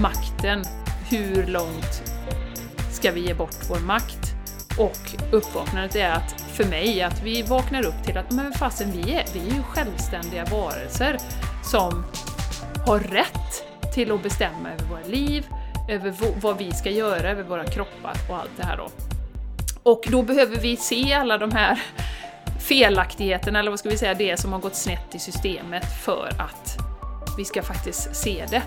makten. 0.00 0.62
Hur 1.10 1.46
långt 1.46 2.02
ska 2.90 3.12
vi 3.12 3.26
ge 3.26 3.34
bort 3.34 3.56
vår 3.70 3.78
makt? 3.78 4.34
Och 4.78 5.32
uppvaknandet 5.32 5.96
är 5.96 6.10
att, 6.10 6.40
för 6.40 6.64
mig, 6.64 7.02
att 7.02 7.22
vi 7.22 7.42
vaknar 7.42 7.86
upp 7.86 8.04
till 8.04 8.18
att 8.18 8.30
men 8.30 8.52
fasen, 8.52 8.92
vi 8.92 9.12
är, 9.12 9.24
vi 9.34 9.40
är 9.40 9.54
ju 9.54 9.62
självständiga 9.62 10.44
varelser 10.44 11.18
som 11.62 12.04
har 12.86 12.98
rätt 12.98 13.64
till 13.94 14.12
att 14.12 14.22
bestämma 14.22 14.70
över 14.72 14.84
våra 14.84 15.02
liv, 15.06 15.46
över 15.88 16.14
vad 16.40 16.58
vi 16.58 16.72
ska 16.72 16.90
göra, 16.90 17.30
över 17.30 17.42
våra 17.42 17.64
kroppar 17.64 18.14
och 18.28 18.36
allt 18.36 18.50
det 18.56 18.64
här 18.64 18.76
då. 18.76 18.90
Och 19.82 20.04
då 20.08 20.22
behöver 20.22 20.56
vi 20.56 20.76
se 20.76 21.12
alla 21.12 21.38
de 21.38 21.52
här 21.52 21.82
felaktigheterna, 22.60 23.58
eller 23.58 23.70
vad 23.70 23.78
ska 23.78 23.88
vi 23.88 23.98
säga, 23.98 24.14
det 24.14 24.36
som 24.36 24.52
har 24.52 24.60
gått 24.60 24.76
snett 24.76 25.14
i 25.14 25.18
systemet 25.18 25.84
för 26.04 26.32
att 26.38 26.89
vi 27.40 27.44
ska 27.44 27.62
faktiskt 27.62 28.14
se 28.16 28.46
det. 28.50 28.62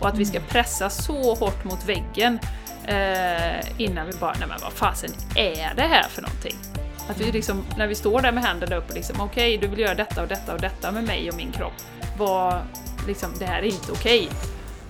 Och 0.00 0.08
att 0.08 0.18
vi 0.18 0.24
ska 0.24 0.40
pressa 0.40 0.90
så 0.90 1.34
hårt 1.34 1.64
mot 1.64 1.84
väggen 1.84 2.38
eh, 2.84 3.80
innan 3.80 4.06
vi 4.06 4.12
bara, 4.20 4.34
nej 4.38 4.48
men 4.48 4.58
vad 4.62 4.72
fasen 4.72 5.10
är 5.36 5.74
det 5.76 5.82
här 5.82 6.08
för 6.08 6.22
någonting? 6.22 6.56
Att 7.08 7.20
vi 7.20 7.32
liksom, 7.32 7.64
när 7.76 7.86
vi 7.86 7.94
står 7.94 8.20
där 8.20 8.32
med 8.32 8.44
händerna 8.44 8.76
upp 8.76 8.88
och 8.88 8.94
liksom, 8.94 9.20
okej, 9.20 9.56
okay, 9.56 9.68
du 9.68 9.74
vill 9.74 9.78
göra 9.78 9.94
detta 9.94 10.22
och 10.22 10.28
detta 10.28 10.54
och 10.54 10.60
detta 10.60 10.92
med 10.92 11.04
mig 11.04 11.30
och 11.30 11.36
min 11.36 11.52
kropp. 11.52 11.72
Vad, 12.18 12.60
liksom, 13.06 13.30
det 13.38 13.46
här 13.46 13.58
är 13.58 13.66
inte 13.66 13.92
okej. 13.92 14.28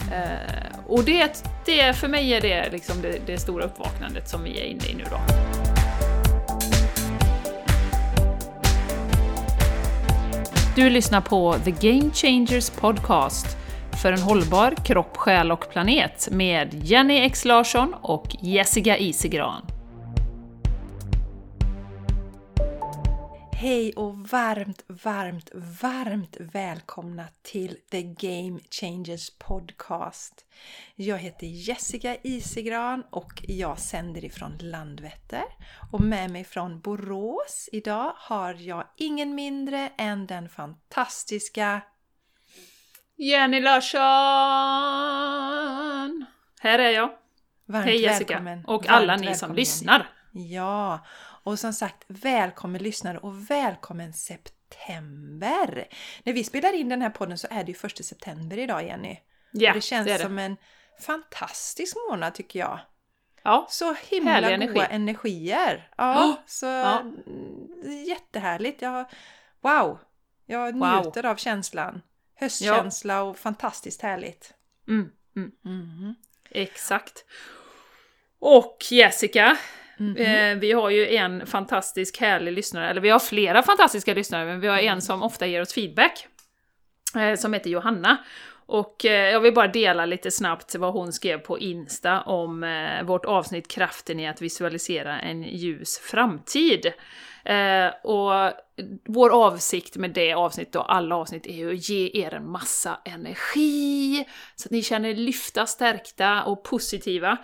Okay. 0.07 0.19
Eh, 0.19 0.77
och 0.87 1.05
det, 1.05 1.45
det, 1.65 1.97
för 1.97 2.09
mig 2.09 2.35
är 2.35 2.41
det 2.41 2.71
liksom 2.73 3.03
det, 3.03 3.19
det 3.27 3.39
stora 3.39 3.65
uppvaknandet 3.65 4.29
som 4.29 4.45
vi 4.45 4.61
är 4.61 4.65
inne 4.65 4.87
i 4.87 4.95
nu 4.95 5.05
då. 5.11 5.21
Du 10.77 10.91
lyssnar 10.91 11.21
på 11.21 11.55
The 11.65 11.71
Game 11.71 12.11
Changers 12.11 12.71
Podcast 12.71 13.47
för 14.03 14.13
en 14.13 14.21
hållbar 14.21 14.75
kropp, 14.85 15.17
själ 15.17 15.53
och 15.53 15.71
planet 15.71 16.29
med 16.31 16.69
Jenny 16.85 17.17
X 17.17 17.45
Larsson 17.45 17.95
och 18.03 18.37
Jessica 18.41 18.99
Isegran. 18.99 19.74
Hej 23.65 23.93
och 23.93 24.19
varmt, 24.19 24.85
varmt, 24.87 25.51
varmt 25.55 26.37
välkomna 26.41 27.25
till 27.43 27.77
The 27.91 28.03
Game 28.03 28.61
Changers 28.71 29.31
Podcast. 29.39 30.45
Jag 30.95 31.19
heter 31.19 31.47
Jessica 31.47 32.17
Isigran 32.23 33.05
och 33.11 33.45
jag 33.49 33.79
sänder 33.79 34.25
ifrån 34.25 34.59
Landvetter. 34.61 35.45
Och 35.93 36.01
med 36.01 36.31
mig 36.31 36.45
från 36.45 36.81
Borås 36.81 37.69
idag 37.73 38.13
har 38.17 38.55
jag 38.55 38.87
ingen 38.97 39.35
mindre 39.35 39.91
än 39.99 40.27
den 40.27 40.49
fantastiska 40.49 41.81
Jenny 43.17 43.61
Larsson! 43.61 44.01
Här 46.61 46.79
är 46.79 46.91
jag. 46.91 47.11
Varmt 47.67 47.85
Hej 47.85 48.03
Jessica! 48.03 48.35
välkommen. 48.35 48.65
Och 48.65 48.89
alla 48.89 49.17
ni 49.17 49.35
som 49.35 49.55
lyssnar. 49.55 50.11
Ja, 50.33 51.07
och 51.45 51.59
som 51.59 51.73
sagt 51.73 52.05
välkommen 52.09 52.83
lyssnare 52.83 53.19
och 53.19 53.51
välkommen 53.51 54.13
september! 54.13 55.89
När 56.25 56.33
vi 56.33 56.45
spelar 56.45 56.73
in 56.73 56.89
den 56.89 57.03
här 57.03 57.11
podden 57.11 57.39
så 57.39 57.47
är 57.51 57.65
det 57.65 57.69
ju 57.73 57.79
första 57.79 58.03
september 58.03 58.59
idag 58.59 58.85
Jenny. 58.85 59.17
Ja, 59.53 59.71
och 59.71 59.75
det 59.75 59.81
känns 59.81 60.07
det 60.07 60.13
det. 60.13 60.23
som 60.23 60.39
en 60.39 60.57
fantastisk 61.01 61.97
månad 62.11 62.35
tycker 62.35 62.59
jag. 62.59 62.81
Ja, 63.43 63.67
Så 63.71 63.95
himla 64.09 64.35
goda 64.41 64.51
energi. 64.55 64.81
energier. 64.91 65.91
Ja, 65.97 66.25
Oh, 66.29 66.35
så 66.47 66.67
ja. 66.67 67.01
mm, 67.01 68.05
jättehärligt. 68.07 68.83
Jag, 68.83 69.05
wow! 69.61 69.99
Jag 70.47 70.79
Wow. 70.79 71.03
njuter 71.05 71.27
av 71.27 71.37
känslan. 71.37 72.03
Höstkänsla 72.37 73.23
och 73.23 73.39
fantastiskt 73.39 74.03
härligt. 74.03 74.55
mm, 74.89 75.11
mm, 75.37 75.51
Mhm. 75.63 76.15
exakt. 76.51 77.25
Och 78.39 78.79
Jessica, 78.91 79.57
Mm 80.01 80.17
-hmm. 80.17 80.55
vi 80.55 80.73
har 80.73 80.91
ju 80.91 81.17
en 81.17 81.47
fantastisk 81.47 82.21
härlig 82.21 82.53
lyssnare, 82.53 82.91
eller 82.91 83.01
vi 83.01 83.11
har 83.11 83.19
flera 83.19 83.63
fantastiska 83.63 84.15
lyssnare, 84.15 84.45
men 84.45 84.61
vi 84.61 84.69
har 84.69 84.79
en 84.79 85.03
som 85.03 85.23
ofta 85.23 85.47
ger 85.47 85.61
oss 85.61 85.75
feedback. 85.75 86.27
Eh, 87.17 87.37
som 87.37 87.53
heter 87.53 87.71
Johanna. 87.71 88.17
Och 88.67 89.05
eh, 89.05 89.31
jag 89.33 89.41
vill 89.41 89.55
bara 89.55 89.69
dela 89.69 90.07
lite 90.07 90.31
snabbt 90.31 90.75
vad 90.75 90.93
hon 90.93 91.13
skrev 91.13 91.39
på 91.39 91.59
Insta 91.59 92.21
om 92.21 92.67
vårt 93.05 93.25
avsnitt 93.25 93.69
Kraften 93.69 94.21
i 94.21 94.29
att 94.29 94.43
visualisera 94.43 95.21
en 95.21 95.43
ljus 95.43 95.99
framtid. 95.99 96.93
Och 98.03 98.31
vår 99.05 99.31
avsikt 99.31 99.97
med 99.97 100.11
det 100.11 100.33
avsnittet 100.33 100.77
och 100.77 100.95
alla 100.95 101.17
avsnitt 101.17 101.47
är 101.47 101.53
ju 101.53 101.75
att 101.75 101.89
ge 101.89 102.11
er 102.15 102.35
en 102.35 102.51
massa 102.51 103.01
energi, 103.05 104.25
så 104.57 104.67
att 104.67 104.71
ni 104.71 104.83
känner 104.83 105.09
er 105.09 105.15
lyfta, 105.15 105.67
stärkta 105.67 106.45
och 106.45 106.65
positiva. 106.65 107.37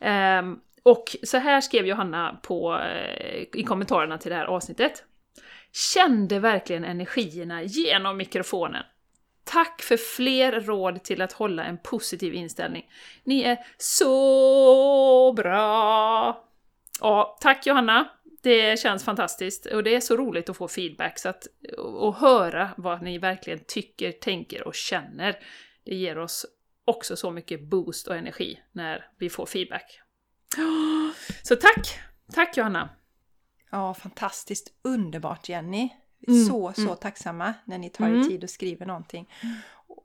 Ehm, 0.00 0.58
och 0.84 1.16
så 1.22 1.38
här 1.38 1.60
skrev 1.60 1.86
Johanna 1.86 2.40
på, 2.42 2.80
eh, 2.80 3.42
i 3.52 3.64
kommentarerna 3.66 4.18
till 4.18 4.30
det 4.30 4.36
här 4.36 4.44
avsnittet. 4.44 5.04
Kände 5.94 6.38
verkligen 6.38 6.84
energierna 6.84 7.62
genom 7.62 8.16
mikrofonen. 8.16 8.82
Tack 9.44 9.82
för 9.82 9.96
fler 9.96 10.60
råd 10.60 11.02
till 11.02 11.22
att 11.22 11.32
hålla 11.32 11.64
en 11.64 11.78
positiv 11.78 12.34
inställning. 12.34 12.90
Ni 13.24 13.42
är 13.42 13.58
så 13.78 15.32
bra! 15.32 16.44
Ja, 17.00 17.38
tack 17.40 17.66
Johanna! 17.66 18.08
Det 18.42 18.80
känns 18.80 19.04
fantastiskt 19.04 19.66
och 19.66 19.82
det 19.82 19.94
är 19.94 20.00
så 20.00 20.16
roligt 20.16 20.48
att 20.48 20.56
få 20.56 20.68
feedback 20.68 21.18
så 21.18 21.28
att, 21.28 21.46
och 21.78 22.14
höra 22.14 22.70
vad 22.76 23.02
ni 23.02 23.18
verkligen 23.18 23.60
tycker, 23.66 24.12
tänker 24.12 24.66
och 24.66 24.74
känner. 24.74 25.38
Det 25.84 25.94
ger 25.94 26.18
oss 26.18 26.46
också 26.84 27.16
så 27.16 27.30
mycket 27.30 27.62
boost 27.62 28.08
och 28.08 28.16
energi 28.16 28.60
när 28.72 29.06
vi 29.18 29.30
får 29.30 29.46
feedback. 29.46 30.00
Så 31.42 31.56
tack! 31.56 31.98
Tack 32.32 32.56
Johanna! 32.56 32.88
Ja, 33.70 33.94
fantastiskt 33.94 34.72
underbart 34.82 35.48
Jenny. 35.48 35.88
Mm, 36.28 36.44
Så, 36.46 36.72
så 36.72 36.80
mm. 36.82 36.96
tacksamma 36.96 37.54
när 37.64 37.78
ni 37.78 37.90
tar 37.90 38.06
er 38.06 38.10
Mm. 38.14 38.28
tid 38.28 38.44
och 38.44 38.50
skriver 38.50 38.86
någonting. 38.86 39.30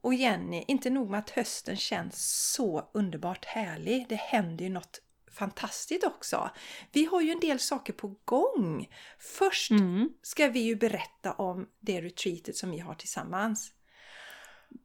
Och 0.02 0.14
Jenny, 0.14 0.66
inte 0.68 0.90
nog 0.90 1.10
med 1.10 1.20
att 1.20 1.30
hösten 1.30 1.78
känns 1.78 2.50
så 2.54 2.90
underbart 2.94 3.46
härlig. 3.46 4.06
Det 4.10 4.16
händer 4.16 4.66
ju 4.66 4.70
något 4.72 5.00
fantastiskt 5.32 6.04
också. 6.04 6.50
Vi 6.92 7.06
har 7.06 7.22
ju 7.22 7.32
en 7.32 7.40
del 7.40 7.60
saker 7.60 7.94
på 7.94 8.16
gång. 8.26 8.88
Först 9.20 9.72
Mm, 9.72 10.10
ska 10.22 10.48
vi 10.48 10.60
ju 10.60 10.76
berätta 10.76 11.34
om 11.34 11.68
det 11.80 12.02
retreatet 12.02 12.56
som 12.58 12.72
vi 12.72 12.80
har 12.80 12.94
tillsammans. 12.96 13.72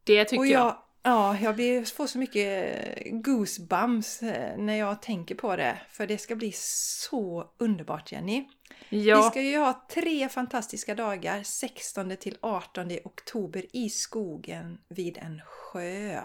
det 0.04 0.25
tycker 0.25 0.38
och 0.38 0.46
jag. 0.46 0.60
jag, 0.66 0.78
Ja, 1.06 1.38
jag 1.38 1.54
blir, 1.54 1.84
får 1.84 2.06
så 2.06 2.19
mycket 2.19 2.78
goosebumps 3.25 4.22
eh, 4.22 4.56
när 4.56 4.75
jag 4.76 5.03
tänker 5.03 5.34
på 5.34 5.56
det. 5.56 5.81
För 5.91 6.06
det 6.06 6.19
ska 6.19 6.37
bli 6.37 6.53
så 6.56 7.50
underbart 7.59 8.12
Jenny. 8.12 8.44
Vi 8.88 9.03
Ja, 9.09 9.22
ska 9.31 9.43
ju 9.43 9.59
ha 9.59 9.87
tre 9.91 10.28
fantastiska 10.28 10.94
dagar 10.94 11.43
16 11.43 12.16
till 12.16 12.37
18 12.41 12.91
oktober 13.04 13.64
i 13.72 13.88
skogen 13.91 14.78
vid 14.88 15.19
en 15.19 15.41
sjö. 15.47 16.20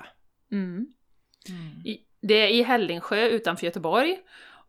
mm. 0.52 0.88
I- 1.86 2.00
Det 2.22 2.34
är 2.34 2.48
i 2.48 2.64
Hällingsjö 2.64 3.26
utanför 3.28 3.66
Göteborg. 3.66 4.20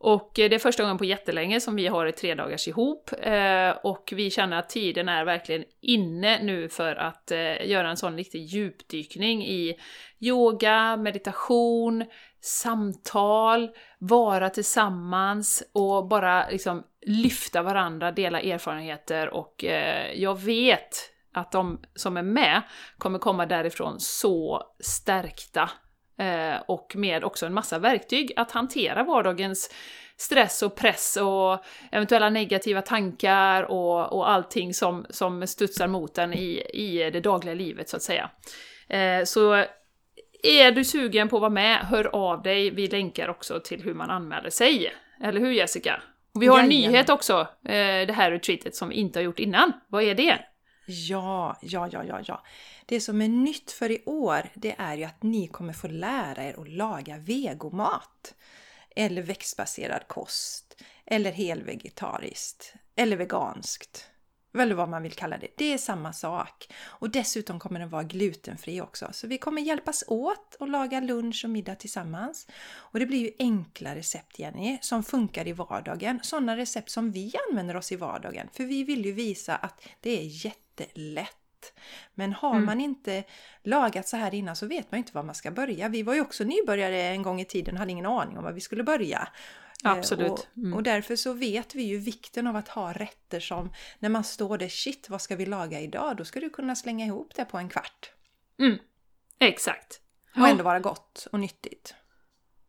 Och 0.03 0.39
eh, 0.39 0.49
det 0.49 0.55
är 0.55 0.59
första 0.59 0.83
gången 0.83 0.97
på 0.97 1.05
jättelänge 1.05 1.59
som 1.59 1.75
vi 1.75 1.87
har 1.87 2.05
ett 2.05 2.17
tre 2.17 2.35
dagars 2.35 2.67
ihop. 2.67 3.09
Eh, 3.21 3.69
och 3.83 4.13
vi 4.15 4.29
känner 4.29 4.59
att 4.59 4.69
tiden 4.69 5.09
är 5.09 5.25
verkligen 5.25 5.63
inne 5.81 6.43
nu 6.43 6.69
för 6.69 6.95
att 6.95 7.31
eh, 7.31 7.69
göra 7.69 7.89
en 7.89 7.97
sån 7.97 8.17
riktig 8.17 8.45
djupdykning 8.45 9.45
i 9.45 9.79
yoga, 10.19 10.97
meditation, 10.97 12.05
samtal, 12.41 13.69
vara 13.99 14.49
tillsammans 14.49 15.63
och 15.73 16.07
bara 16.07 16.49
liksom 16.49 16.83
lyfta 17.05 17.61
varandra, 17.61 18.11
dela 18.11 18.41
erfarenheter 18.41 19.29
och 19.29 19.65
jag 20.15 20.41
vet 20.41 20.89
att 21.33 21.51
de 21.51 21.79
som 21.95 22.17
är 22.17 22.23
med 22.23 22.61
kommer 22.97 23.19
komma 23.19 23.45
därifrån 23.45 23.95
så 23.99 24.63
stärkta 24.79 25.69
och 26.65 26.95
med 26.95 27.23
också 27.23 27.45
en 27.45 27.53
massa 27.53 27.79
verktyg 27.79 28.31
att 28.35 28.51
hantera 28.51 29.03
vardagens 29.03 29.69
stress 30.17 30.61
och 30.63 30.75
press 30.75 31.17
och 31.21 31.63
eventuella 31.91 32.29
negativa 32.29 32.81
tankar 32.81 33.63
och, 33.63 34.13
och 34.13 34.29
allting 34.29 34.73
som, 34.73 35.05
som 35.09 35.47
studsar 35.47 35.87
mot 35.87 36.17
en 36.17 36.33
i, 36.33 36.61
i 36.73 37.09
det 37.13 37.19
dagliga 37.19 37.55
livet 37.55 37.89
så 37.89 37.97
att 37.97 38.03
säga. 38.03 38.29
Eh, 38.89 39.23
så 39.23 39.65
är 40.43 40.71
du 40.71 40.83
sugen 40.83 41.29
på 41.29 41.35
att 41.35 41.41
vara 41.41 41.49
med, 41.49 41.77
hör 41.77 42.15
av 42.15 42.41
dig. 42.41 42.69
Vi 42.69 42.87
länkar 42.87 43.27
också 43.27 43.59
till 43.59 43.83
hur 43.83 43.93
man 43.93 44.09
anmäler 44.09 44.49
sig. 44.49 44.93
Eller 45.23 45.39
hur 45.39 45.51
Jessica? 45.51 46.01
Och 46.33 46.41
vi 46.41 46.47
har 46.47 46.59
en 46.59 46.71
Jajamän. 46.71 46.91
nyhet 46.91 47.09
också, 47.09 47.39
eh, 47.65 48.07
det 48.07 48.13
här 48.13 48.31
retreatet 48.31 48.75
som 48.75 48.89
vi 48.89 48.95
inte 48.95 49.19
har 49.19 49.23
gjort 49.23 49.39
innan. 49.39 49.73
Vad 49.87 50.03
är 50.03 50.15
det? 50.15 50.39
Ja, 50.85 51.57
ja, 51.61 51.89
ja, 51.91 52.03
ja, 52.03 52.21
ja. 52.25 52.43
Det 52.85 53.01
som 53.01 53.21
är 53.21 53.27
nytt 53.27 53.71
för 53.71 53.91
i 53.91 54.03
år, 54.05 54.49
det 54.53 54.75
är 54.77 54.95
ju 54.95 55.03
att 55.03 55.23
ni 55.23 55.47
kommer 55.47 55.73
få 55.73 55.87
lära 55.87 56.43
er 56.43 56.61
att 56.61 56.69
laga 56.69 57.17
vegomat. 57.17 58.35
Eller 58.95 59.21
växtbaserad 59.21 60.07
kost. 60.07 60.81
Eller 61.05 61.31
helvegetariskt. 61.31 62.73
Eller 62.95 63.17
veganskt 63.17 64.10
eller 64.59 64.75
vad 64.75 64.89
man 64.89 65.03
vill 65.03 65.13
kalla 65.13 65.37
det. 65.37 65.47
Det 65.55 65.73
är 65.73 65.77
samma 65.77 66.13
sak. 66.13 66.67
Och 66.83 67.09
dessutom 67.09 67.59
kommer 67.59 67.79
den 67.79 67.89
vara 67.89 68.03
glutenfri 68.03 68.81
också. 68.81 69.09
Så 69.11 69.27
vi 69.27 69.37
kommer 69.37 69.61
hjälpas 69.61 70.03
åt 70.07 70.55
och 70.59 70.69
laga 70.69 70.99
lunch 70.99 71.41
och 71.43 71.49
middag 71.49 71.75
tillsammans. 71.75 72.47
Och 72.73 72.99
det 72.99 73.05
blir 73.05 73.19
ju 73.19 73.31
enkla 73.39 73.95
recept 73.95 74.39
Jenny, 74.39 74.77
som 74.81 75.03
funkar 75.03 75.47
i 75.47 75.53
vardagen. 75.53 76.19
Sådana 76.23 76.57
recept 76.57 76.89
som 76.89 77.11
vi 77.11 77.33
använder 77.49 77.75
oss 77.75 77.91
i 77.91 77.95
vardagen. 77.95 78.47
För 78.53 78.63
vi 78.63 78.83
vill 78.83 79.05
ju 79.05 79.11
visa 79.11 79.55
att 79.55 79.81
det 79.99 80.19
är 80.19 80.45
jättelätt. 80.45 81.37
Men 82.13 82.33
har 82.33 82.51
mm. 82.51 82.65
man 82.65 82.81
inte 82.81 83.23
lagat 83.63 84.07
så 84.07 84.17
här 84.17 84.33
innan 84.33 84.55
så 84.55 84.65
vet 84.65 84.91
man 84.91 84.97
inte 84.97 85.13
var 85.13 85.23
man 85.23 85.35
ska 85.35 85.51
börja. 85.51 85.89
Vi 85.89 86.03
var 86.03 86.13
ju 86.13 86.21
också 86.21 86.43
nybörjare 86.43 87.01
en 87.01 87.21
gång 87.21 87.41
i 87.41 87.45
tiden 87.45 87.73
och 87.73 87.79
hade 87.79 87.91
ingen 87.91 88.05
aning 88.05 88.37
om 88.37 88.43
var 88.43 88.51
vi 88.51 88.61
skulle 88.61 88.83
börja. 88.83 89.27
Eh, 89.85 89.91
Absolut. 89.91 90.47
Mm. 90.57 90.73
Och, 90.73 90.77
och, 90.77 90.83
därför 90.83 91.15
så 91.15 91.33
vet 91.33 91.75
vi 91.75 91.83
ju 91.83 91.97
vikten 91.97 92.47
av 92.47 92.55
att 92.55 92.67
ha 92.67 92.93
rätter 92.93 93.39
som 93.39 93.73
när 93.99 94.09
man 94.09 94.23
står 94.23 94.57
där, 94.57 94.69
shit 94.69 95.09
vad 95.09 95.21
ska 95.21 95.35
vi 95.35 95.45
laga 95.45 95.79
idag? 95.79 96.17
Då 96.17 96.25
ska 96.25 96.39
du 96.39 96.49
kunna 96.49 96.75
slänga 96.75 97.05
ihop 97.05 97.35
det 97.35 97.45
på 97.45 97.57
en 97.57 97.69
kvart. 97.69 98.11
Mm. 98.59 98.77
Exakt. 99.39 100.01
Och 100.35 100.47
ändå 100.47 100.63
vara 100.63 100.79
gott 100.79 101.27
och 101.31 101.39
nyttigt. 101.39 101.95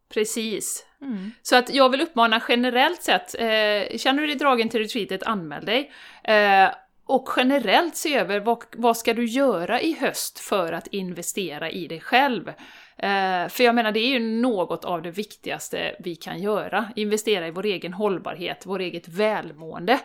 Precis. 0.09 0.87
Mm. 1.01 1.33
Så 1.43 1.57
att 1.57 1.75
jag 1.75 1.89
vill 1.89 2.01
uppmana 2.01 2.43
generellt 2.49 3.03
sett, 3.03 3.35
eh, 3.35 3.99
känner 3.99 4.21
du 4.21 4.27
dig 4.27 4.37
dragen 4.37 4.69
till 4.69 4.81
retreatet, 4.81 5.23
anmäl 5.23 5.65
dig. 5.65 5.93
Eh, 6.25 6.71
och 7.05 7.29
generellt 7.37 7.97
se 7.97 8.15
över 8.15 8.41
vad, 8.41 8.65
vad 8.77 8.97
ska 8.97 9.15
du 9.15 9.25
göra 9.25 9.81
i 9.81 9.93
höst 9.93 10.39
för 10.39 10.73
att 10.73 10.87
investera 10.87 11.71
i 11.71 11.87
dig 11.87 12.01
själv. 12.01 12.53
Eh, 12.97 13.49
för 13.49 13.65
jag 13.65 13.75
menar, 13.75 13.93
det 13.93 14.01
är 14.01 14.09
ju 14.09 14.19
något 14.19 14.85
av 14.85 15.03
det 15.03 15.11
viktigaste 15.11 15.97
vi 15.99 16.17
kan 16.17 16.43
göra. 16.43 16.89
Investera 16.97 17.47
i 17.47 17.51
vår 17.51 17.67
egen 17.67 17.93
hållbarhet, 17.93 18.63
vår 18.67 18.81
eget 18.81 19.09
välmående. 19.09 20.01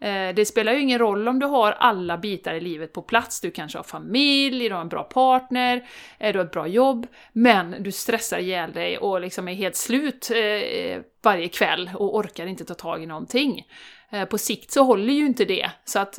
Eh, 0.00 0.34
det 0.34 0.48
spelar 0.48 0.72
ju 0.72 0.80
ingen 0.80 0.98
roll 0.98 1.28
om 1.28 1.38
du 1.38 1.46
har 1.46 1.72
alla 1.72 2.18
bitar 2.18 2.54
i 2.54 2.60
livet 2.60 2.92
på 2.92 3.02
plats. 3.02 3.40
Du 3.40 3.50
kanske 3.50 3.78
har 3.78 3.82
familj, 3.82 4.68
du 4.68 4.74
har 4.74 4.80
en 4.80 4.88
bra 4.88 5.02
partner, 5.02 5.88
eh, 6.18 6.32
du 6.32 6.38
har 6.38 6.46
ett 6.46 6.52
bra 6.52 6.66
jobb, 6.66 7.06
men 7.32 7.76
du 7.82 7.92
stressar 7.92 8.38
ihjäl 8.38 8.72
dig 8.72 8.98
och 8.98 9.20
liksom 9.20 9.48
är 9.48 9.54
helt 9.54 9.76
slut 9.76 10.30
eh, 10.30 11.00
varje 11.22 11.48
kväll 11.48 11.90
och 11.94 12.16
orkar 12.16 12.46
inte 12.46 12.64
ta 12.64 12.74
tag 12.74 13.02
i 13.02 13.06
någonting. 13.06 13.66
Eh, 14.10 14.24
på 14.24 14.38
sikt 14.38 14.70
så 14.70 14.82
håller 14.82 15.14
ju 15.14 15.26
inte 15.26 15.44
det. 15.44 15.70
Så 15.84 15.98
att 15.98 16.18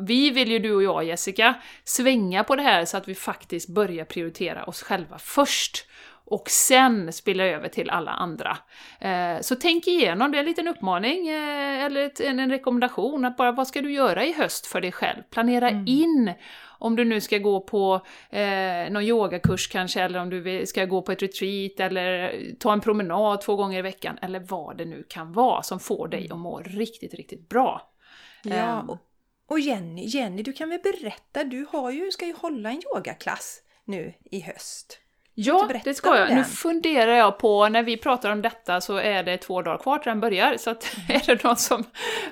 vi 0.00 0.30
vill 0.30 0.50
ju, 0.50 0.58
du 0.58 0.74
och 0.74 0.82
jag 0.82 1.04
Jessica, 1.04 1.54
svänga 1.84 2.44
på 2.44 2.56
det 2.56 2.62
här 2.62 2.84
så 2.84 2.96
att 2.96 3.08
vi 3.08 3.14
faktiskt 3.14 3.68
börjar 3.68 4.04
prioritera 4.04 4.64
oss 4.64 4.82
själva 4.82 5.18
först 5.18 5.86
och 6.30 6.50
sen 6.50 7.12
spilla 7.12 7.44
över 7.44 7.68
till 7.68 7.90
alla 7.90 8.10
andra. 8.10 8.58
Eh, 9.00 9.40
så 9.40 9.54
tänk 9.54 9.86
igenom, 9.86 10.30
det 10.32 10.38
är 10.38 10.40
en 10.40 10.46
liten 10.46 10.68
uppmaning 10.68 11.28
eh, 11.28 11.84
eller 11.84 12.22
en, 12.22 12.40
en, 12.40 12.50
rekommendation, 12.50 13.24
att 13.24 13.36
bara 13.36 13.52
vad 13.52 13.68
ska 13.68 13.82
du 13.82 13.92
göra 13.92 14.24
i 14.24 14.32
höst 14.32 14.66
för 14.66 14.80
dig 14.80 14.92
själv? 14.92 15.22
Planera 15.30 15.70
mm. 15.70 15.84
in 15.86 16.32
om 16.78 16.96
du 16.96 17.04
nu 17.04 17.20
ska 17.20 17.38
gå 17.38 17.60
på 17.60 18.06
eh, 18.30 18.90
någon 18.90 19.02
yogakurs 19.02 19.68
kanske, 19.68 20.00
eller 20.00 20.20
om 20.20 20.30
du 20.30 20.66
ska 20.66 20.84
gå 20.84 21.02
på 21.02 21.12
ett 21.12 21.22
retreat, 21.22 21.80
eller 21.80 22.40
ta 22.58 22.72
en 22.72 22.80
promenad 22.80 23.40
två 23.40 23.56
gånger 23.56 23.78
i 23.78 23.82
veckan, 23.82 24.18
eller 24.22 24.40
vad 24.40 24.78
det 24.78 24.84
nu 24.84 25.04
kan 25.08 25.32
vara 25.32 25.62
som 25.62 25.80
får 25.80 26.08
dig 26.08 26.28
att 26.30 26.38
må 26.38 26.60
riktigt, 26.60 27.14
riktigt 27.14 27.48
bra. 27.48 27.82
Ja, 28.42 28.84
um, 28.88 28.98
och 29.48 29.60
Jenny, 29.60 30.04
Jenny, 30.04 30.42
du 30.42 30.52
kan 30.52 30.70
väl 30.70 30.80
berätta, 30.82 31.44
du 31.44 31.66
har 31.70 31.90
ju, 31.90 32.10
ska 32.10 32.26
ju 32.26 32.34
hålla 32.34 32.70
en 32.70 32.82
yogaklass 32.94 33.62
nu 33.84 34.14
i 34.30 34.40
höst. 34.40 34.98
Ja, 35.34 35.70
det 35.84 35.94
ska 35.94 36.18
jag. 36.18 36.34
Nu 36.34 36.44
funderar 36.44 37.12
jag 37.12 37.38
på, 37.38 37.68
när 37.68 37.82
vi 37.82 37.96
pratar 37.96 38.30
om 38.30 38.42
detta 38.42 38.80
så 38.80 38.96
är 38.96 39.22
det 39.22 39.36
två 39.36 39.62
dagar 39.62 39.78
kvar 39.78 39.98
till 39.98 40.10
den 40.10 40.20
börjar, 40.20 40.56
så 40.56 40.70
att 40.70 40.96
är 41.08 41.26
det 41.26 41.44
någon 41.44 41.56
som 41.56 41.84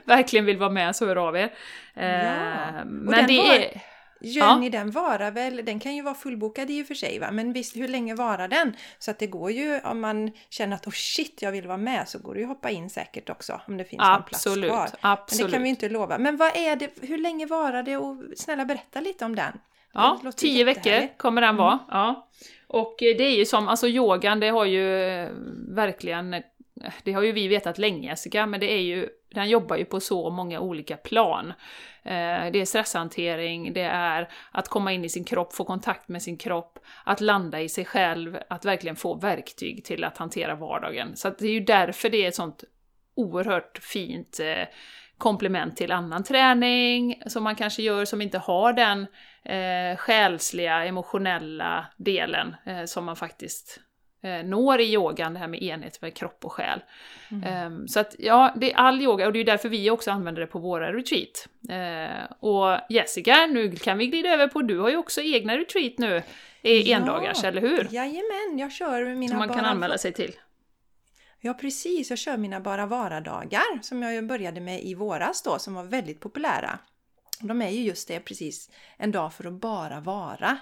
verkligen 0.04 0.44
vill 0.44 0.58
vara 0.58 0.70
med 0.70 0.96
så 0.96 1.06
hör 1.06 1.16
av 1.16 1.36
er. 1.36 1.52
Ja. 1.94 2.02
Eh, 2.02 2.84
men 2.84 3.26
det 3.26 3.38
var... 3.38 3.54
är... 3.54 3.80
Gör 4.20 4.58
ni 4.58 4.70
den 4.70 4.90
varar 4.90 5.30
väl, 5.30 5.64
den 5.64 5.80
kan 5.80 5.94
ju 5.94 6.02
vara 6.02 6.14
fullbokad 6.14 6.70
i 6.70 6.82
och 6.82 6.86
för 6.86 6.94
sig 6.94 7.18
va, 7.18 7.30
men 7.30 7.52
visst 7.52 7.76
hur 7.76 7.88
länge 7.88 8.14
varar 8.14 8.48
den? 8.48 8.76
Så 8.98 9.10
att 9.10 9.18
det 9.18 9.26
går 9.26 9.50
ju 9.50 9.80
om 9.80 10.00
man 10.00 10.32
känner 10.50 10.76
att 10.76 10.86
oh 10.86 10.92
shit 10.92 11.42
jag 11.42 11.52
vill 11.52 11.66
vara 11.66 11.76
med 11.76 12.08
så 12.08 12.18
går 12.18 12.34
det 12.34 12.40
ju 12.40 12.46
hoppa 12.46 12.70
in 12.70 12.90
säkert 12.90 13.30
också 13.30 13.60
om 13.66 13.76
det 13.76 13.84
finns 13.84 14.02
absolut, 14.04 14.70
någon 14.70 14.78
plats 14.78 14.92
kvar. 14.92 15.12
Absolut. 15.12 15.40
Men 15.40 15.50
det 15.50 15.56
kan 15.56 15.62
vi 15.62 15.68
inte 15.68 15.88
lova. 15.88 16.18
Men 16.18 16.36
vad 16.36 16.56
är 16.56 16.76
det, 16.76 16.90
hur 17.00 17.18
länge 17.18 17.46
varar 17.46 17.82
det 17.82 17.96
och 17.96 18.16
snälla 18.36 18.64
berätta 18.64 19.00
lite 19.00 19.24
om 19.24 19.34
den. 19.36 19.52
Ja, 19.92 20.20
tio 20.36 20.64
veckor 20.64 21.16
kommer 21.16 21.42
den 21.42 21.56
vara. 21.56 21.72
Mm. 21.72 21.84
Ja. 21.90 22.28
Och 22.66 22.94
det 22.98 23.24
är 23.24 23.36
ju 23.36 23.44
som, 23.44 23.68
alltså 23.68 23.88
yogan 23.88 24.40
det 24.40 24.48
har 24.48 24.64
ju 24.64 25.02
eh, 25.02 25.30
verkligen 25.68 26.42
det 27.04 27.12
har 27.12 27.22
ju 27.22 27.32
vi 27.32 27.48
vetat 27.48 27.78
länge 27.78 28.08
Jessica, 28.08 28.46
men 28.46 28.60
det 28.60 28.72
är 28.72 28.80
ju, 28.80 29.08
den 29.34 29.48
jobbar 29.48 29.76
ju 29.76 29.84
på 29.84 30.00
så 30.00 30.30
många 30.30 30.60
olika 30.60 30.96
plan. 30.96 31.52
Eh, 32.02 32.50
det 32.52 32.60
är 32.60 32.64
stresshantering, 32.64 33.72
det 33.72 33.82
är 33.82 34.28
att 34.50 34.68
komma 34.68 34.92
in 34.92 35.04
i 35.04 35.08
sin 35.08 35.24
kropp, 35.24 35.52
få 35.52 35.64
kontakt 35.64 36.08
med 36.08 36.22
sin 36.22 36.38
kropp, 36.38 36.78
att 37.04 37.20
landa 37.20 37.60
i 37.60 37.68
sig 37.68 37.84
själv, 37.84 38.38
att 38.48 38.64
verkligen 38.64 38.96
få 38.96 39.14
verktyg 39.14 39.84
till 39.84 40.04
att 40.04 40.18
hantera 40.18 40.54
vardagen. 40.54 41.16
Så 41.16 41.30
det 41.30 41.46
är 41.46 41.52
ju 41.52 41.60
därför 41.60 42.10
det 42.10 42.24
är 42.24 42.28
ett 42.28 42.34
sånt 42.34 42.64
oerhört 43.14 43.78
fint 43.78 44.40
eh, 44.40 44.68
komplement 45.18 45.76
till 45.76 45.92
annan 45.92 46.24
träning 46.24 47.22
som 47.26 47.44
man 47.44 47.54
kanske 47.54 47.82
gör 47.82 48.04
som 48.04 48.22
inte 48.22 48.38
har 48.38 48.72
den 48.72 49.06
eh, 49.44 49.96
själsliga, 49.96 50.84
emotionella 50.84 51.86
delen 51.96 52.56
eh, 52.66 52.84
som 52.84 53.04
man 53.04 53.16
faktiskt 53.16 53.80
når 54.44 54.80
i 54.80 54.94
yogan, 54.94 55.34
det 55.34 55.38
här 55.38 55.48
med 55.48 55.62
enhet 55.62 56.02
med 56.02 56.14
kropp 56.14 56.44
och 56.44 56.52
själ. 56.52 56.80
Mm. 57.30 57.66
Um, 57.66 57.88
så 57.88 58.00
att 58.00 58.14
ja, 58.18 58.54
det 58.56 58.72
är 58.72 58.76
all 58.76 59.02
yoga 59.02 59.26
och 59.26 59.32
det 59.32 59.38
är 59.38 59.44
därför 59.44 59.68
vi 59.68 59.90
också 59.90 60.10
använder 60.10 60.40
det 60.40 60.46
på 60.46 60.58
våra 60.58 60.92
retreat. 60.92 61.48
Uh, 61.70 62.32
och 62.40 62.78
Jessica, 62.88 63.46
nu 63.46 63.76
kan 63.76 63.98
vi 63.98 64.06
glida 64.06 64.28
över 64.28 64.48
på, 64.48 64.62
du 64.62 64.78
har 64.78 64.90
ju 64.90 64.96
också 64.96 65.20
egna 65.20 65.56
retreat 65.56 65.98
nu, 65.98 66.22
i 66.62 66.90
ja, 66.90 66.96
endagars, 66.96 67.44
eller 67.44 67.60
hur? 67.60 67.88
Jajamän, 67.90 68.58
jag 68.58 68.72
kör 68.72 69.14
mina 69.14 69.28
Som 69.30 69.38
man 69.38 69.48
kan 69.48 69.64
anmäla 69.64 69.98
sig 69.98 70.12
till. 70.12 70.36
Ja 71.40 71.54
precis, 71.54 72.10
jag 72.10 72.18
kör 72.18 72.36
mina 72.36 72.60
Bara 72.60 72.86
Vara-dagar 72.86 73.82
som 73.82 74.02
jag 74.02 74.26
började 74.26 74.60
med 74.60 74.82
i 74.84 74.94
våras 74.94 75.42
då, 75.42 75.58
som 75.58 75.74
var 75.74 75.84
väldigt 75.84 76.20
populära. 76.20 76.78
De 77.40 77.62
är 77.62 77.68
ju 77.68 77.82
just 77.82 78.08
det, 78.08 78.20
precis 78.20 78.70
en 78.96 79.12
dag 79.12 79.32
för 79.32 79.46
att 79.46 79.52
bara 79.52 80.00
vara. 80.00 80.58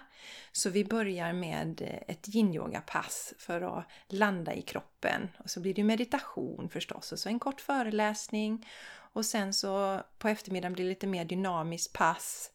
Så 0.52 0.70
vi 0.70 0.84
börjar 0.84 1.32
med 1.32 1.82
eh, 1.82 2.14
ett 2.14 2.34
yin-yoga-pass 2.34 3.34
för 3.38 3.78
att 3.78 3.84
landa 4.08 4.54
i 4.54 4.62
kroppen. 4.62 5.28
Och 5.38 5.50
så 5.50 5.60
blir 5.60 5.74
det 5.74 5.84
meditation 5.84 6.68
förstås 6.68 7.12
och 7.12 7.18
så 7.18 7.28
en 7.28 7.38
kort 7.38 7.60
föreläsning. 7.60 8.66
Och 9.12 9.26
sen 9.26 9.52
så 9.54 10.00
på 10.18 10.28
eftermiddagen 10.28 10.72
blir 10.72 10.84
det 10.84 10.88
lite 10.88 11.06
mer 11.06 11.24
dynamiskt 11.24 11.92
pass. 11.92 12.50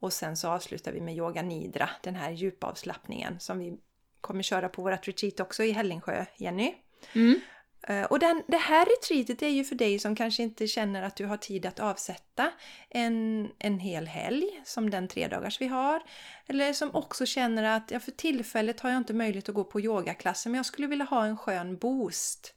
Och 0.00 0.12
sen 0.12 0.36
så 0.36 0.48
avslutar 0.48 0.92
vi 0.92 1.00
med 1.00 1.16
yoga 1.16 1.42
nidra, 1.42 1.90
den 2.02 2.14
här 2.14 2.30
djupavslappningen 2.30 3.40
som 3.40 3.58
vi 3.58 3.78
kommer 4.20 4.42
köra 4.42 4.68
på 4.68 4.82
vårt 4.82 5.08
retreat 5.08 5.40
också 5.40 5.64
i 5.64 5.72
Hällingsjö, 5.72 6.24
Jenny. 6.36 6.74
Mm. 7.12 7.40
Eh, 7.88 8.04
och 8.04 8.18
den, 8.18 8.42
det 8.46 8.56
här 8.56 8.86
retreatet 8.86 9.42
är 9.42 9.48
ju 9.48 9.64
för 9.64 9.74
dig 9.74 9.98
som 9.98 10.16
kanske 10.16 10.42
inte 10.42 10.66
känner 10.66 11.02
att 11.02 11.16
du 11.16 11.26
har 11.26 11.36
tid 11.36 11.66
att 11.66 11.80
avsätta 11.80 12.50
en, 12.90 13.48
en 13.58 13.78
hel 13.78 14.06
helg 14.06 14.62
som 14.64 14.90
den 14.90 15.08
tre 15.08 15.28
dagars 15.28 15.60
vi 15.60 15.66
har. 15.66 16.02
Eller 16.46 16.72
som 16.72 16.94
också 16.94 17.26
känner 17.26 17.62
att 17.62 17.90
ja, 17.90 18.00
för 18.00 18.10
tillfället 18.10 18.80
har 18.80 18.90
jag 18.90 18.98
inte 18.98 19.14
möjlighet 19.14 19.48
att 19.48 19.54
gå 19.54 19.64
på 19.64 19.80
yogaklassen 19.80 20.52
men 20.52 20.56
jag 20.56 20.66
skulle 20.66 20.86
vilja 20.86 21.04
ha 21.04 21.26
en 21.26 21.36
skön 21.36 21.76
boost. 21.76 22.54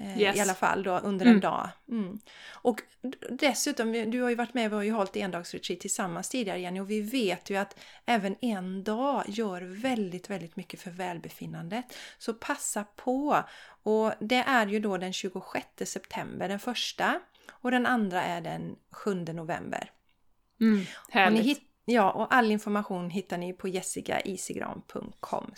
Eh, 0.00 0.20
yes. 0.20 0.36
I 0.36 0.40
alla 0.40 0.54
fall 0.54 0.82
då 0.82 0.98
under 0.98 1.26
en 1.26 1.30
mm. 1.30 1.40
dag. 1.40 1.68
Mm. 1.88 2.18
Och 2.52 2.82
dessutom, 3.30 3.92
du 3.92 4.22
har 4.22 4.28
ju 4.28 4.34
varit 4.34 4.54
med, 4.54 4.70
vi 4.70 4.76
har 4.76 4.82
ju 4.82 4.92
hållit 4.92 5.16
endagsretreat 5.16 5.80
tillsammans 5.80 6.28
tidigare 6.28 6.60
Jenny 6.60 6.80
och 6.80 6.90
vi 6.90 7.00
vet 7.00 7.50
ju 7.50 7.56
att 7.56 7.78
även 8.06 8.36
en 8.40 8.84
dag 8.84 9.24
gör 9.28 9.62
väldigt, 9.62 10.30
väldigt 10.30 10.56
mycket 10.56 10.80
för 10.80 10.90
välbefinnandet. 10.90 11.84
Så 12.18 12.34
passa 12.34 12.84
på! 12.84 13.44
Och 13.82 14.12
det 14.20 14.44
är 14.46 14.66
ju 14.66 14.80
då 14.80 14.96
den 14.96 15.12
26 15.12 15.66
september, 15.84 16.48
den 16.48 16.58
första. 16.58 17.20
Och 17.50 17.70
den 17.70 17.86
andra 17.86 18.22
är 18.22 18.40
den 18.40 18.76
7 18.90 19.14
november. 19.14 19.90
Mm, 20.60 20.84
härligt! 21.10 21.58
Och 21.58 21.64
ja, 21.84 22.10
och 22.10 22.34
all 22.34 22.50
information 22.50 23.10
hittar 23.10 23.38
ni 23.38 23.52
på 23.52 23.68
jessicaisigran.com 23.68 25.52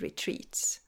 retreats. 0.00 0.80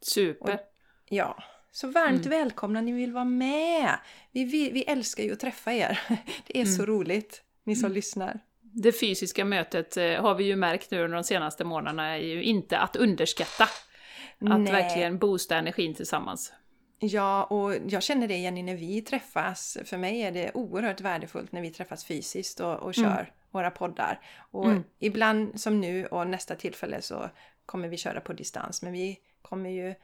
Super! 0.00 0.54
Och, 0.54 0.60
ja, 1.08 1.36
så 1.76 1.86
varmt 1.86 2.26
mm. 2.26 2.38
välkomna 2.38 2.80
ni 2.80 2.92
vill 2.92 3.12
vara 3.12 3.24
med! 3.24 3.98
Vi, 4.32 4.44
vi, 4.44 4.70
vi 4.70 4.82
älskar 4.82 5.22
ju 5.22 5.32
att 5.32 5.40
träffa 5.40 5.72
er. 5.72 6.00
Det 6.46 6.58
är 6.58 6.62
mm. 6.62 6.74
så 6.74 6.86
roligt, 6.86 7.42
ni 7.64 7.76
som 7.76 7.86
mm. 7.86 7.94
lyssnar. 7.94 8.40
Det 8.60 8.92
fysiska 8.92 9.44
mötet 9.44 9.96
eh, 9.96 10.22
har 10.22 10.34
vi 10.34 10.44
ju 10.44 10.56
märkt 10.56 10.90
nu 10.90 11.04
under 11.04 11.16
de 11.16 11.24
senaste 11.24 11.64
månaderna 11.64 12.08
är 12.08 12.22
ju 12.22 12.42
inte 12.42 12.78
att 12.78 12.96
underskatta. 12.96 13.64
Att 13.64 14.60
Nej. 14.60 14.72
verkligen 14.72 15.18
boosta 15.18 15.56
energin 15.56 15.94
tillsammans. 15.94 16.52
Ja, 16.98 17.44
och 17.44 17.74
jag 17.88 18.02
känner 18.02 18.28
det 18.28 18.36
Jenny 18.36 18.62
när 18.62 18.76
vi 18.76 19.02
träffas. 19.02 19.78
För 19.84 19.98
mig 19.98 20.20
är 20.20 20.32
det 20.32 20.50
oerhört 20.54 21.00
värdefullt 21.00 21.52
när 21.52 21.60
vi 21.60 21.70
träffas 21.70 22.04
fysiskt 22.04 22.60
och, 22.60 22.74
och 22.74 22.94
kör 22.94 23.04
mm. 23.04 23.26
våra 23.50 23.70
poddar. 23.70 24.20
Och 24.50 24.66
mm. 24.66 24.84
ibland 24.98 25.60
som 25.60 25.80
nu 25.80 26.06
och 26.06 26.26
nästa 26.26 26.54
tillfälle 26.54 27.02
så 27.02 27.30
kommer 27.66 27.88
vi 27.88 27.96
köra 27.96 28.20
på 28.20 28.32
distans. 28.32 28.82
Men 28.82 28.92
vi 28.92 29.18
kommer 29.42 29.70
ju 29.70 29.94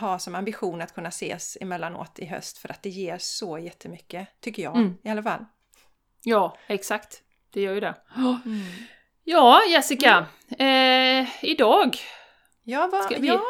ha 0.00 0.18
som 0.18 0.34
ambition 0.34 0.82
att 0.82 0.94
kunna 0.94 1.08
ses 1.08 1.58
emellanåt 1.60 2.18
i 2.18 2.26
höst 2.26 2.58
för 2.58 2.70
att 2.70 2.82
det 2.82 2.90
ger 2.90 3.18
så 3.18 3.58
jättemycket, 3.58 4.28
tycker 4.40 4.62
jag 4.62 4.76
mm. 4.76 4.96
i 5.02 5.08
alla 5.08 5.22
fall. 5.22 5.44
Ja, 6.22 6.56
exakt. 6.66 7.22
Det 7.50 7.60
gör 7.60 7.74
ju 7.74 7.80
det. 7.80 7.94
Ja, 9.24 9.62
Jessica. 9.64 10.26
Eh, 10.58 11.44
idag 11.44 11.96
Ja, 12.62 12.88
vad, 12.92 13.04
Ska 13.04 13.16
vi- 13.18 13.28
ja, 13.28 13.42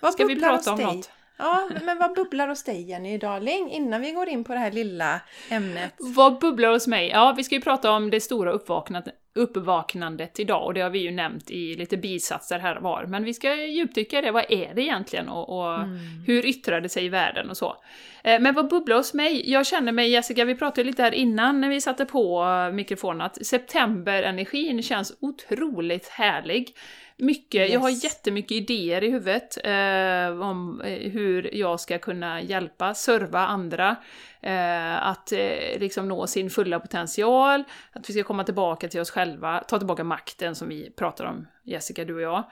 vad 0.00 0.12
ska 0.12 0.24
vi 0.24 0.40
prata 0.40 0.72
om 0.72 0.80
något. 0.80 1.10
Ja, 1.36 1.68
men 1.82 1.98
vad 1.98 2.14
bubblar 2.14 2.48
hos 2.48 2.64
dig 2.64 2.82
Jenny 2.90 3.18
Darling? 3.18 3.70
Innan 3.70 4.00
vi 4.00 4.12
går 4.12 4.28
in 4.28 4.44
på 4.44 4.52
det 4.52 4.58
här 4.58 4.70
lilla 4.70 5.20
ämnet. 5.48 5.94
Vad 5.98 6.38
bubblar 6.38 6.72
hos 6.72 6.86
mig? 6.86 7.08
Ja, 7.08 7.34
vi 7.36 7.44
ska 7.44 7.54
ju 7.54 7.60
prata 7.60 7.90
om 7.90 8.10
det 8.10 8.20
stora 8.20 8.50
uppvaknandet, 8.50 9.14
uppvaknandet 9.38 10.40
idag 10.40 10.66
och 10.66 10.74
det 10.74 10.80
har 10.80 10.90
vi 10.90 10.98
ju 10.98 11.10
nämnt 11.10 11.50
i 11.50 11.74
lite 11.74 11.96
bisatser 11.96 12.58
här 12.58 12.80
var. 12.80 13.06
Men 13.06 13.24
vi 13.24 13.34
ska 13.34 13.54
djupdyka 13.54 14.18
i 14.18 14.22
det, 14.22 14.30
vad 14.30 14.44
är 14.48 14.74
det 14.74 14.82
egentligen 14.82 15.28
och, 15.28 15.58
och 15.58 15.78
hur 16.26 16.46
yttrar 16.46 16.80
det 16.80 16.88
sig 16.88 17.04
i 17.04 17.08
världen 17.08 17.50
och 17.50 17.56
så. 17.56 17.76
Eh, 18.24 18.40
Men 18.40 18.54
vad 18.54 18.68
bubblar 18.68 18.96
hos 18.96 19.14
mig? 19.14 19.50
Jag 19.50 19.66
känner 19.66 19.92
mig, 19.92 20.10
Jessica, 20.10 20.44
vi 20.44 20.54
pratade 20.54 20.84
lite 20.84 21.02
här 21.02 21.14
innan 21.14 21.60
när 21.60 21.68
vi 21.68 21.80
satte 21.80 22.04
på 22.04 22.42
eh, 22.44 22.74
mikrofonen, 22.74 23.20
att 23.20 23.46
septemberenergin 23.46 24.82
känns 24.82 25.16
otroligt 25.20 26.08
härlig. 26.08 26.74
Mycket, 27.18 27.70
jag 27.72 27.80
har 27.80 27.90
Yes. 27.90 28.04
jättemycket 28.04 28.52
idéer 28.52 29.04
i 29.04 29.10
huvudet 29.10 29.58
eh, 29.64 30.42
om 30.50 30.80
eh, 30.80 31.10
hur 31.10 31.54
jag 31.54 31.80
ska 31.80 31.98
kunna 31.98 32.42
hjälpa, 32.42 32.94
serva 32.94 33.38
andra, 33.38 33.96
eh, 34.42 35.06
att 35.06 35.32
eh, 35.32 35.78
liksom 35.80 36.08
nå 36.08 36.26
sin 36.26 36.50
fulla 36.50 36.80
potential, 36.80 37.64
att 37.92 38.08
vi 38.10 38.12
ska 38.12 38.22
komma 38.22 38.44
tillbaka 38.44 38.88
till 38.88 39.00
oss 39.00 39.10
själva, 39.10 39.64
ta 39.68 39.78
tillbaka 39.78 40.04
makten 40.04 40.54
som 40.54 40.68
vi 40.68 40.90
pratar 40.90 41.24
om, 41.24 41.46
Jessica, 41.64 42.04
du 42.04 42.14
och 42.14 42.20
jag. 42.20 42.44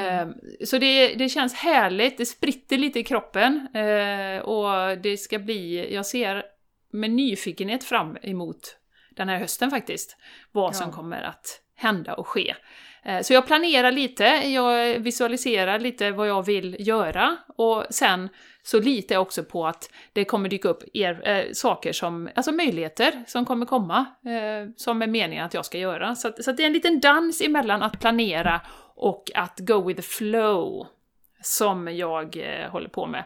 Eh, 0.00 0.28
så 0.64 0.78
det, 0.78 1.14
det 1.14 1.28
känns 1.28 1.54
härligt, 1.54 2.18
det 2.18 2.26
spritter 2.26 2.78
lite 2.78 2.98
i 3.00 3.04
kroppen 3.04 3.68
eh, 3.74 4.40
och 4.42 4.98
det 4.98 5.16
ska 5.16 5.38
bli, 5.38 5.94
jag 5.94 6.06
ser 6.06 6.42
med 6.92 7.10
nyfikenhet 7.10 7.84
fram 7.84 8.16
emot 8.22 8.76
den 9.20 9.28
här 9.28 9.38
hösten 9.38 9.70
faktiskt, 9.70 10.16
vad 10.52 10.76
som 10.76 10.86
Ja. 10.88 10.96
kommer 10.96 11.22
att 11.22 11.60
hända 11.76 12.14
och 12.14 12.28
ske. 12.28 12.54
Eh, 13.04 13.20
Så 13.22 13.32
jag 13.32 13.46
planerar 13.46 13.92
lite, 13.92 14.24
jag 14.24 14.98
visualiserar 14.98 15.78
lite 15.78 16.10
vad 16.10 16.28
jag 16.28 16.46
vill 16.46 16.76
göra 16.78 17.36
och 17.56 17.86
sen 17.90 18.28
så 18.62 18.80
litar 18.80 19.14
jag 19.14 19.22
också 19.22 19.44
på 19.44 19.66
att 19.66 19.90
det 20.12 20.24
kommer 20.24 20.48
dyka 20.48 20.68
upp 20.68 20.82
er, 20.94 21.28
eh, 21.28 21.44
saker 21.52 21.92
som, 21.92 22.28
alltså 22.34 22.52
möjligheter 22.52 23.24
som 23.26 23.44
kommer 23.44 23.66
komma, 23.66 23.98
eh, 24.24 24.70
som 24.76 25.02
är 25.02 25.06
meningen 25.06 25.44
att 25.46 25.54
jag 25.54 25.64
ska 25.64 25.78
göra. 25.78 26.14
Så, 26.14 26.28
att, 26.28 26.44
så 26.44 26.50
att 26.50 26.56
det 26.56 26.62
är 26.62 26.66
en 26.66 26.72
liten 26.72 27.00
dans 27.00 27.40
emellan 27.40 27.82
att 27.82 28.00
planera 28.00 28.60
och 28.96 29.30
att 29.34 29.58
go 29.58 29.86
with 29.88 30.00
the 30.00 30.06
flow 30.08 30.86
som 31.42 31.96
jag 31.96 32.36
eh, 32.36 32.70
håller 32.70 32.88
på 32.88 33.06
med. 33.06 33.24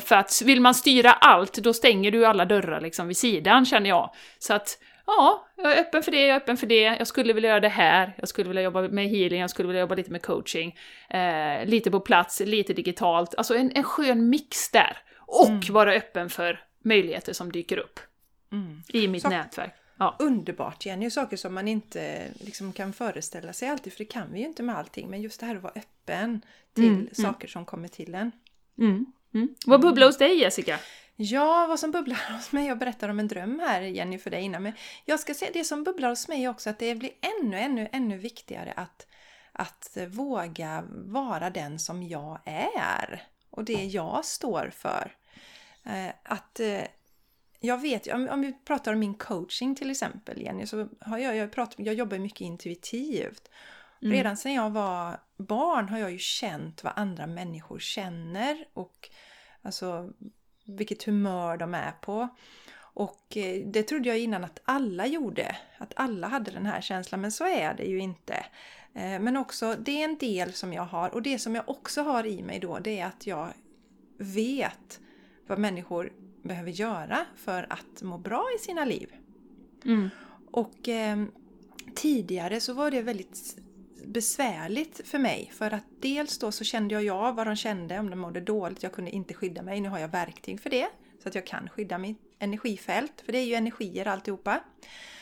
För 0.00 0.16
att 0.16 0.42
vill 0.44 0.60
man 0.60 0.74
styra 0.74 1.12
allt, 1.12 1.54
då 1.54 1.72
stänger 1.72 2.10
du 2.10 2.26
alla 2.26 2.44
dörrar 2.44 2.80
liksom 2.80 3.08
vid 3.08 3.16
sidan, 3.16 3.64
känner 3.66 3.88
jag. 3.88 4.10
Så 4.38 4.54
att, 4.54 4.78
ja, 5.06 5.46
jag 5.56 5.72
är 5.72 5.80
öppen 5.80 6.02
för 6.02 6.10
det, 6.10 6.20
jag 6.26 6.30
är 6.36 6.40
öppen 6.40 6.56
för 6.56 6.66
det, 6.66 6.80
jag 6.82 7.06
skulle 7.06 7.32
vilja 7.32 7.48
göra 7.50 7.60
det 7.60 7.68
här, 7.68 8.14
jag 8.18 8.28
skulle 8.28 8.48
vilja 8.48 8.62
jobba 8.62 8.82
med 8.82 9.08
healing, 9.08 9.40
jag 9.40 9.50
skulle 9.50 9.66
vilja 9.68 9.80
jobba 9.80 9.94
lite 9.94 10.10
med 10.10 10.22
coaching, 10.22 10.76
eh, 11.10 11.64
lite 11.66 11.90
på 11.90 12.00
plats, 12.00 12.40
lite 12.40 12.72
digitalt, 12.72 13.34
alltså 13.34 13.54
en, 13.54 13.72
en 13.74 13.82
skön 13.84 14.30
mix 14.30 14.70
där. 14.70 14.96
Och 15.18 15.70
vara 15.70 15.92
öppen 15.94 16.30
för 16.30 16.60
möjligheter 16.84 17.32
som 17.32 17.52
dyker 17.52 17.76
upp 17.78 18.00
Mm. 18.52 18.82
i 18.88 19.08
mitt 19.08 19.22
Så- 19.22 19.28
nätverk. 19.28 19.74
Ja. 19.98 20.16
Underbart 20.18 20.86
Jenny, 20.86 21.10
saker 21.10 21.36
som 21.36 21.54
man 21.54 21.68
inte 21.68 22.22
liksom 22.40 22.72
kan 22.72 22.92
föreställa 22.92 23.52
sig 23.52 23.68
alltid, 23.68 23.92
för 23.92 23.98
det 23.98 24.04
kan 24.04 24.32
vi 24.32 24.38
ju 24.40 24.46
inte 24.46 24.62
med 24.62 24.76
allting. 24.76 25.10
Men 25.10 25.22
just 25.22 25.40
det 25.40 25.46
här 25.46 25.56
att 25.56 25.62
vara 25.62 25.72
öppen 25.76 26.40
till 26.74 26.84
Mm, 26.84 26.94
mm. 27.00 27.14
saker 27.14 27.48
som 27.48 27.64
kommer 27.64 27.88
till 27.88 28.14
en. 28.14 28.32
Mm. 29.34 29.46
Mm. 29.46 29.54
Vad 29.66 29.80
bubblar 29.80 30.06
hos 30.06 30.18
dig 30.18 30.40
Jessica? 30.40 30.78
Ja, 31.16 31.66
vad 31.68 31.80
som 31.80 31.90
bubblar 31.90 32.32
hos 32.32 32.52
mig, 32.52 32.66
jag 32.66 32.78
berättar 32.78 33.08
om 33.08 33.18
en 33.20 33.28
dröm 33.28 33.60
här 33.60 33.80
Jenny 33.80 34.18
för 34.18 34.30
dig 34.30 34.42
innan, 34.42 34.62
men 34.62 34.72
jag 35.04 35.20
ska 35.20 35.34
säga 35.34 35.50
det 35.54 35.64
som 35.64 35.84
bubblar 35.84 36.08
hos 36.08 36.28
mig 36.28 36.48
också, 36.48 36.70
att 36.70 36.78
det 36.78 36.94
blir 36.94 37.10
ännu, 37.40 37.58
ännu, 37.58 37.88
ännu 37.92 38.18
viktigare 38.18 38.72
att, 38.76 39.06
att 39.52 39.98
våga 40.08 40.84
vara 40.90 41.50
den 41.50 41.78
som 41.78 42.02
jag 42.02 42.40
är 42.44 43.22
och 43.50 43.64
det 43.64 43.84
jag 43.84 44.24
står 44.24 44.70
för. 44.70 45.16
Eh, 45.84 46.14
Att 46.22 46.60
eh, 46.60 46.82
jag 47.60 47.80
vet, 47.80 48.06
om, 48.06 48.28
om 48.28 48.40
vi 48.40 48.52
pratar 48.52 48.92
om 48.92 48.98
min 48.98 49.14
coaching 49.14 49.74
till 49.74 49.90
exempel 49.90 50.42
Jenny, 50.42 50.66
så 50.66 50.88
har 51.00 51.18
jag, 51.18 51.36
jag, 51.36 51.52
pratat, 51.52 51.74
jag 51.78 51.94
jobbar 51.94 52.18
mycket 52.18 52.40
intuitivt. 52.40 53.50
Mm. 54.02 54.12
Redan 54.14 54.36
sedan 54.36 54.54
jag 54.54 54.70
var 54.70 55.20
barn 55.36 55.88
har 55.88 55.98
jag 55.98 56.12
ju 56.12 56.18
känt 56.18 56.84
vad 56.84 56.92
andra 56.96 57.26
människor 57.26 57.78
känner 57.78 58.64
och 58.72 59.08
alltså 59.62 60.12
vilket 60.64 61.02
humör 61.02 61.56
de 61.56 61.74
är 61.74 61.92
på. 61.92 62.28
Och 62.94 63.36
eh, 63.36 63.66
det 63.66 63.82
trodde 63.82 64.08
jag 64.08 64.18
innan 64.18 64.44
att 64.44 64.60
alla 64.64 65.06
gjorde, 65.06 65.56
att 65.78 65.92
alla 65.96 66.28
hade 66.28 66.50
den 66.50 66.66
här 66.66 66.80
känslan, 66.80 67.20
men 67.20 67.32
så 67.32 67.44
är 67.44 67.74
det 67.74 67.84
ju 67.84 67.98
inte. 67.98 68.34
Eh, 68.94 69.20
Men 69.20 69.36
också, 69.36 69.76
det 69.78 70.00
är 70.00 70.04
en 70.04 70.18
del 70.18 70.52
som 70.52 70.72
jag 70.72 70.84
har 70.84 71.14
och 71.14 71.22
det 71.22 71.38
som 71.38 71.54
jag 71.54 71.68
också 71.68 72.02
har 72.02 72.26
i 72.26 72.42
mig 72.42 72.60
då, 72.60 72.78
det 72.78 73.00
är 73.00 73.06
att 73.06 73.26
jag 73.26 73.48
vet 74.18 75.00
vad 75.46 75.58
människor 75.58 76.12
behöver 76.42 76.70
göra 76.70 77.26
för 77.36 77.66
att 77.70 78.02
må 78.02 78.18
bra 78.18 78.46
i 78.56 78.58
sina 78.58 78.84
liv. 78.84 79.12
Mm. 79.84 80.10
Och 80.50 80.88
eh, 80.88 81.24
tidigare 81.94 82.60
så 82.60 82.72
var 82.72 82.90
det 82.90 83.02
väldigt 83.02 83.56
besvärligt 84.06 85.08
för 85.08 85.18
mig 85.18 85.50
för 85.54 85.74
att 85.74 85.84
dels 86.00 86.38
då 86.38 86.52
så 86.52 86.64
kände 86.64 86.94
jag 86.94 87.04
ja 87.04 87.32
vad 87.32 87.46
de 87.46 87.56
kände 87.56 87.98
om 87.98 88.10
de 88.10 88.16
mådde 88.16 88.40
dåligt. 88.40 88.82
Jag 88.82 88.92
kunde 88.92 89.10
inte 89.10 89.34
skydda 89.34 89.62
mig. 89.62 89.80
Nu 89.80 89.88
har 89.88 89.98
jag 89.98 90.08
verktyg 90.08 90.60
för 90.60 90.70
det 90.70 90.88
så 91.22 91.28
att 91.28 91.34
jag 91.34 91.46
kan 91.46 91.68
skydda 91.68 91.98
mitt 91.98 92.18
energifält 92.38 93.22
för 93.24 93.32
det 93.32 93.38
är 93.38 93.44
ju 93.44 93.54
energier 93.54 94.08
alltihopa. 94.08 94.60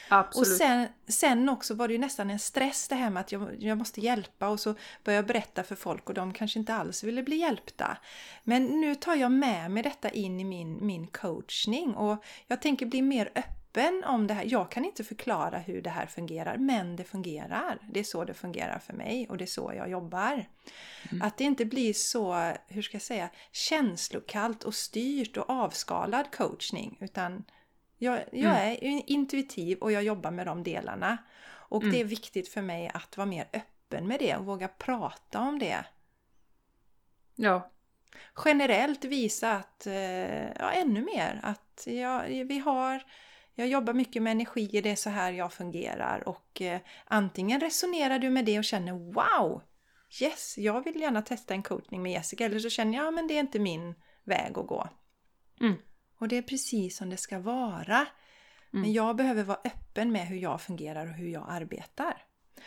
Absolut. 0.08 0.48
Och 0.48 0.56
sen, 0.56 0.88
sen 1.08 1.48
också 1.48 1.74
var 1.74 1.88
det 1.88 1.94
ju 1.94 2.00
nästan 2.00 2.30
en 2.30 2.38
stress 2.38 2.88
det 2.88 2.94
här 2.94 3.10
med 3.10 3.20
att 3.20 3.32
jag, 3.32 3.56
jag 3.58 3.78
måste 3.78 4.00
hjälpa 4.00 4.48
och 4.48 4.60
så 4.60 4.74
började 5.04 5.18
jag 5.18 5.26
berätta 5.26 5.62
för 5.62 5.74
folk 5.74 6.08
och 6.08 6.14
de 6.14 6.32
kanske 6.32 6.58
inte 6.58 6.74
alls 6.74 7.04
ville 7.04 7.22
bli 7.22 7.36
hjälpta. 7.36 7.98
Men 8.44 8.64
nu 8.64 8.94
tar 8.94 9.14
jag 9.14 9.32
med 9.32 9.70
mig 9.70 9.82
detta 9.82 10.10
in 10.10 10.40
i 10.40 10.44
min, 10.44 10.86
min 10.86 11.06
coachning 11.06 11.94
och 11.94 12.24
jag 12.46 12.62
tänker 12.62 12.86
bli 12.86 13.02
mer 13.02 13.26
öppen 13.34 13.59
om 14.04 14.26
det 14.26 14.34
här. 14.34 14.44
Jag 14.48 14.70
kan 14.70 14.84
inte 14.84 15.04
förklara 15.04 15.58
hur 15.58 15.82
det 15.82 15.90
här 15.90 16.06
fungerar, 16.06 16.56
men 16.56 16.96
det 16.96 17.04
fungerar. 17.04 17.78
Det 17.92 18.00
är 18.00 18.04
så 18.04 18.24
det 18.24 18.34
fungerar 18.34 18.78
för 18.78 18.92
mig 18.92 19.28
och 19.28 19.36
det 19.36 19.44
är 19.44 19.46
så 19.46 19.72
jag 19.76 19.90
jobbar. 19.90 20.44
Att 21.22 21.38
det 21.38 21.44
inte 21.44 21.64
blir 21.64 21.92
så, 21.92 22.52
hur 22.68 22.82
ska 22.82 22.94
jag 22.94 23.02
säga, 23.02 23.30
känslokallt 23.52 24.64
och 24.64 24.74
styrt 24.74 25.36
och 25.36 25.50
avskalad 25.50 26.30
coachning 26.30 26.96
utan 27.00 27.44
jag, 27.98 28.24
jag 28.32 28.58
är 28.58 29.10
intuitiv 29.10 29.78
och 29.78 29.92
jag 29.92 30.02
jobbar 30.02 30.30
med 30.30 30.46
de 30.46 30.62
delarna. 30.62 31.18
Och 31.70 31.84
det 31.84 32.00
är 32.00 32.04
viktigt 32.04 32.48
för 32.48 32.62
mig 32.62 32.90
att 32.94 33.16
vara 33.16 33.26
mer 33.26 33.48
öppen 33.52 34.06
med 34.06 34.18
det 34.18 34.36
och 34.36 34.44
våga 34.44 34.68
prata 34.68 35.40
om 35.40 35.58
det. 35.58 35.84
Ja. 37.36 37.70
Generellt 38.44 39.04
visa 39.04 39.52
att, 39.52 39.86
eh, 39.86 40.48
ja 40.48 40.70
ännu 40.70 41.02
mer, 41.02 41.40
att 41.42 41.82
jag, 41.86 42.44
vi 42.44 42.58
har, 42.58 43.02
jag 43.54 43.68
jobbar 43.68 43.92
mycket 43.92 44.22
med 44.22 44.30
energi, 44.30 44.80
det 44.82 44.90
är 44.90 44.96
så 44.96 45.10
här 45.10 45.32
jag 45.32 45.52
fungerar 45.52 46.28
och 46.28 46.62
eh, 46.62 46.80
antingen 47.04 47.60
resonerar 47.60 48.18
du 48.18 48.30
med 48.30 48.44
det 48.44 48.58
och 48.58 48.64
känner 48.64 48.92
wow, 48.92 49.62
yes, 50.20 50.58
jag 50.58 50.84
vill 50.84 51.00
gärna 51.00 51.22
testa 51.22 51.54
en 51.54 51.62
coachning 51.62 52.02
med 52.02 52.12
Jessica 52.12 52.44
eller 52.44 52.58
så 52.58 52.70
känner 52.70 52.98
jag, 52.98 53.06
ja 53.06 53.10
men 53.10 53.26
det 53.26 53.34
är 53.34 53.40
inte 53.40 53.58
min 53.58 53.94
väg 54.24 54.58
att 54.58 54.66
gå. 54.66 54.88
Mm. 55.60 55.74
Och 56.18 56.28
det 56.28 56.36
är 56.36 56.42
precis 56.42 56.96
som 56.96 57.10
det 57.10 57.16
ska 57.16 57.38
vara. 57.38 58.06
Men 58.70 58.92
jag 58.92 59.16
behöver 59.16 59.42
vara 59.42 59.60
öppen 59.64 60.12
med 60.12 60.26
hur 60.26 60.36
jag 60.36 60.60
fungerar 60.60 61.06
och 61.06 61.12
hur 61.12 61.28
jag 61.28 61.46
arbetar. 61.48 62.24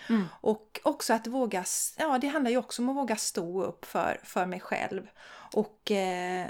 Mm. 0.09 0.23
Och 0.41 0.79
också 0.83 1.13
att 1.13 1.27
våga, 1.27 1.65
ja 1.97 2.17
det 2.17 2.27
handlar 2.27 2.51
ju 2.51 2.57
också 2.57 2.81
om 2.81 2.89
att 2.89 2.95
våga 2.95 3.15
stå 3.15 3.63
upp 3.63 3.85
för, 3.85 4.19
för 4.23 4.45
mig 4.45 4.59
själv. 4.59 5.07
Och 5.53 5.91
eh, 5.91 6.47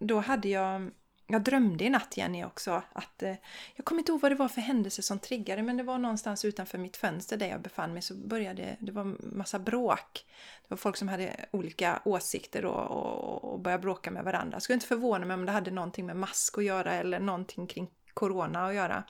då 0.00 0.18
hade 0.20 0.48
jag, 0.48 0.90
jag 1.32 1.42
drömde 1.42 1.84
i 1.84 1.90
natt 1.90 2.16
Jenny 2.16 2.44
också 2.44 2.82
att, 2.92 3.22
eh, 3.22 3.34
jag 3.76 3.84
kommer 3.84 3.98
inte 3.98 4.12
ihåg 4.12 4.20
vad 4.20 4.30
det 4.30 4.36
var 4.36 4.48
för 4.48 4.60
händelse 4.60 5.02
som 5.02 5.18
triggade 5.18 5.62
men 5.62 5.76
det 5.76 5.82
var 5.82 5.98
någonstans 5.98 6.44
utanför 6.44 6.78
mitt 6.78 6.96
fönster 6.96 7.36
där 7.36 7.46
jag 7.46 7.60
befann 7.60 7.92
mig 7.92 8.02
så 8.02 8.14
började 8.14 8.76
det 8.80 8.92
var 8.92 9.16
massa 9.36 9.58
bråk. 9.58 10.26
Det 10.62 10.66
var 10.68 10.76
folk 10.76 10.96
som 10.96 11.08
hade 11.08 11.36
olika 11.50 12.02
åsikter 12.04 12.64
och, 12.64 12.90
och, 12.90 13.52
och 13.52 13.60
började 13.60 13.82
bråka 13.82 14.10
med 14.10 14.24
varandra. 14.24 14.54
Jag 14.54 14.62
skulle 14.62 14.74
inte 14.74 14.86
förvåna 14.86 15.26
mig 15.26 15.34
om 15.34 15.46
det 15.46 15.52
hade 15.52 15.70
någonting 15.70 16.06
med 16.06 16.16
mask 16.16 16.58
att 16.58 16.64
göra 16.64 16.92
eller 16.92 17.20
någonting 17.20 17.66
kring 17.66 17.90
corona 18.14 18.66
att 18.66 18.74
göra. 18.74 19.04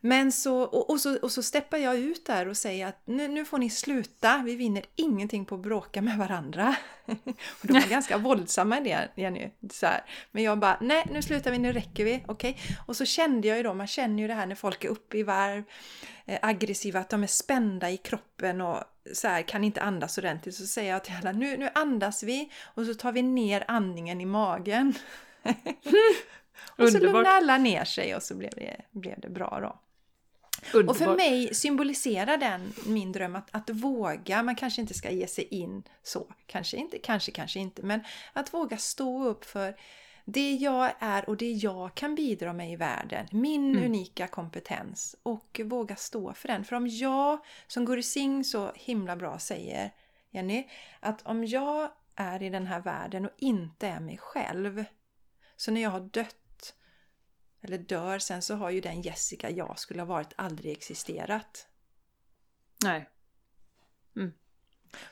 Men 0.00 0.32
så, 0.32 0.62
och, 0.62 0.90
och, 0.90 1.00
så, 1.00 1.18
och 1.18 1.32
så 1.32 1.42
steppar 1.42 1.78
jag 1.78 1.98
ut 1.98 2.26
där 2.26 2.48
och 2.48 2.56
säger 2.56 2.86
att 2.86 3.02
nu, 3.04 3.28
nu 3.28 3.44
får 3.44 3.58
ni 3.58 3.70
sluta, 3.70 4.42
vi 4.44 4.56
vinner 4.56 4.84
ingenting 4.96 5.44
på 5.44 5.54
att 5.54 5.60
bråka 5.60 6.02
med 6.02 6.18
varandra. 6.18 6.76
och 7.06 7.66
de 7.66 7.72
var 7.72 7.88
ganska 7.88 8.18
våldsamma 8.18 8.78
i 8.78 8.84
det, 8.84 9.08
Jenny. 9.14 9.50
Så 9.70 9.86
här. 9.86 10.04
Men 10.30 10.42
jag 10.42 10.58
bara, 10.58 10.78
nej 10.80 11.06
nu 11.12 11.22
slutar 11.22 11.50
vi, 11.50 11.58
nu 11.58 11.72
räcker 11.72 12.04
vi, 12.04 12.24
okej. 12.28 12.58
Och 12.86 12.96
så 12.96 13.04
kände 13.04 13.48
jag 13.48 13.56
ju 13.56 13.62
då, 13.62 13.74
man 13.74 13.86
känner 13.86 14.22
ju 14.22 14.28
det 14.28 14.34
här 14.34 14.46
när 14.46 14.54
folk 14.54 14.84
är 14.84 14.88
uppe 14.88 15.18
i 15.18 15.22
varv, 15.22 15.64
eh, 16.26 16.38
aggressiva, 16.42 17.00
att 17.00 17.10
de 17.10 17.22
är 17.22 17.26
spända 17.26 17.90
i 17.90 17.96
kroppen 17.96 18.60
och 18.60 18.84
så 19.14 19.28
här, 19.28 19.42
kan 19.42 19.64
inte 19.64 19.80
andas 19.80 20.18
ordentligt. 20.18 20.54
Så 20.54 20.66
säger 20.66 20.92
jag 20.92 21.04
till 21.04 21.14
alla, 21.20 21.32
nu, 21.32 21.56
nu 21.56 21.68
andas 21.74 22.22
vi 22.22 22.50
och 22.74 22.86
så 22.86 22.94
tar 22.94 23.12
vi 23.12 23.22
ner 23.22 23.64
andningen 23.68 24.20
i 24.20 24.26
magen. 24.26 24.94
och 26.76 26.88
så 26.88 26.98
lugnar 26.98 27.24
alla 27.24 27.58
ner 27.58 27.84
sig 27.84 28.16
och 28.16 28.22
så 28.22 28.34
blev 28.34 28.50
det, 28.50 28.80
blev 28.90 29.20
det 29.20 29.28
bra 29.28 29.58
då. 29.62 29.80
Och 30.88 30.96
för 30.96 31.16
mig 31.16 31.54
symboliserar 31.54 32.36
den 32.36 32.72
min 32.86 33.12
dröm 33.12 33.36
att, 33.36 33.48
att 33.50 33.70
våga, 33.70 34.42
man 34.42 34.56
kanske 34.56 34.80
inte 34.80 34.94
ska 34.94 35.10
ge 35.10 35.26
sig 35.26 35.44
in 35.44 35.82
så, 36.02 36.26
kanske 36.46 36.76
inte, 36.76 36.98
kanske, 36.98 37.32
kanske 37.32 37.60
inte, 37.60 37.82
men 37.82 38.00
att 38.32 38.54
våga 38.54 38.76
stå 38.76 39.24
upp 39.24 39.44
för 39.44 39.76
det 40.24 40.52
jag 40.52 40.92
är 40.98 41.28
och 41.28 41.36
det 41.36 41.52
jag 41.52 41.94
kan 41.94 42.14
bidra 42.14 42.52
med 42.52 42.72
i 42.72 42.76
världen, 42.76 43.26
min 43.30 43.70
mm. 43.70 43.84
unika 43.84 44.26
kompetens 44.26 45.16
och 45.22 45.60
våga 45.64 45.96
stå 45.96 46.34
för 46.34 46.48
den. 46.48 46.64
För 46.64 46.76
om 46.76 46.88
jag, 46.88 47.38
som 47.66 47.84
Guru 47.84 48.02
Singh 48.02 48.42
så 48.42 48.72
himla 48.74 49.16
bra 49.16 49.38
säger, 49.38 49.90
Jenny, 50.30 50.68
att 51.00 51.26
om 51.26 51.44
jag 51.44 51.90
är 52.14 52.42
i 52.42 52.50
den 52.50 52.66
här 52.66 52.80
världen 52.80 53.24
och 53.24 53.32
inte 53.38 53.86
är 53.88 54.00
mig 54.00 54.18
själv, 54.18 54.84
så 55.56 55.70
när 55.70 55.80
jag 55.82 55.90
har 55.90 56.00
dött 56.00 56.36
eller 57.60 57.78
dör 57.78 58.18
sen 58.18 58.42
så 58.42 58.54
har 58.54 58.70
ju 58.70 58.80
den 58.80 59.02
Jessica 59.02 59.50
jag 59.50 59.78
skulle 59.78 60.00
ha 60.00 60.06
varit 60.06 60.32
aldrig 60.36 60.72
existerat. 60.72 61.66
Nej. 62.84 63.08
Mm. 64.16 64.32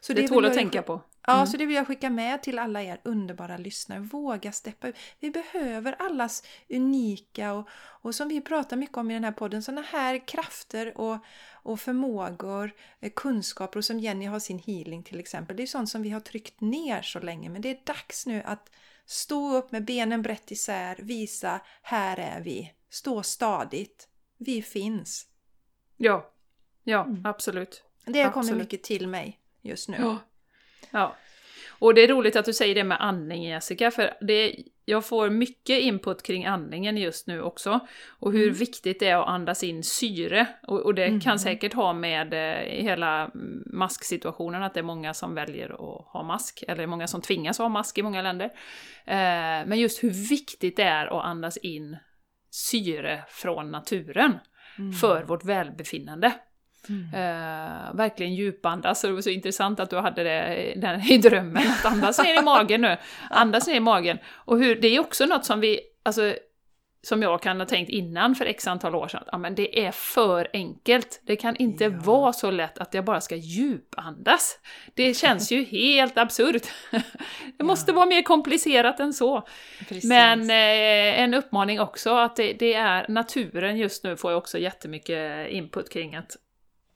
Så 0.01 0.13
det, 0.13 0.23
det 0.23 0.29
tål 0.29 0.45
att 0.45 0.55
tänka 0.55 0.83
på. 0.83 1.03
Ja, 1.27 1.35
mm. 1.35 1.47
så 1.47 1.57
det 1.57 1.67
vill 1.67 1.77
jag 1.77 1.87
skicka 1.87 2.11
med 2.11 2.43
till 2.43 2.59
alla 2.59 2.83
er 2.83 3.01
underbara 3.05 3.57
lyssnare. 3.57 4.01
Våga 4.01 4.53
steppa 4.53 4.89
ut. 4.89 4.97
Vi 5.21 5.31
behöver 5.31 5.93
allas 5.99 6.43
unika 6.69 7.53
och, 7.53 7.69
och 7.75 8.15
som 8.15 8.29
vi 8.29 8.41
pratar 8.41 8.77
mycket 8.77 8.97
om 8.97 9.11
i 9.11 9.15
den 9.15 9.25
här 9.25 9.33
podden, 9.33 9.63
sådana 9.63 9.83
här 9.83 10.27
krafter 10.27 10.99
och, 11.01 11.19
och 11.53 11.81
förmågor, 11.81 12.73
eh, 13.01 13.13
kunskaper 13.17 13.79
och 13.79 13.85
som 13.85 14.01
Jenny 14.01 14.27
har 14.27 14.39
sin 14.39 14.59
healing 14.59 15.03
till 15.03 15.21
exempel. 15.21 15.57
Det 15.57 15.63
är 15.63 15.67
sånt 15.67 15.89
som 15.89 16.03
vi 16.03 16.11
har 16.11 16.21
tryckt 16.21 16.61
ner 16.61 17.03
så 17.03 17.21
länge 17.21 17.49
men 17.49 17.63
det 17.63 17.71
är 17.71 17.81
dags 17.85 18.27
nu 18.27 18.43
att 18.43 18.71
stå 19.09 19.57
upp 19.57 19.73
med 19.73 19.85
benen 19.85 20.23
brett 20.23 20.51
isär, 20.51 20.97
visa 20.99 21.61
här 21.83 22.17
är 22.17 22.41
vi, 22.41 22.73
stå 22.91 23.23
stadigt. 23.23 24.09
Vi 24.39 24.63
finns. 24.63 25.27
Ja, 25.97 26.33
ja 26.85 27.05
mm. 27.05 27.27
absolut. 27.27 27.83
Det 28.05 28.33
kommit 28.33 28.57
mycket 28.57 28.83
till 28.83 29.09
mig 29.09 29.41
just 29.63 29.89
nu. 29.89 29.97
Ja. 30.01 30.19
Ja. 30.91 31.17
Och 31.79 31.95
det 31.95 32.05
är 32.05 32.09
roligt 32.09 32.37
att 32.37 32.45
du 32.45 32.53
säger 32.53 32.75
det 32.75 32.85
med 32.85 33.01
andning 33.01 33.45
Jessica, 33.45 33.91
för 33.91 34.15
det, 34.21 34.57
jag 34.85 35.07
får 35.07 35.31
mycket 35.31 35.81
input 35.81 36.23
kring 36.23 36.47
andningen 36.47 36.97
just 36.97 37.27
nu 37.27 37.43
också. 37.43 37.81
Och 38.09 38.33
hur 38.33 38.43
mm. 38.43 38.55
viktigt 38.55 39.01
det 39.01 39.09
är 39.09 39.17
att 39.17 39.29
andas 39.29 39.65
in 39.65 39.83
syre. 39.83 40.47
Och, 40.63 40.81
och 40.81 40.95
det 40.95 41.05
mm. 41.05 41.21
kan 41.21 41.39
säkert 41.39 41.75
ha 41.75 41.93
med 41.93 42.35
eh, 42.35 42.83
hela 42.85 43.31
masksituationen, 43.67 44.63
att 44.63 44.75
det 44.75 44.81
är 44.81 44.85
många 44.85 45.15
som 45.15 45.35
väljer 45.35 45.69
att 45.69 46.07
ha 46.07 46.23
mask, 46.23 46.65
eller 46.69 46.87
många 46.87 47.07
som 47.07 47.21
tvingas 47.21 47.59
ha 47.59 47.69
mask 47.69 47.99
i 47.99 48.03
många 48.03 48.23
länder. 48.23 48.47
Eh, 49.05 49.67
men 49.67 49.79
just 49.79 50.05
hur 50.05 50.29
viktigt 50.29 50.77
det 50.77 50.83
är 50.83 51.07
att 51.07 51.25
andas 51.25 51.57
in 51.57 51.97
syre 52.51 53.25
från 53.29 53.71
naturen 53.71 54.39
mm. 54.79 54.93
för 54.93 55.25
vårt 55.25 55.45
välbefinnande. 55.45 56.33
Mm. 56.89 57.05
Uh, 57.05 57.97
verkligen 57.97 58.35
djupandas, 58.35 59.01
så 59.01 59.07
det 59.07 59.13
var 59.13 59.21
så 59.21 59.31
intressant 59.31 59.81
att 59.81 59.91
du 59.91 59.97
hade 59.97 60.23
det 60.23 60.73
den, 60.77 61.01
i 61.01 61.19
drömmen, 61.19 61.63
att 61.67 61.93
andas 61.93 62.23
ner 62.23 62.39
i 62.39 62.43
magen 62.43 62.81
nu. 62.81 62.97
Andas 63.31 63.67
ner 63.67 63.75
i 63.75 63.81
magen. 63.81 64.19
Och 64.29 64.59
hur, 64.59 64.81
det 64.81 64.89
är 64.89 65.01
också 65.01 65.27
något 65.27 65.45
som 65.45 65.61
vi, 65.61 65.81
alltså, 66.03 66.35
som 67.03 67.23
jag 67.23 67.43
kan 67.43 67.61
ha 67.61 67.67
tänkt 67.67 67.91
innan 67.91 68.35
för 68.35 68.45
x 68.45 68.67
antal 68.67 68.95
år 68.95 69.09
sedan, 69.09 69.21
att 69.23 69.29
ja, 69.33 69.39
men 69.39 69.55
det 69.55 69.87
är 69.87 69.93
för 69.93 70.49
enkelt. 70.53 71.21
Det 71.27 71.37
kan 71.37 71.57
inte 71.57 71.85
ja. 71.85 71.91
vara 71.91 72.33
så 72.33 72.51
lätt 72.51 72.79
att 72.79 72.95
jag 72.95 73.05
bara 73.05 73.21
ska 73.21 73.37
djupandas. 73.37 74.59
Det 74.95 75.15
känns 75.15 75.53
ju 75.53 75.65
helt 75.65 76.19
absurt. 76.19 76.63
Det 77.59 77.65
måste 77.65 77.91
ja. 77.91 77.95
vara 77.95 78.07
mer 78.07 78.23
komplicerat 78.23 79.01
än 79.01 79.13
så. 79.13 79.49
Precis. 79.89 80.05
Men 80.05 80.51
eh, 80.51 81.21
en 81.21 81.35
uppmaning 81.35 81.81
också, 81.81 82.15
att 82.17 82.37
det, 82.37 82.53
det, 82.53 82.75
är 82.75 83.07
naturen 83.09 83.77
just 83.77 84.05
nu 84.05 84.17
får 84.17 84.31
jag 84.31 84.39
också 84.39 84.59
jättemycket 84.59 85.51
input 85.51 85.93
kring 85.93 86.17
att 86.17 86.37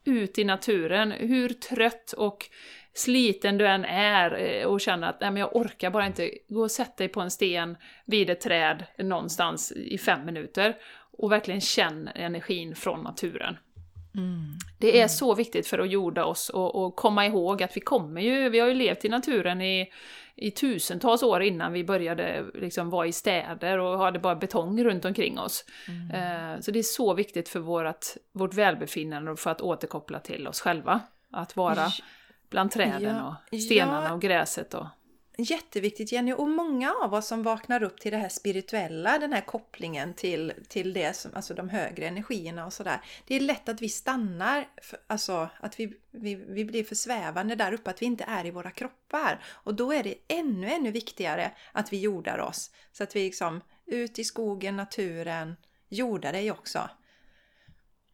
ut 0.05 0.39
i 0.39 0.45
naturen, 0.45 1.11
hur 1.11 1.49
trött 1.49 2.13
och 2.13 2.49
sliten 2.95 3.59
du 3.59 3.67
än 3.67 3.85
är 3.85 4.41
eh, 4.41 4.67
och 4.67 4.81
känner 4.81 5.09
att 5.09 5.21
nej, 5.21 5.31
men 5.31 5.41
jag 5.41 5.57
orkar 5.57 5.91
bara 5.91 6.07
inte, 6.07 6.31
gå 6.49 6.63
och 6.63 6.71
sätt 6.71 6.97
dig 6.97 7.09
på 7.09 7.21
en 7.21 7.31
sten 7.31 7.77
vid 8.05 8.31
ett 8.31 8.41
träd 8.41 8.85
någonstans 8.99 9.73
i 9.73 9.99
fem 9.99 10.25
minuter 10.25 10.77
och 11.19 11.33
verkligen 11.33 11.61
känn 11.61 12.09
energin 12.15 12.75
från 12.75 13.03
naturen. 13.03 13.57
Mm. 14.15 14.59
Det 14.79 14.91
är 14.91 14.97
mm. 14.97 15.09
så 15.09 15.35
viktigt 15.35 15.67
för 15.67 15.79
att 15.79 15.91
jorda 15.91 16.25
oss 16.25 16.49
och, 16.49 16.85
och, 16.85 16.97
komma 16.97 17.27
ihåg 17.27 17.63
att 17.63 17.77
vi 17.77 17.81
kommer 17.81 18.21
ju, 18.21 18.49
vi 18.49 18.59
har 18.59 18.69
ju 18.69 18.75
levt 18.75 19.05
i 19.05 19.09
naturen 19.09 19.63
i, 19.63 19.93
i 20.37 20.51
tusentals 20.51 21.23
år 21.23 21.43
innan 21.43 21.73
vi 21.73 21.85
började 21.85 22.45
liksom 22.55 22.91
vara 22.91 23.07
i 23.07 23.13
städer 23.13 23.79
och 23.79 23.99
hade 23.99 24.19
bara 24.19 24.37
betong 24.37 24.85
runt 24.85 25.05
omkring 25.05 25.39
oss. 25.39 25.65
Mm. 25.89 26.55
Eh, 26.55 26.61
så 26.61 26.71
det 26.71 26.79
är 26.79 26.83
så 26.83 27.15
viktigt 27.15 27.49
för 27.49 27.61
vårt, 27.61 28.07
vårt 28.33 28.55
välbefinnande 28.55 29.31
och 29.31 29.39
för 29.39 29.51
att 29.51 29.61
återkoppla 29.61 30.21
till 30.21 30.49
oss 30.49 30.61
själva. 30.61 31.01
Att 31.31 31.57
vara 31.57 31.89
bland 32.51 32.71
träden 32.71 33.21
och 33.21 33.59
stenarna 33.59 34.15
och 34.15 34.21
gräset 34.21 34.75
och 34.75 34.87
Jätteviktigt 35.43 36.13
Jenny 36.13 36.33
och 36.33 36.49
många 36.49 36.95
av 37.03 37.15
oss 37.15 37.27
som 37.27 37.43
vaknar 37.43 37.83
upp 37.83 38.01
till 38.01 38.13
det 38.13 38.19
här 38.19 38.29
spirituella, 38.29 39.19
den 39.19 39.33
här 39.33 39.41
kopplingen 39.41 40.15
till, 40.15 40.53
till 40.69 40.93
det 40.93 41.17
som, 41.17 41.31
alltså 41.35 41.55
de 41.55 41.69
högre 41.69 42.07
energierna 42.07 42.67
och 42.67 42.73
sådär. 42.73 43.01
Det 43.27 43.35
är 43.35 43.41
lätt 43.41 43.69
att 43.69 43.83
vi 43.83 43.89
stannar, 43.89 44.69
alltså 45.07 45.49
att 45.61 45.81
vi, 45.81 45.95
vi, 46.11 46.35
vi 46.35 46.65
blir 46.65 46.85
för 46.85 46.95
svävande 46.95 47.55
där 47.55 47.73
uppe, 47.73 47.91
att 47.91 48.03
vi 48.03 48.07
inte 48.07 48.25
är 48.25 48.47
i 48.47 48.51
våra 48.51 48.71
kroppar. 48.71 49.43
Och 49.47 49.75
då 49.75 49.93
är 49.93 50.03
det 50.03 50.15
ännu, 50.29 50.71
ännu 50.71 50.91
viktigare 50.91 51.53
att 51.73 51.93
vi 51.93 52.01
jordar 52.01 52.39
oss. 52.39 52.71
Så 52.93 53.03
att 53.03 53.17
vi 53.17 53.25
liksom 53.25 53.61
ut 53.87 54.19
i 54.19 54.25
skogen, 54.25 54.77
naturen, 54.77 55.57
jordar 55.89 56.33
dig 56.33 56.51
också. 56.51 56.91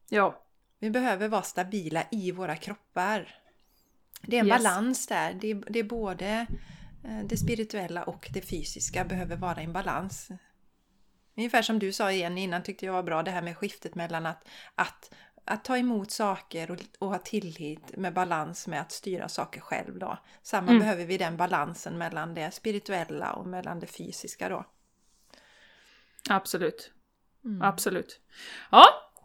Ja. 0.09 0.45
Vi 0.79 0.91
behöver 0.91 1.29
vara 1.29 1.43
stabila 1.43 2.05
i 2.11 2.31
våra 2.33 2.57
kroppar. 2.57 3.41
Det 4.23 4.37
är 4.37 4.41
en 4.41 4.47
yes. 4.47 4.57
balans 4.57 5.07
där. 5.07 5.33
Det 5.33 5.51
är, 5.51 5.65
det 5.69 5.79
är 5.79 5.85
både 5.85 6.47
det 7.25 7.37
spirituella 7.37 8.03
och 8.03 8.29
det 8.33 8.43
fysiska 8.43 9.05
behöver 9.05 9.37
vara 9.37 9.61
i 9.61 9.65
en 9.65 9.73
balans. 9.73 10.29
Ungefär 11.37 11.63
som 11.63 11.79
du 11.79 11.93
sa 11.93 12.13
igen 12.13 12.39
innan 12.39 12.63
tyckte 12.63 12.87
jag 12.87 12.93
var 12.93 13.03
bra 13.03 13.23
det 13.23 13.31
här 13.31 13.43
med 13.43 13.57
skiftet 13.57 13.95
mellan 13.95 14.27
att, 14.27 14.49
att, 14.75 15.15
att 15.45 15.65
ta 15.65 15.79
emot 15.79 16.11
saker 16.11 16.71
och, 16.71 16.79
och 16.99 17.09
ha 17.09 17.19
tillit 17.19 17.97
med 17.97 18.15
balans 18.15 18.67
med 18.67 18.81
att 18.81 18.93
styra 18.93 19.29
saker 19.29 19.61
själv 19.61 19.99
då. 19.99 20.19
Samma 20.43 20.69
mm. 20.69 20.79
behöver 20.79 21.05
vi 21.05 21.19
den 21.19 21.37
balansen 21.37 21.99
mellan 21.99 22.35
det 22.35 22.51
spirituella 22.51 23.33
och 23.33 23.47
mellan 23.47 23.81
det 23.81 23.87
fysiska 23.87 24.49
då. 24.49 24.65
Absolut. 26.29 26.93
Mm. 27.45 27.63
Absolut. 27.63 28.21
Ja, 28.71 28.85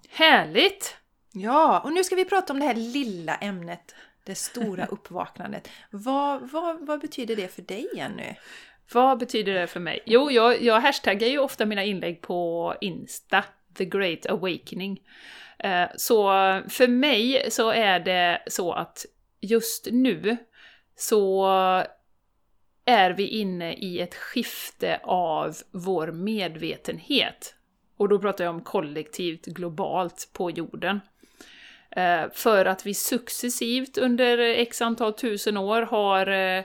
härligt! 0.09 0.97
Ja, 1.31 1.79
och 1.79 1.93
nu 1.93 2.03
ska 2.03 2.15
vi 2.15 2.25
prata 2.25 2.53
om 2.53 2.59
det 2.59 2.65
här 2.65 2.75
lilla 2.75 3.35
ämnet 3.35 3.95
det 4.23 4.35
stora 4.35 4.85
uppvaknandet. 4.85 5.69
Vad, 5.89 6.51
vad, 6.51 6.85
vad 6.85 7.01
betyder 7.01 7.35
det 7.35 7.47
för 7.47 7.61
dig 7.61 7.87
Jenny? 7.95 8.35
Vad 8.93 9.19
betyder 9.19 9.53
det 9.53 9.67
för 9.67 9.79
mig? 9.79 9.99
Jo, 10.05 10.31
jag, 10.31 10.61
jag 10.61 10.81
hashtaggar 10.81 11.27
ju 11.27 11.39
ofta 11.39 11.65
mina 11.65 11.83
inlägg 11.83 12.21
på 12.21 12.75
Insta, 12.81 13.43
The 13.77 13.85
Great 13.85 14.25
Awakening. 14.25 15.01
Eh, 15.59 15.87
så 15.95 16.23
för 16.69 16.87
mig 16.87 17.51
så 17.51 17.71
är 17.71 17.99
det 17.99 18.43
så 18.47 18.71
att 18.73 19.05
just 19.41 19.87
nu 19.91 20.37
så 20.95 21.45
är 22.85 23.11
vi 23.11 23.27
inne 23.27 23.73
i 23.73 23.99
ett 23.99 24.15
skifte 24.15 24.99
av 25.03 25.55
vår 25.71 26.11
medvetenhet. 26.11 27.55
Och 27.97 28.09
då 28.09 28.19
pratar 28.19 28.43
jag 28.43 28.55
om 28.55 28.61
kollektivt, 28.61 29.45
globalt, 29.45 30.29
på 30.33 30.51
jorden. 30.51 30.99
Eh, 31.95 32.23
för 32.33 32.65
att 32.65 32.85
vi 32.85 32.93
successivt 32.93 33.97
under 33.97 34.37
x 34.37 34.81
antal 34.81 35.13
tusen 35.13 35.57
år 35.57 35.81
har 35.81 36.27
eh, 36.27 36.63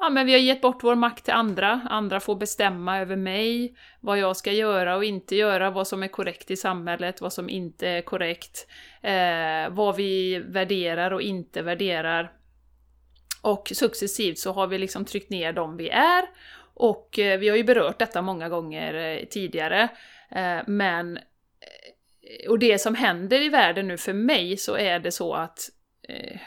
Ja, 0.00 0.08
men 0.10 0.26
vi 0.26 0.32
har 0.32 0.38
gett 0.38 0.60
bort 0.60 0.84
vår 0.84 0.94
makt 0.94 1.24
till 1.24 1.34
andra, 1.34 1.80
andra 1.90 2.20
får 2.20 2.36
bestämma 2.36 2.98
över 2.98 3.16
mig, 3.16 3.76
vad 4.00 4.18
jag 4.18 4.36
ska 4.36 4.52
göra 4.52 4.96
och 4.96 5.04
inte 5.04 5.36
göra, 5.36 5.70
vad 5.70 5.88
som 5.88 6.02
är 6.02 6.08
korrekt 6.08 6.50
i 6.50 6.56
samhället, 6.56 7.20
vad 7.20 7.32
som 7.32 7.48
inte 7.48 7.88
är 7.88 8.02
korrekt, 8.02 8.66
eh, 9.02 9.70
vad 9.70 9.96
vi 9.96 10.38
värderar 10.38 11.10
och 11.10 11.22
inte 11.22 11.62
värderar. 11.62 12.32
Och 13.42 13.72
successivt 13.74 14.38
så 14.38 14.52
har 14.52 14.66
vi 14.66 14.78
liksom 14.78 15.04
tryckt 15.04 15.30
ner 15.30 15.52
dem 15.52 15.76
vi 15.76 15.88
är, 15.88 16.24
och 16.74 17.18
eh, 17.18 17.38
vi 17.38 17.48
har 17.48 17.56
ju 17.56 17.64
berört 17.64 17.98
detta 17.98 18.22
många 18.22 18.48
gånger 18.48 18.94
eh, 18.94 19.24
tidigare, 19.24 19.88
eh, 20.30 20.58
men 20.66 21.18
Eh, 22.28 22.50
och 22.50 22.58
det 22.58 22.78
som 22.78 22.94
händer 22.94 23.42
i 23.42 23.48
världen 23.48 23.88
nu 23.88 23.96
för 23.96 24.12
mig 24.12 24.56
så 24.56 24.76
är 24.76 24.98
det 24.98 25.12
så 25.12 25.34
att 25.34 25.70
eh, 26.08 26.40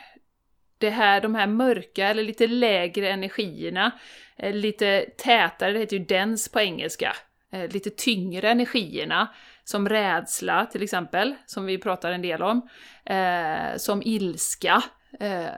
det 0.77 0.89
här, 0.89 1.21
de 1.21 1.35
här 1.35 1.47
mörka 1.47 2.07
eller 2.07 2.23
lite 2.23 2.47
lägre 2.47 3.09
energierna, 3.09 3.91
eh, 4.37 4.53
lite 4.53 5.05
tätare, 5.17 5.71
det 5.73 5.79
heter 5.79 5.97
ju 5.97 6.05
dens 6.05 6.49
på 6.49 6.59
engelska, 6.59 7.15
eh, 7.51 7.71
lite 7.71 7.89
tyngre 7.89 8.49
energierna, 8.49 9.33
som 9.63 9.89
rädsla 9.89 10.65
till 10.65 10.83
exempel, 10.83 11.35
som 11.45 11.65
vi 11.65 11.77
pratar 11.77 12.11
en 12.11 12.21
del 12.21 12.43
om, 12.43 12.69
eh, 13.05 13.77
som 13.77 14.01
ilska. 14.05 14.83
Eh, 15.19 15.49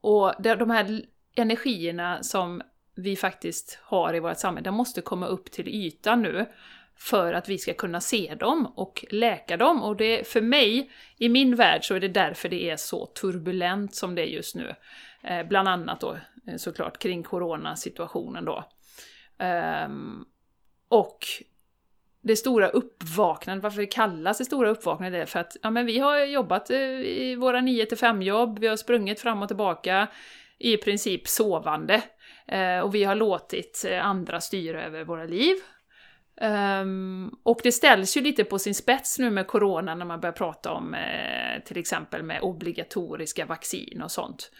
och 0.00 0.34
de 0.42 0.70
här 0.70 1.02
energierna 1.36 2.22
som 2.22 2.62
vi 2.96 3.16
faktiskt 3.16 3.78
har 3.82 4.14
i 4.14 4.20
vårt 4.20 4.38
samhälle, 4.38 4.64
de 4.64 4.74
måste 4.74 5.00
komma 5.00 5.26
upp 5.26 5.50
till 5.50 5.68
ytan 5.68 6.22
nu 6.22 6.46
för 6.98 7.32
att 7.32 7.48
vi 7.48 7.58
ska 7.58 7.74
kunna 7.74 8.00
se 8.00 8.34
dem 8.34 8.72
och 8.76 9.04
läka 9.10 9.56
dem. 9.56 9.82
Och 9.82 9.96
det, 9.96 10.28
för 10.28 10.40
mig, 10.40 10.90
i 11.18 11.28
min 11.28 11.54
värld, 11.54 11.84
så 11.84 11.94
är 11.94 12.00
det 12.00 12.08
därför 12.08 12.48
det 12.48 12.70
är 12.70 12.76
så 12.76 13.06
turbulent 13.06 13.94
som 13.94 14.14
det 14.14 14.22
är 14.22 14.26
just 14.26 14.54
nu. 14.54 14.74
Eh, 15.22 15.46
bland 15.46 15.68
annat 15.68 16.00
då 16.00 16.16
eh, 16.46 16.56
såklart 16.56 16.98
kring 16.98 17.22
coronasituationen 17.22 18.44
då. 18.44 18.64
Um, 19.86 20.24
och 20.88 21.18
det 22.20 22.36
stora 22.36 22.68
uppvaknandet, 22.68 23.62
varför 23.62 23.80
det 23.80 23.86
kallas 23.86 24.38
det 24.38 24.44
stora 24.44 24.70
uppvaknandet 24.70 25.22
är 25.22 25.26
för 25.26 25.40
att 25.40 25.56
ja, 25.62 25.70
men 25.70 25.86
vi 25.86 25.98
har 25.98 26.18
jobbat 26.18 26.70
eh, 26.70 26.78
i 26.78 27.36
våra 27.40 27.60
9 27.60 27.86
5 27.96 28.22
jobb, 28.22 28.58
vi 28.58 28.66
har 28.66 28.76
sprungit 28.76 29.20
fram 29.20 29.42
och 29.42 29.48
tillbaka 29.48 30.08
i 30.58 30.76
princip 30.76 31.28
sovande. 31.28 32.02
Eh, 32.48 32.78
och 32.78 32.94
vi 32.94 33.04
har 33.04 33.14
låtit 33.14 33.84
eh, 33.88 34.06
andra 34.06 34.40
styra 34.40 34.84
över 34.84 35.04
våra 35.04 35.24
liv. 35.24 35.56
Um, 36.40 37.36
och 37.42 37.60
det 37.62 37.72
ställs 37.72 38.16
ju 38.16 38.20
lite 38.20 38.44
på 38.44 38.58
sin 38.58 38.74
spets 38.74 39.18
nu 39.18 39.30
med 39.30 39.46
corona 39.46 39.94
när 39.94 40.04
man 40.04 40.20
börjar 40.20 40.32
prata 40.32 40.72
om 40.72 40.94
eh, 40.94 41.62
till 41.64 41.78
exempel 41.78 42.22
med 42.22 42.42
obligatoriska 42.42 43.46
vaccin 43.46 44.02
och 44.02 44.10
sånt. 44.10 44.50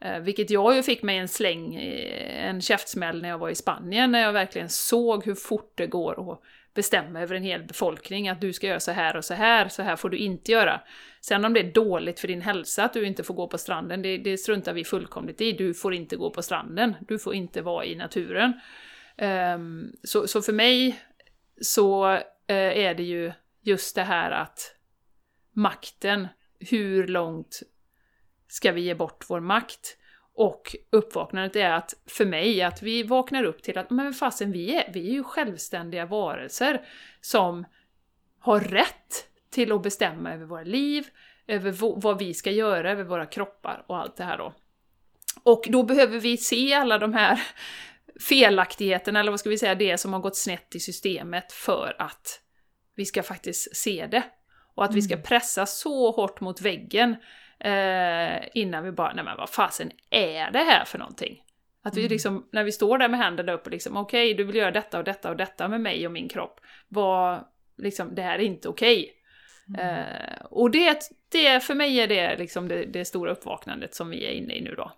Eh, 0.00 0.18
vilket 0.18 0.50
jag 0.50 0.76
ju 0.76 0.82
fick 0.82 1.02
mig 1.02 1.18
en 1.18 1.28
släng, 1.28 1.74
eh, 1.74 2.48
en 2.48 2.60
käftsmäll 2.60 3.22
när 3.22 3.28
jag 3.28 3.38
var 3.38 3.50
i 3.50 3.54
Spanien, 3.54 4.12
när 4.12 4.20
jag 4.20 4.32
verkligen 4.32 4.68
såg 4.68 5.24
hur 5.24 5.34
fort 5.34 5.72
det 5.74 5.86
går 5.86 6.32
att 6.32 6.40
bestämma 6.74 7.20
över 7.20 7.34
en 7.34 7.42
hel 7.42 7.62
befolkning 7.62 8.28
att 8.28 8.40
du 8.40 8.52
ska 8.52 8.66
göra 8.66 8.80
så 8.80 8.92
här 8.92 9.16
och 9.16 9.24
så 9.24 9.34
här, 9.34 9.68
så 9.68 9.82
här 9.82 9.96
får 9.96 10.10
du 10.10 10.16
inte 10.16 10.52
göra. 10.52 10.80
Sen 11.20 11.44
om 11.44 11.54
det 11.54 11.60
är 11.60 11.72
dåligt 11.72 12.20
för 12.20 12.28
din 12.28 12.42
hälsa 12.42 12.84
att 12.84 12.92
du 12.92 13.06
inte 13.06 13.22
får 13.22 13.34
gå 13.34 13.48
på 13.48 13.58
stranden, 13.58 14.02
det, 14.02 14.18
det 14.18 14.38
struntar 14.38 14.72
vi 14.72 14.84
fullkomligt 14.84 15.40
i. 15.40 15.52
Du 15.52 15.74
får 15.74 15.94
inte 15.94 16.16
gå 16.16 16.30
på 16.30 16.42
stranden, 16.42 16.94
du 17.08 17.18
får 17.18 17.34
inte 17.34 17.62
vara 17.62 17.84
i 17.84 17.94
naturen. 17.94 18.60
Um, 19.16 19.92
så, 20.04 20.26
så 20.26 20.42
för 20.42 20.52
mig 20.52 21.00
så 21.60 22.12
eh, 22.46 22.78
är 22.78 22.94
det 22.94 23.02
ju 23.02 23.32
just 23.62 23.94
det 23.94 24.02
här 24.02 24.30
att 24.30 24.74
makten, 25.52 26.28
hur 26.58 27.06
långt 27.06 27.62
ska 28.48 28.72
vi 28.72 28.80
ge 28.80 28.94
bort 28.94 29.24
vår 29.28 29.40
makt? 29.40 29.96
Och 30.34 30.76
uppvaknandet 30.90 31.56
är 31.56 31.70
att, 31.70 31.94
för 32.06 32.24
mig, 32.24 32.62
att 32.62 32.82
vi 32.82 33.02
vaknar 33.02 33.44
upp 33.44 33.62
till 33.62 33.78
att 33.78 33.90
men 33.90 34.14
fasen, 34.14 34.52
vi 34.52 34.74
är, 34.74 34.92
vi 34.92 35.08
är 35.08 35.12
ju 35.12 35.24
självständiga 35.24 36.06
varelser 36.06 36.86
som 37.20 37.64
har 38.38 38.60
rätt 38.60 39.28
till 39.50 39.72
att 39.72 39.82
bestämma 39.82 40.32
över 40.32 40.44
våra 40.44 40.64
liv, 40.64 41.06
över 41.46 42.00
vad 42.00 42.18
vi 42.18 42.34
ska 42.34 42.50
göra, 42.50 42.90
över 42.90 43.04
våra 43.04 43.26
kroppar 43.26 43.84
och 43.86 43.98
allt 43.98 44.16
det 44.16 44.24
här 44.24 44.38
då. 44.38 44.54
Och 45.42 45.64
då 45.68 45.82
behöver 45.82 46.20
vi 46.20 46.36
se 46.36 46.74
alla 46.74 46.98
de 46.98 47.14
här 47.14 47.40
felaktigheterna, 48.28 49.20
eller 49.20 49.30
vad 49.30 49.40
ska 49.40 49.50
vi 49.50 49.58
säga, 49.58 49.74
det 49.74 49.98
som 49.98 50.12
har 50.12 50.20
gått 50.20 50.36
snett 50.36 50.74
i 50.74 50.80
systemet 50.80 51.52
för 51.52 51.96
att 51.98 52.40
vi 52.96 53.04
ska 53.04 53.22
faktiskt 53.22 53.76
se 53.76 54.06
det. 54.10 54.22
Och 54.74 54.84
att 54.84 54.94
vi 54.94 55.02
ska 55.02 55.14
mm. 55.14 55.24
pressa 55.24 55.66
så 55.66 56.10
hårt 56.10 56.40
mot 56.40 56.60
väggen 56.60 57.16
Eh, 57.64 58.48
innan 58.54 58.84
vi 58.84 58.92
bara, 58.92 59.12
nej 59.12 59.24
men 59.24 59.36
vad 59.36 59.50
fasen 59.50 59.90
är 60.10 60.50
det 60.50 60.58
här 60.58 60.84
för 60.84 60.98
någonting? 60.98 61.42
Att 61.82 61.96
vi 61.96 62.00
mm. 62.00 62.10
liksom, 62.10 62.48
när 62.52 62.64
vi 62.64 62.72
står 62.72 62.98
där 62.98 63.08
med 63.08 63.20
händerna 63.20 63.52
upp 63.52 63.66
och 63.66 63.72
liksom, 63.72 63.96
okej, 63.96 64.26
okay, 64.26 64.36
du 64.36 64.44
vill 64.44 64.56
göra 64.56 64.70
detta 64.70 64.98
och 64.98 65.04
detta 65.04 65.30
och 65.30 65.36
detta 65.36 65.68
med 65.68 65.80
mig 65.80 66.06
och 66.06 66.12
min 66.12 66.28
kropp. 66.28 66.60
Vad, 66.88 67.44
liksom, 67.78 68.14
det 68.14 68.22
här 68.22 68.38
är 68.38 68.42
inte 68.42 68.68
okej. 68.68 69.12
Okay. 69.68 69.84
Mm. 69.84 70.04
Eh, 70.04 70.44
och 70.50 70.70
det, 70.70 71.00
det, 71.32 71.60
för 71.60 71.74
mig 71.74 72.00
är 72.00 72.06
det 72.06 72.36
liksom 72.38 72.68
det, 72.68 72.84
det 72.84 73.04
stora 73.04 73.32
uppvaknandet 73.32 73.94
som 73.94 74.10
vi 74.10 74.26
är 74.26 74.30
inne 74.30 74.54
i 74.54 74.60
nu 74.60 74.74
då. 74.74 74.92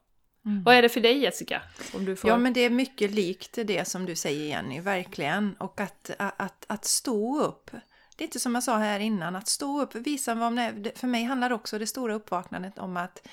Mm. 0.46 0.62
Vad 0.62 0.74
är 0.74 0.82
det 0.82 0.88
för 0.88 1.00
dig 1.00 1.18
Jessica? 1.18 1.62
Om 1.94 2.04
du 2.04 2.16
får... 2.16 2.30
Ja 2.30 2.36
men 2.36 2.52
det 2.52 2.60
är 2.60 2.70
mycket 2.70 3.10
likt 3.10 3.58
det 3.64 3.88
som 3.88 4.06
du 4.06 4.16
säger 4.16 4.48
Jenny, 4.48 4.80
verkligen. 4.80 5.54
Och 5.58 5.80
att, 5.80 6.10
att, 6.18 6.64
att 6.68 6.84
stå 6.84 7.40
upp. 7.40 7.70
Det 8.16 8.24
är 8.24 8.26
inte 8.26 8.40
som 8.40 8.54
jag 8.54 8.64
sa 8.64 8.76
här 8.76 9.00
innan, 9.00 9.36
att 9.36 9.48
stå 9.48 9.82
upp, 9.82 9.94
visa 9.94 10.34
vad 10.34 10.52
man. 10.52 10.86
För 10.94 11.06
mig 11.06 11.24
handlar 11.24 11.52
också 11.52 11.78
det 11.78 11.86
stora 11.86 12.14
uppvaknandet 12.14 12.78
om 12.78 12.96
att, 12.96 13.28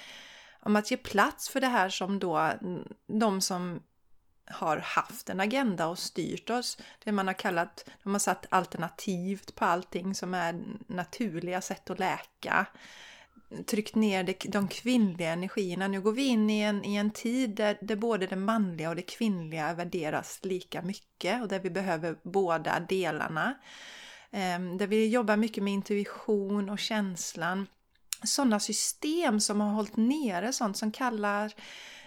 om 0.60 0.76
att 0.76 0.92
ge 0.92 0.98
plats 0.98 1.50
för 1.50 1.62
det 1.62 1.68
här 1.68 1.90
som 1.90 2.20
då 2.20 2.52
de 3.08 3.42
som 3.42 3.80
har 4.46 4.78
haft 4.78 5.30
en 5.30 5.40
agenda 5.40 5.88
och 5.88 6.00
styrt 6.00 6.50
oss. 6.50 6.78
Det 7.04 7.12
man 7.12 7.28
har 7.28 7.34
kallat, 7.34 7.90
de 8.04 8.12
har 8.12 8.20
satt 8.20 8.46
alternativt 8.50 9.56
på 9.56 9.66
allting 9.66 10.16
som 10.16 10.34
är 10.34 10.64
naturliga 10.88 11.62
sätt 11.62 11.90
att 11.90 12.00
läka. 12.00 12.66
Tryckt 13.66 13.96
ner 13.96 14.52
de 14.52 14.68
kvinnliga 14.68 15.32
energierna. 15.32 15.88
Nu 15.88 16.02
går 16.02 16.12
vi 16.12 16.28
in 16.28 16.50
i 16.50 16.62
en, 16.62 16.86
i 16.86 16.96
en 16.96 17.12
tid 17.12 17.50
där, 17.50 17.78
där 17.82 17.96
både 17.96 18.28
det 18.28 18.36
manliga 18.36 18.90
och 18.90 18.96
det 18.96 19.02
kvinnliga 19.02 19.74
värderas 19.74 20.40
lika 20.44 20.82
mycket 20.82 21.42
och 21.42 21.48
där 21.48 21.60
vi 21.60 21.70
behöver 21.70 22.16
båda 22.24 22.80
delarna. 22.80 23.56
Ehm, 24.32 24.78
där 24.78 24.88
vi 24.88 25.08
jobbar 25.08 25.38
mycket 25.38 25.64
med 25.64 25.74
intuition 25.74 26.70
och 26.70 26.80
känslan. 26.80 27.68
Sådana 28.24 28.60
system 28.60 29.40
som 29.40 29.62
har 29.62 29.74
hållit 29.74 29.98
nere 29.98 30.54
sånt 30.54 30.78
som 30.78 30.92
kallar 30.92 31.54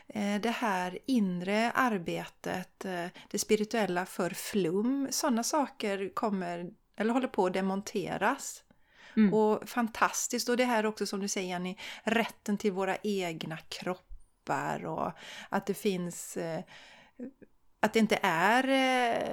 eh, 0.08 0.40
det 0.40 0.50
här 0.50 0.98
inre 1.06 1.70
arbetet, 1.70 2.84
eh, 2.84 3.06
det 3.30 3.38
spirituella 3.38 4.06
för 4.06 4.30
flum. 4.30 5.08
Sådana 5.10 5.42
saker 5.42 6.14
kommer, 6.14 6.70
eller 6.96 7.12
håller 7.12 7.28
på 7.28 7.46
att 7.46 7.52
demonteras. 7.52 8.63
Mm. 9.16 9.34
Och 9.34 9.68
fantastiskt! 9.68 10.48
Och 10.48 10.56
det 10.56 10.64
här 10.64 10.86
också 10.86 11.06
som 11.06 11.20
du 11.20 11.28
säger 11.28 11.48
Jenny, 11.48 11.76
rätten 12.02 12.58
till 12.58 12.72
våra 12.72 12.96
egna 13.02 13.56
kroppar 13.56 14.86
och 14.86 15.12
att 15.48 15.66
det 15.66 15.74
finns 15.74 16.36
eh, 16.36 16.60
att 17.80 17.92
det 17.92 17.98
inte 17.98 18.18
är 18.22 18.68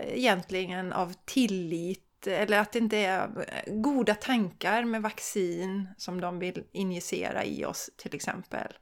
egentligen 0.05 0.93
av 0.93 1.13
tillit 1.25 2.27
eller 2.27 2.59
att 2.59 2.71
det 2.71 2.79
inte 2.79 2.97
är 2.97 3.29
goda 3.67 4.15
tankar 4.15 4.83
med 4.83 5.01
vaccin 5.01 5.87
som 5.97 6.21
de 6.21 6.39
vill 6.39 6.63
injicera 6.71 7.45
i 7.45 7.65
oss 7.65 7.89
till 7.97 8.15
exempel. 8.15 8.73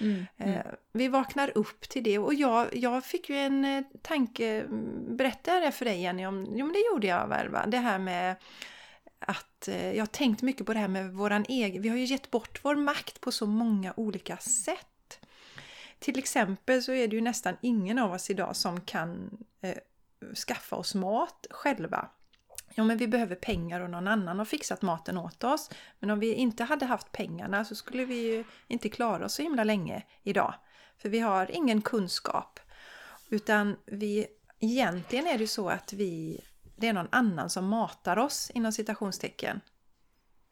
Mm, 0.00 0.26
mm. 0.36 0.54
Eh, 0.54 0.64
vi 0.92 1.08
vaknar 1.08 1.52
upp 1.54 1.88
till 1.88 2.02
det 2.02 2.18
och 2.18 2.34
jag, 2.34 2.76
jag 2.76 3.04
fick 3.04 3.30
ju 3.30 3.36
en 3.36 3.64
eh, 3.64 3.84
tanke, 4.02 4.64
berättade 5.08 5.56
jag 5.56 5.66
det 5.66 5.72
för 5.72 5.84
dig 5.84 6.02
Jenny? 6.02 6.26
Om, 6.26 6.46
jo 6.50 6.66
men 6.66 6.72
det 6.72 6.86
gjorde 6.92 7.06
jag 7.06 7.28
väl 7.28 7.48
va? 7.48 7.64
Det 7.66 7.78
här 7.78 7.98
med 7.98 8.36
att 9.18 9.68
eh, 9.68 9.92
jag 9.92 10.02
har 10.02 10.06
tänkt 10.06 10.42
mycket 10.42 10.66
på 10.66 10.72
det 10.72 10.78
här 10.78 10.88
med 10.88 11.12
våran 11.12 11.44
egen, 11.48 11.82
vi 11.82 11.88
har 11.88 11.96
ju 11.96 12.04
gett 12.04 12.30
bort 12.30 12.60
vår 12.62 12.76
makt 12.76 13.20
på 13.20 13.32
så 13.32 13.46
många 13.46 13.94
olika 13.96 14.36
sätt. 14.36 15.20
Till 15.98 16.18
exempel 16.18 16.82
så 16.82 16.92
är 16.92 17.08
det 17.08 17.16
ju 17.16 17.22
nästan 17.22 17.56
ingen 17.60 17.98
av 17.98 18.12
oss 18.12 18.30
idag 18.30 18.56
som 18.56 18.80
kan 18.80 19.30
eh, 19.60 19.76
skaffa 20.34 20.76
oss 20.76 20.94
mat 20.94 21.46
själva. 21.50 22.08
Ja, 22.74 22.84
men 22.84 22.98
vi 22.98 23.08
behöver 23.08 23.34
pengar 23.34 23.80
och 23.80 23.90
någon 23.90 24.08
annan 24.08 24.38
har 24.38 24.44
fixat 24.44 24.82
maten 24.82 25.18
åt 25.18 25.44
oss. 25.44 25.70
Men 25.98 26.10
om 26.10 26.20
vi 26.20 26.34
inte 26.34 26.64
hade 26.64 26.86
haft 26.86 27.12
pengarna 27.12 27.64
så 27.64 27.74
skulle 27.74 28.04
vi 28.04 28.14
ju 28.14 28.44
inte 28.68 28.88
klara 28.88 29.24
oss 29.24 29.34
så 29.34 29.42
himla 29.42 29.64
länge 29.64 30.02
idag. 30.22 30.54
För 30.98 31.08
vi 31.08 31.18
har 31.18 31.50
ingen 31.50 31.82
kunskap. 31.82 32.60
Utan 33.30 33.76
vi, 33.86 34.26
egentligen 34.60 35.26
är 35.26 35.38
det 35.38 35.46
så 35.46 35.68
att 35.68 35.92
vi, 35.92 36.40
det 36.78 36.88
är 36.88 36.92
någon 36.92 37.08
annan 37.12 37.50
som 37.50 37.68
matar 37.68 38.16
oss 38.16 38.50
inom 38.50 38.72
citationstecken. 38.72 39.60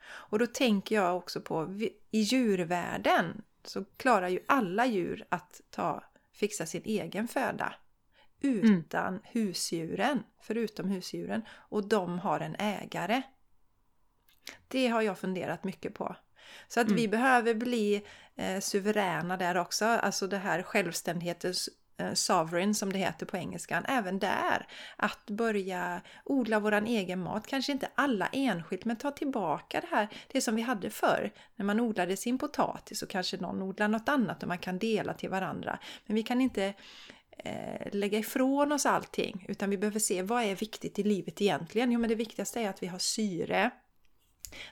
Och 0.06 0.38
då 0.38 0.46
tänker 0.46 0.94
jag 0.94 1.16
också 1.16 1.40
på, 1.40 1.78
i 2.10 2.20
djurvärlden 2.20 3.42
så 3.64 3.84
klarar 3.84 4.28
ju 4.28 4.40
alla 4.48 4.86
djur 4.86 5.24
att 5.28 5.60
ta, 5.70 6.04
fixa 6.32 6.66
sin 6.66 6.82
egen 6.84 7.28
föda. 7.28 7.74
Utan 8.40 9.08
mm. 9.08 9.20
husdjuren, 9.24 10.22
förutom 10.40 10.88
husdjuren. 10.88 11.42
Och 11.50 11.88
de 11.88 12.18
har 12.18 12.40
en 12.40 12.56
ägare. 12.58 13.22
Det 14.68 14.88
har 14.88 15.02
jag 15.02 15.18
funderat 15.18 15.64
mycket 15.64 15.94
på. 15.94 16.16
Så 16.68 16.80
att 16.80 16.86
mm. 16.86 16.96
vi 16.96 17.08
behöver 17.08 17.54
bli 17.54 18.06
eh, 18.34 18.60
suveräna 18.60 19.36
där 19.36 19.56
också, 19.56 19.84
alltså 19.84 20.26
det 20.26 20.38
här 20.38 20.62
självständighetens 20.62 21.68
sovereign 22.14 22.74
som 22.74 22.92
det 22.92 22.98
heter 22.98 23.26
på 23.26 23.36
engelskan, 23.36 23.84
även 23.88 24.18
där. 24.18 24.66
Att 24.96 25.30
börja 25.30 26.00
odla 26.24 26.60
våran 26.60 26.86
egen 26.86 27.22
mat, 27.22 27.46
kanske 27.46 27.72
inte 27.72 27.88
alla 27.94 28.26
enskilt 28.26 28.84
men 28.84 28.96
ta 28.96 29.10
tillbaka 29.10 29.80
det 29.80 29.96
här, 29.96 30.08
det 30.32 30.40
som 30.40 30.56
vi 30.56 30.62
hade 30.62 30.90
förr. 30.90 31.32
När 31.56 31.64
man 31.64 31.80
odlade 31.80 32.16
sin 32.16 32.38
potatis 32.38 33.02
och 33.02 33.10
kanske 33.10 33.36
någon 33.36 33.62
odlar 33.62 33.88
något 33.88 34.08
annat 34.08 34.42
och 34.42 34.48
man 34.48 34.58
kan 34.58 34.78
dela 34.78 35.14
till 35.14 35.30
varandra. 35.30 35.78
Men 36.06 36.16
vi 36.16 36.22
kan 36.22 36.40
inte 36.40 36.74
eh, 37.30 37.92
lägga 37.92 38.18
ifrån 38.18 38.72
oss 38.72 38.86
allting 38.86 39.46
utan 39.48 39.70
vi 39.70 39.78
behöver 39.78 40.00
se 40.00 40.22
vad 40.22 40.42
är 40.42 40.56
viktigt 40.56 40.98
i 40.98 41.02
livet 41.02 41.40
egentligen? 41.40 41.92
Jo 41.92 42.00
men 42.00 42.08
det 42.08 42.14
viktigaste 42.14 42.60
är 42.60 42.70
att 42.70 42.82
vi 42.82 42.86
har 42.86 42.98
syre, 42.98 43.70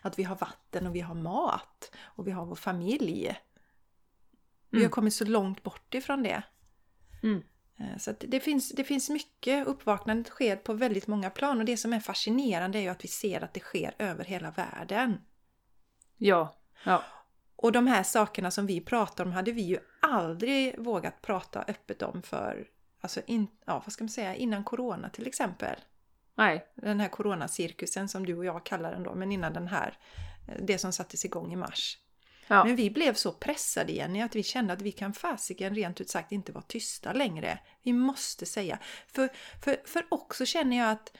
att 0.02 0.18
vi 0.18 0.22
har 0.22 0.36
vatten 0.36 0.86
och 0.86 0.94
vi 0.94 1.00
har 1.00 1.14
mat 1.14 1.90
och 2.02 2.26
vi 2.26 2.30
har 2.30 2.46
vår 2.46 2.56
familj. 2.56 3.26
Mm. 3.26 3.36
Vi 4.70 4.78
har 4.78 4.84
mm. 4.84 4.90
kommit 4.90 5.14
så 5.14 5.24
långt 5.24 5.62
bort 5.62 5.94
ifrån 5.94 6.22
det. 6.22 6.42
Mm. 7.24 7.42
Eh, 7.78 7.98
så 7.98 8.14
det, 8.18 8.40
finns, 8.40 8.68
det 8.68 8.84
finns 8.84 9.10
mycket, 9.10 9.66
uppvaknandet 9.66 10.28
sker 10.28 10.56
på 10.56 10.72
väldigt 10.72 11.06
många 11.06 11.30
plan 11.30 11.58
och 11.58 11.64
det 11.64 11.76
som 11.76 11.92
är 11.92 12.00
fascinerande 12.00 12.78
är 12.78 12.82
ju 12.82 12.88
att 12.88 13.04
vi 13.04 13.08
ser 13.08 13.44
att 13.44 13.54
det 13.54 13.60
sker 13.60 13.94
över 13.98 14.24
hela 14.24 14.50
världen. 14.50 15.20
Ja, 16.16 16.56
ja. 16.84 17.02
Och 17.56 17.72
de 17.72 17.86
här 17.86 18.02
sakerna 18.02 18.50
som 18.50 18.66
vi 18.66 18.80
pratar 18.80 19.24
om 19.24 19.32
hade 19.32 19.52
vi 19.52 19.62
ju 19.62 19.78
aldrig 20.00 20.78
vågat 20.78 21.22
prata 21.22 21.64
öppet 21.68 22.02
om 22.02 22.22
för, 22.22 22.66
alltså 23.00 23.20
in, 23.26 23.46
ja, 23.66 23.82
vad 23.84 23.92
ska 23.92 24.04
man 24.04 24.08
säga, 24.08 24.34
innan 24.34 24.64
corona 24.64 25.08
till 25.08 25.26
exempel. 25.26 25.76
Nej. 26.34 26.66
Den 26.74 27.00
här 27.00 27.08
coronacirkusen 27.08 28.08
som 28.08 28.26
du 28.26 28.36
och 28.36 28.44
jag 28.44 28.66
kallar 28.66 28.92
den 28.92 29.02
då, 29.02 29.14
men 29.14 29.32
innan 29.32 29.52
den 29.52 29.68
här, 29.68 29.98
eh, 30.48 30.64
det 30.64 30.78
som 30.78 30.92
sattes 30.92 31.24
igång 31.24 31.52
i 31.52 31.56
mars. 31.56 31.98
Ja. 32.46 32.64
Men 32.64 32.76
vi 32.76 32.90
blev 32.90 33.14
så 33.14 33.32
pressade 33.32 33.92
Jenny 33.92 34.20
att 34.20 34.34
vi 34.34 34.42
kände 34.42 34.72
att 34.72 34.82
vi 34.82 34.92
kan 34.92 35.12
fasiken 35.12 35.74
rent 35.74 36.00
ut 36.00 36.10
sagt 36.10 36.32
inte 36.32 36.52
vara 36.52 36.64
tysta 36.68 37.12
längre. 37.12 37.58
Vi 37.82 37.92
måste 37.92 38.46
säga. 38.46 38.78
För, 39.06 39.30
för, 39.64 39.76
för 39.84 40.06
också 40.08 40.46
känner 40.46 40.76
jag 40.76 40.90
att 40.90 41.12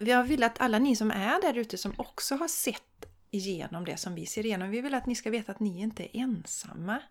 jag 0.00 0.24
vill 0.24 0.42
att 0.42 0.60
alla 0.60 0.78
ni 0.78 0.96
som 0.96 1.10
är 1.10 1.42
där 1.42 1.58
ute 1.58 1.78
som 1.78 1.94
också 1.96 2.36
har 2.36 2.48
sett 2.48 3.06
igenom 3.30 3.84
det 3.84 3.96
som 3.96 4.14
vi 4.14 4.26
ser 4.26 4.46
igenom, 4.46 4.70
vi 4.70 4.80
vill 4.80 4.94
att 4.94 5.06
ni 5.06 5.14
ska 5.14 5.30
veta 5.30 5.52
att 5.52 5.60
ni 5.60 5.80
inte 5.80 6.02
är 6.18 6.20
ensamma. 6.20 7.02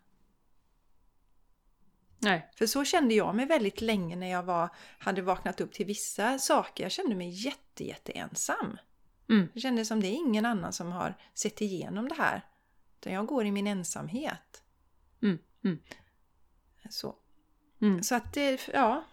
Nej. 2.19 2.49
För 2.55 2.65
så 2.65 2.85
kände 2.85 3.13
jag 3.13 3.35
mig 3.35 3.45
väldigt 3.45 3.81
länge 3.81 4.15
när 4.15 4.27
jag 4.27 4.43
var, 4.43 4.69
hade 4.99 5.21
vaknat 5.21 5.61
upp 5.61 5.73
till 5.73 5.85
vissa 5.85 6.39
saker. 6.39 6.83
Jag 6.83 6.91
kände 6.91 7.15
mig 7.15 7.29
jätte, 7.29 7.83
jätte 7.83 8.11
ensam. 8.11 8.77
Mm. 9.29 9.47
Det 9.53 9.59
kändes 9.59 9.87
som 9.87 10.01
det 10.01 10.07
är 10.07 10.15
ingen 10.15 10.45
annan 10.45 10.73
som 10.73 10.91
har 10.91 11.17
sett 11.33 11.61
igenom 11.61 12.07
det 12.09 12.15
här. 12.15 12.45
Utan 13.01 13.13
jag 13.13 13.25
går 13.25 13.45
i 13.45 13.51
min 13.51 13.67
ensamhet. 13.67 14.63
Mm. 15.23 15.37
Mm. 15.63 15.79
Så. 16.89 17.15
Mm. 17.81 18.03
Så 18.03 18.15
att 18.15 18.33
det, 18.33 18.69
ja, 18.73 19.03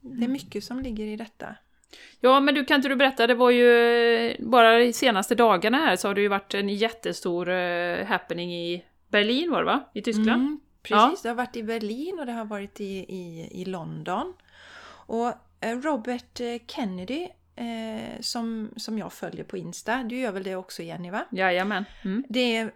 det 0.00 0.24
är 0.24 0.28
mycket 0.28 0.64
som 0.64 0.80
ligger 0.80 1.06
i 1.06 1.16
detta. 1.16 1.56
Ja, 2.20 2.40
men 2.40 2.54
du 2.54 2.64
kan 2.64 2.76
inte 2.76 2.88
du 2.88 2.96
berätta, 2.96 3.26
det 3.26 3.34
var 3.34 3.50
ju 3.50 4.36
bara 4.38 4.78
de 4.78 4.92
senaste 4.92 5.34
dagarna 5.34 5.78
här 5.78 5.96
så 5.96 6.08
har 6.08 6.14
det 6.14 6.20
ju 6.20 6.28
varit 6.28 6.54
en 6.54 6.68
jättestor 6.68 7.48
uh, 7.48 8.04
happening 8.04 8.54
i 8.54 8.84
Berlin 9.08 9.50
var 9.50 9.58
det 9.58 9.66
va? 9.66 9.90
I 9.94 10.02
Tyskland? 10.02 10.42
Mm, 10.42 10.60
precis, 10.82 11.22
det 11.22 11.28
har 11.28 11.36
varit 11.36 11.56
i 11.56 11.62
Berlin 11.62 12.18
och 12.18 12.26
det 12.26 12.32
har 12.32 12.44
varit 12.44 12.80
i, 12.80 12.84
i, 12.84 13.48
i 13.52 13.64
London. 13.64 14.34
Och 15.06 15.32
eh, 15.60 15.78
Robert 15.80 16.40
eh, 16.40 16.56
Kennedy 16.66 17.28
eh, 17.56 18.20
som, 18.20 18.70
som 18.76 18.98
jag 18.98 19.12
följer 19.12 19.44
på 19.44 19.56
Insta, 19.56 20.02
du 20.02 20.16
gör 20.16 20.32
väl 20.32 20.42
det 20.42 20.56
också 20.56 20.82
Jenny 20.82 21.10
va? 21.10 21.24
Jajamän. 21.30 21.84
Mm. 22.04 22.24
Det 22.28 22.56
är... 22.56 22.72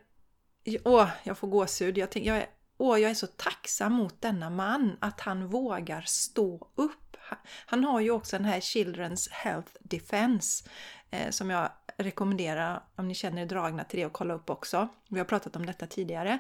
Åh, 0.85 1.09
jag 1.23 1.39
får 1.39 1.49
gåshud. 1.49 1.99
Jag, 1.99 2.11
tänk, 2.11 2.27
jag, 2.27 2.37
är, 2.37 2.47
åh, 2.79 3.01
jag 3.01 3.11
är 3.11 3.15
så 3.15 3.27
tacksam 3.27 3.93
mot 3.93 4.23
denna 4.23 4.51
man 4.51 4.97
att 5.01 5.21
han 5.21 5.47
vågar 5.47 6.03
stå 6.07 6.69
upp. 6.75 7.17
Han, 7.19 7.39
han 7.67 7.85
har 7.85 8.01
ju 8.01 8.11
också 8.11 8.37
den 8.37 8.45
här 8.45 8.61
Children's 8.61 9.31
Health 9.31 9.73
Defense 9.81 10.69
eh, 11.11 11.31
som 11.31 11.51
jag 11.51 11.71
rekommenderar 11.97 12.83
om 12.97 13.09
ni 13.09 13.15
känner 13.15 13.43
er 13.43 13.47
dragna 13.47 13.85
till 13.85 14.01
det 14.01 14.07
och 14.07 14.13
kolla 14.13 14.35
upp 14.35 14.51
också. 14.51 14.89
Vi 15.09 15.19
har 15.19 15.25
pratat 15.25 15.57
om 15.57 15.67
detta 15.67 15.87
tidigare. 15.87 16.39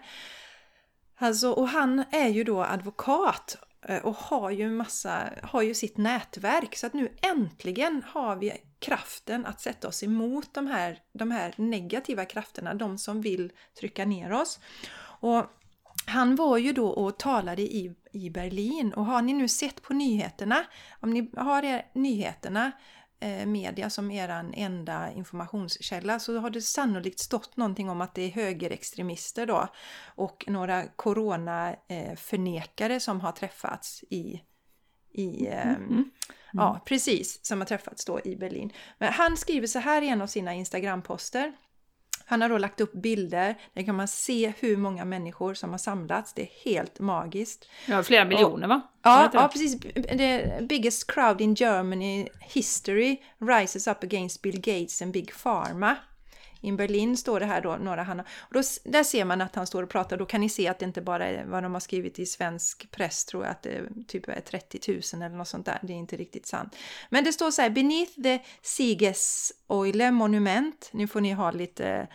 Alltså, 1.16 1.50
och 1.50 1.68
han 1.68 2.04
är 2.10 2.28
ju 2.28 2.44
då 2.44 2.64
advokat 2.64 3.56
Eh, 3.88 4.04
och 4.04 4.16
har 4.16 4.50
ju 4.50 4.70
massa, 4.70 5.30
har 5.42 5.62
ju 5.62 5.74
sitt 5.74 5.96
nätverk. 5.96 6.76
Så 6.76 6.86
att 6.86 6.94
nu 6.94 7.16
äntligen 7.22 8.02
har 8.06 8.36
vi 8.36 8.52
kraften 8.78 9.46
att 9.46 9.60
sätta 9.60 9.88
oss 9.88 10.02
emot 10.02 10.54
de 10.54 10.66
här, 10.66 10.98
de 11.12 11.30
här 11.30 11.54
negativa 11.56 12.24
krafterna, 12.24 12.74
de 12.74 12.98
som 12.98 13.20
vill 13.20 13.52
trycka 13.80 14.04
ner 14.04 14.32
oss. 14.32 14.60
Och 15.20 15.46
han 16.06 16.36
var 16.36 16.58
ju 16.58 16.72
då 16.72 16.88
och 16.88 17.18
talade 17.18 17.62
i, 17.62 17.94
i 18.12 18.30
Berlin. 18.30 18.92
Och 18.92 19.04
har 19.04 19.22
ni 19.22 19.32
nu 19.32 19.48
sett 19.48 19.82
på 19.82 19.94
nyheterna, 19.94 20.64
om 21.00 21.10
ni 21.10 21.30
har 21.36 21.62
er, 21.62 21.86
nyheterna 21.94 22.72
media 23.46 23.90
som 23.90 24.10
er 24.10 24.28
enda 24.54 25.12
informationskälla 25.12 26.18
så 26.18 26.38
har 26.38 26.50
det 26.50 26.62
sannolikt 26.62 27.18
stått 27.18 27.56
någonting 27.56 27.90
om 27.90 28.00
att 28.00 28.14
det 28.14 28.22
är 28.22 28.30
högerextremister 28.30 29.46
då 29.46 29.68
och 30.06 30.44
några 30.46 30.86
coronaförnekare 30.86 33.00
som 33.00 33.20
har 33.20 33.32
träffats 33.32 34.04
i, 34.10 34.42
i 35.12 35.46
eh, 35.46 35.76
Mm. 36.50 36.52
Ja, 36.52 36.80
precis, 36.84 37.46
som 37.46 37.60
har 37.60 37.66
träffats 37.66 38.04
då 38.04 38.20
i 38.24 38.36
Berlin. 38.36 38.72
Men 38.98 39.12
han 39.12 39.36
skriver 39.36 39.66
så 39.66 39.78
här 39.78 40.02
i 40.02 40.08
en 40.08 40.22
av 40.22 40.26
sina 40.26 40.54
Instagram-poster. 40.54 41.52
Han 42.30 42.42
har 42.42 42.48
då 42.48 42.58
lagt 42.58 42.80
upp 42.80 42.92
bilder, 42.92 43.58
där 43.74 43.82
kan 43.82 43.94
man 43.94 44.08
se 44.08 44.52
hur 44.58 44.76
många 44.76 45.04
människor 45.04 45.54
som 45.54 45.70
har 45.70 45.78
samlats. 45.78 46.32
Det 46.32 46.42
är 46.42 46.70
helt 46.70 47.00
magiskt. 47.00 47.68
Ja, 47.86 48.02
flera 48.02 48.24
miljoner 48.24 48.68
va? 48.68 48.80
Ja, 49.02 49.30
ja, 49.32 49.48
precis. 49.48 49.80
The 49.94 50.58
biggest 50.68 51.12
crowd 51.12 51.40
in 51.40 51.54
Germany 51.54 52.28
history 52.40 53.16
rises 53.38 53.86
up 53.86 54.02
against 54.02 54.42
Bill 54.42 54.60
Gates 54.60 55.02
and 55.02 55.12
Big 55.12 55.32
Pharma. 55.42 55.96
In 56.60 56.76
Berlin 56.76 57.16
står 57.16 57.40
det 57.40 57.46
här 57.46 57.60
då, 57.60 57.76
några 57.76 58.02
han 58.02 58.20
och 58.20 58.26
då, 58.50 58.62
där 58.84 59.02
ser 59.02 59.24
man 59.24 59.40
att 59.40 59.54
han 59.54 59.66
står 59.66 59.82
och 59.82 59.88
pratar, 59.88 60.16
då 60.16 60.26
kan 60.26 60.40
ni 60.40 60.48
se 60.48 60.68
att 60.68 60.78
det 60.78 60.84
inte 60.84 61.00
bara 61.00 61.26
är 61.26 61.44
vad 61.44 61.62
de 61.62 61.72
har 61.72 61.80
skrivit 61.80 62.18
i 62.18 62.26
svensk 62.26 62.90
press, 62.90 63.24
tror 63.24 63.44
jag 63.44 63.50
att 63.50 63.62
det 63.62 63.82
typ 64.06 64.28
är 64.28 64.40
30 64.40 64.92
000 64.92 65.22
eller 65.22 65.36
något 65.36 65.48
sånt 65.48 65.66
där, 65.66 65.78
det 65.82 65.92
är 65.92 65.96
inte 65.96 66.16
riktigt 66.16 66.46
sant. 66.46 66.76
Men 67.10 67.24
det 67.24 67.32
står 67.32 67.50
så 67.50 67.62
här, 67.62 67.70
beneath 67.70 68.22
the 68.22 68.38
Siegesäule 68.62 70.10
monument, 70.10 70.90
nu 70.92 71.06
får 71.06 71.20
ni 71.20 71.32
ha 71.32 71.50
lite 71.50 71.88
eh, 71.88 72.06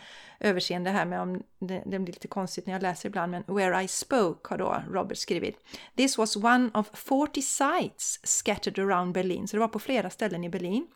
överseende 0.48 0.90
här 0.90 1.04
med 1.04 1.20
om 1.20 1.42
det, 1.58 1.82
det 1.86 1.98
blir 1.98 2.14
lite 2.14 2.28
konstigt 2.28 2.66
när 2.66 2.72
jag 2.72 2.82
läser 2.82 3.08
ibland, 3.08 3.30
men 3.30 3.44
Where 3.46 3.82
I 3.82 3.88
spoke 3.88 4.48
har 4.48 4.58
då 4.58 4.82
Robert 4.90 5.18
skrivit. 5.18 5.58
This 5.96 6.18
was 6.18 6.36
one 6.36 6.70
of 6.74 6.90
40 6.92 7.42
sites 7.42 8.20
scattered 8.22 8.78
around 8.78 9.14
Berlin, 9.14 9.48
så 9.48 9.56
det 9.56 9.60
var 9.60 9.68
på 9.68 9.78
flera 9.78 10.10
ställen 10.10 10.44
i 10.44 10.48
Berlin 10.48 10.86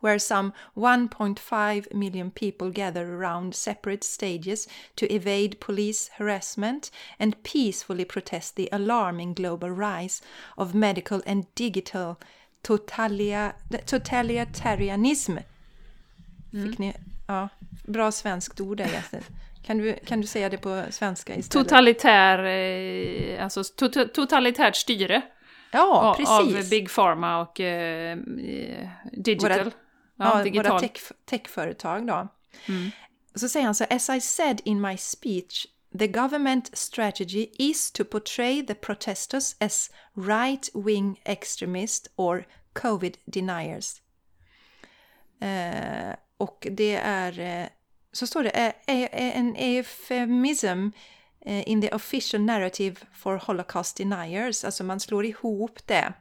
where 0.00 0.18
some 0.18 0.52
1.5 0.74 1.94
million 1.94 2.30
people 2.30 2.70
gather 2.70 3.04
around 3.06 3.54
separate 3.54 4.04
stages 4.04 4.68
to 4.94 5.06
evade 5.06 5.56
police 5.60 6.10
harassment 6.18 6.92
and 7.18 7.34
peacefully 7.42 8.04
protest 8.04 8.56
the 8.56 8.68
alarming 8.72 9.34
global 9.34 9.70
rise 9.70 10.22
of 10.56 10.74
medical 10.74 11.20
and 11.26 11.44
digital 11.54 12.16
totalia, 12.62 13.52
totalitarianism. 13.86 15.38
Fick 16.52 16.78
ni, 16.78 16.94
ja, 17.26 17.48
bra 17.84 18.12
svenskt 18.12 18.60
ord 18.60 18.76
där. 18.76 19.04
Kan 19.62 19.78
du, 19.78 19.92
kan 20.06 20.20
du 20.20 20.26
säga 20.26 20.48
det 20.48 20.56
på 20.58 20.82
svenska 20.90 21.34
istället? 21.36 21.68
Totalitär, 21.68 22.44
eh, 22.44 23.44
alltså 23.44 23.64
to 23.64 23.88
totalitärt 24.14 24.76
styre. 24.76 25.22
ja, 25.72 26.00
av- 26.02 26.14
precis. 26.14 26.64
Av 26.64 26.70
Big 26.70 26.90
Pharma 26.94 27.40
och 27.40 27.60
eh, 27.60 28.12
eh, 28.12 28.88
Digital. 29.12 29.58
Våra- 29.64 29.70
ja, 30.18 30.42
digital. 30.42 30.70
våra 30.70 30.80
tech, 30.80 31.12
techföretag 31.24 32.06
då. 32.06 32.28
Mm. 32.68 32.90
Så 33.34 33.48
säger 33.48 33.66
han 33.66 33.74
så 33.74 33.84
as 33.90 34.08
I 34.10 34.20
said 34.20 34.60
in 34.64 34.80
my 34.80 34.96
speech, 34.96 35.66
the 35.98 36.06
government 36.06 36.78
strategy 36.78 37.46
is 37.58 37.90
to 37.92 38.04
portray 38.04 38.66
the 38.66 38.74
protesters 38.74 39.56
as 39.60 39.90
right-wing 40.14 41.20
extremists 41.24 42.08
or 42.16 42.46
covid 42.72 43.16
deniers. 43.24 44.02
Eh, 45.40 46.14
och 46.36 46.66
det 46.70 46.94
är, 46.94 47.40
eh, 47.40 47.68
så 48.12 48.26
står 48.26 48.42
det, 48.42 48.50
eh, 48.50 48.72
eh, 48.86 49.38
en 49.38 49.56
euphemism 49.56 50.90
eh, 51.40 51.68
in 51.68 51.82
the 51.82 51.94
official 51.94 52.42
narrative 52.42 52.96
for 53.12 53.36
holocaust 53.36 53.96
deniers, 53.96 54.64
alltså 54.64 54.84
man 54.84 55.00
slår 55.00 55.24
ihop 55.24 55.86
det 55.86 56.12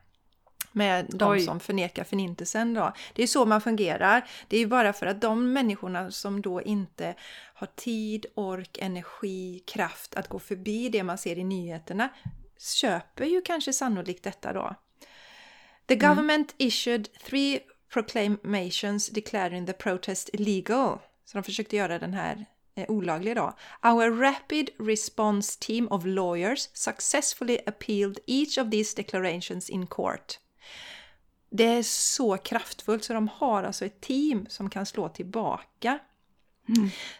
med 0.77 1.05
de 1.09 1.31
Oj. 1.31 1.39
som 1.39 1.59
förnekar 1.59 2.03
förnintelsen 2.03 2.73
då. 2.73 2.93
Det 3.13 3.23
är 3.23 3.27
så 3.27 3.45
man 3.45 3.61
fungerar. 3.61 4.29
Det 4.47 4.57
är 4.57 4.65
bara 4.65 4.93
för 4.93 5.05
att 5.05 5.21
de 5.21 5.53
människorna 5.53 6.11
som 6.11 6.41
då 6.41 6.61
inte 6.61 7.15
har 7.53 7.67
tid, 7.75 8.25
ork, 8.35 8.77
energi, 8.81 9.63
kraft 9.67 10.15
att 10.15 10.27
gå 10.27 10.39
förbi 10.39 10.89
det 10.89 11.03
man 11.03 11.17
ser 11.17 11.39
i 11.39 11.43
nyheterna 11.43 12.09
köper 12.59 13.25
ju 13.25 13.41
kanske 13.41 13.73
sannolikt 13.73 14.23
detta 14.23 14.53
då. 14.53 14.75
The 15.87 15.95
government 15.95 16.55
issued 16.57 17.13
three 17.13 17.59
proclamations 17.93 19.09
declaring 19.09 19.65
the 19.65 19.73
protest 19.73 20.29
illegal. 20.33 20.99
Så 21.25 21.37
de 21.37 21.43
försökte 21.43 21.75
göra 21.75 21.99
den 21.99 22.13
här 22.13 22.45
eh, 22.75 22.85
olaglig 22.89 23.35
då. 23.35 23.53
Our 23.83 24.11
rapid 24.11 24.69
response 24.79 25.59
team 25.59 25.87
of 25.87 26.05
lawyers 26.05 26.69
successfully 26.73 27.59
appealed 27.65 28.19
each 28.27 28.57
of 28.57 28.71
these 28.71 28.95
declarations 28.95 29.69
in 29.69 29.87
court. 29.87 30.39
Det 31.49 31.65
är 31.65 31.83
så 31.83 32.37
kraftfullt 32.37 33.03
så 33.03 33.13
de 33.13 33.27
har 33.27 33.63
alltså 33.63 33.85
ett 33.85 34.01
team 34.01 34.45
som 34.49 34.69
kan 34.69 34.85
slå 34.85 35.09
tillbaka. 35.09 35.99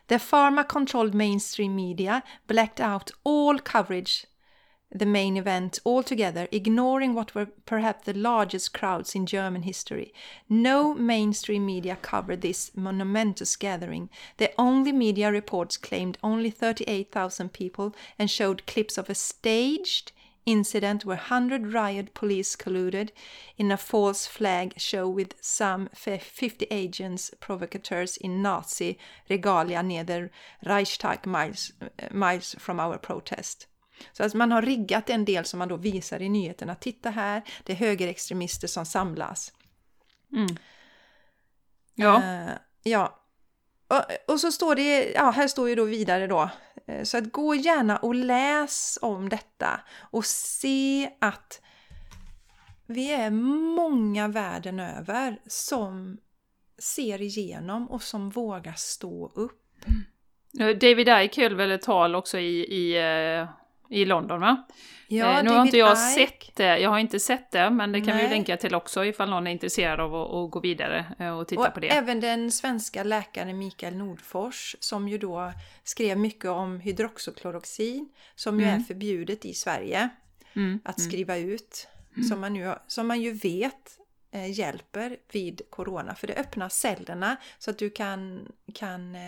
The 0.08 0.18
pharma-controlled 0.18 1.14
mainstream 1.14 1.76
media 1.76 2.22
blacked 2.48 2.86
out 2.86 3.12
all 3.24 3.60
coverage 3.60 4.26
the 4.90 5.06
main 5.06 5.36
event 5.36 5.80
altogether, 5.86 6.48
ignoring 6.52 7.14
what 7.14 7.36
were 7.36 7.48
perhaps 7.66 8.06
the 8.06 8.14
largest 8.14 8.74
crowds 8.74 9.16
in 9.16 9.26
German 9.26 9.64
history. 9.64 10.14
No 10.48 10.94
mainstream 10.94 11.66
media 11.66 11.98
covered 11.98 12.42
this 12.42 12.72
monumentous 12.76 13.56
gathering. 13.58 14.10
The 14.38 14.52
only 14.58 14.94
media 14.94 15.32
reports 15.32 15.78
claimed 15.78 16.18
only 16.24 16.50
38,000 16.50 17.52
people 17.52 17.94
and 18.18 18.32
showed 18.32 18.66
clips 18.66 18.98
of 18.98 19.10
a 19.10 19.16
staged 19.16 20.14
incident 20.48 21.06
where 21.06 21.18
100 21.18 21.74
riot 21.74 22.14
police 22.14 22.56
colluded 22.56 23.10
in 23.56 23.72
a 23.72 23.78
false 23.78 24.30
flag 24.30 24.74
show 24.78 25.16
with 25.16 25.36
some 25.42 25.90
f- 25.94 26.24
50 26.24 26.66
agents 26.70 27.32
provocateurs 27.40 28.18
in 28.18 28.42
Nazi 28.42 28.98
regalia 29.30 29.82
near 29.82 30.04
the 30.06 30.30
Reichstag 30.60 31.26
miles, 31.26 31.72
miles 32.12 32.56
from 32.60 32.80
our 32.80 32.98
protest. 32.98 33.68
Så 34.14 34.24
att 34.24 34.34
man 34.34 34.52
har 34.52 34.62
riggat 34.62 35.10
en 35.10 35.26
del 35.26 35.46
som 35.46 35.60
man 35.60 35.68
då 35.68 35.76
visar 35.78 36.22
i 36.22 36.30
nyheterna. 36.30 36.76
Titta 36.76 37.10
här, 37.10 37.42
det 37.64 37.74
är 37.74 37.78
högerextremister 37.78 38.68
som 38.68 38.86
samlas. 38.86 39.54
Mm. 40.34 40.58
Ja. 41.96 42.24
Eh, 42.24 42.58
ja. 42.84 43.24
Och, 43.88 44.34
och 44.34 44.40
så 44.40 44.52
står 44.52 44.76
det, 44.76 45.12
ja 45.12 45.30
här 45.30 45.48
står 45.48 45.70
ju 45.70 45.76
då 45.76 45.84
vidare 45.84 46.28
då. 46.28 46.50
Eh, 46.88 47.04
så 47.04 47.18
att 47.18 47.32
gå 47.32 47.56
gärna 47.56 47.98
och 47.98 48.16
läs 48.16 49.00
om 49.02 49.30
detta 49.30 49.80
och 50.12 50.26
se 50.26 51.10
att 51.22 51.62
vi 52.86 53.12
är 53.12 53.30
många 53.76 54.28
världen 54.28 54.80
över 54.80 55.40
som 55.46 56.18
ser 56.80 57.22
igenom 57.22 57.90
och 57.90 58.04
som 58.04 58.30
vågar 58.30 58.74
stå 58.74 59.32
upp. 59.36 59.64
Mm. 59.86 60.80
David 60.80 61.10
Icke 61.10 61.42
höll 61.44 61.56
väl 61.56 61.72
ett 61.72 61.82
tal 61.82 62.16
också 62.16 62.40
i, 62.40 62.60
i, 62.60 62.98
eh, 62.98 63.50
i 63.90 64.06
London 64.06 64.40
va? 64.40 64.68
Ja, 65.10 65.38
Eh, 65.38 65.44
nu 65.44 65.50
har 65.50 65.66
inte 65.66 65.78
jag 65.78 65.92
Icke. 65.92 66.28
sett 66.28 66.56
det, 66.56 66.80
jag 66.80 66.90
har 66.90 67.00
inte 67.00 67.20
sett 67.20 67.52
det, 67.52 67.70
men 67.70 67.92
det 67.92 68.02
kan 68.02 68.18
vi 68.18 68.24
Nej. 68.24 68.30
länka 68.30 68.58
till 68.58 68.76
också 68.76 69.06
ifall 69.06 69.30
någon 69.30 69.48
är 69.48 69.52
intresserad 69.52 70.00
av 70.00 70.16
att, 70.16 70.34
att 70.34 70.52
gå 70.52 70.60
vidare 70.60 71.06
eh, 71.20 71.38
och 71.40 71.48
titta 71.48 71.62
Och 71.68 71.74
på 71.74 71.80
det. 71.80 71.88
även 71.90 72.20
den 72.20 72.52
svenska 72.52 73.04
läkaren 73.04 73.58
Mikael 73.58 73.96
Nordfors 73.96 74.76
som 74.80 75.08
ju 75.10 75.18
då 75.18 75.54
skrev 75.84 76.18
mycket 76.18 76.46
om 76.50 76.80
hydroxykloroxin 76.80 78.10
som 78.36 78.60
ju 78.60 78.66
Mm. 78.66 78.80
är 78.80 78.84
förbjudet 78.84 79.46
i 79.46 79.54
Sverige 79.54 80.10
Mm, 80.54 80.80
att 80.86 80.98
mm. 81.00 81.10
skriva 81.10 81.38
ut. 81.38 81.88
Som, 82.30 82.40
man 82.42 82.54
nu, 82.54 82.74
som 82.88 83.08
man 83.08 83.22
ju 83.22 83.32
vet 83.32 83.98
eh, 84.32 84.52
hjälper 84.60 85.18
vid 85.32 85.62
corona 85.70 86.16
för 86.16 86.28
det 86.28 86.34
öppnar 86.36 86.70
cellerna 86.70 87.36
så 87.60 87.72
att 87.72 87.78
du 87.78 87.90
kan, 87.90 88.48
kan 88.74 89.16
eh, 89.16 89.22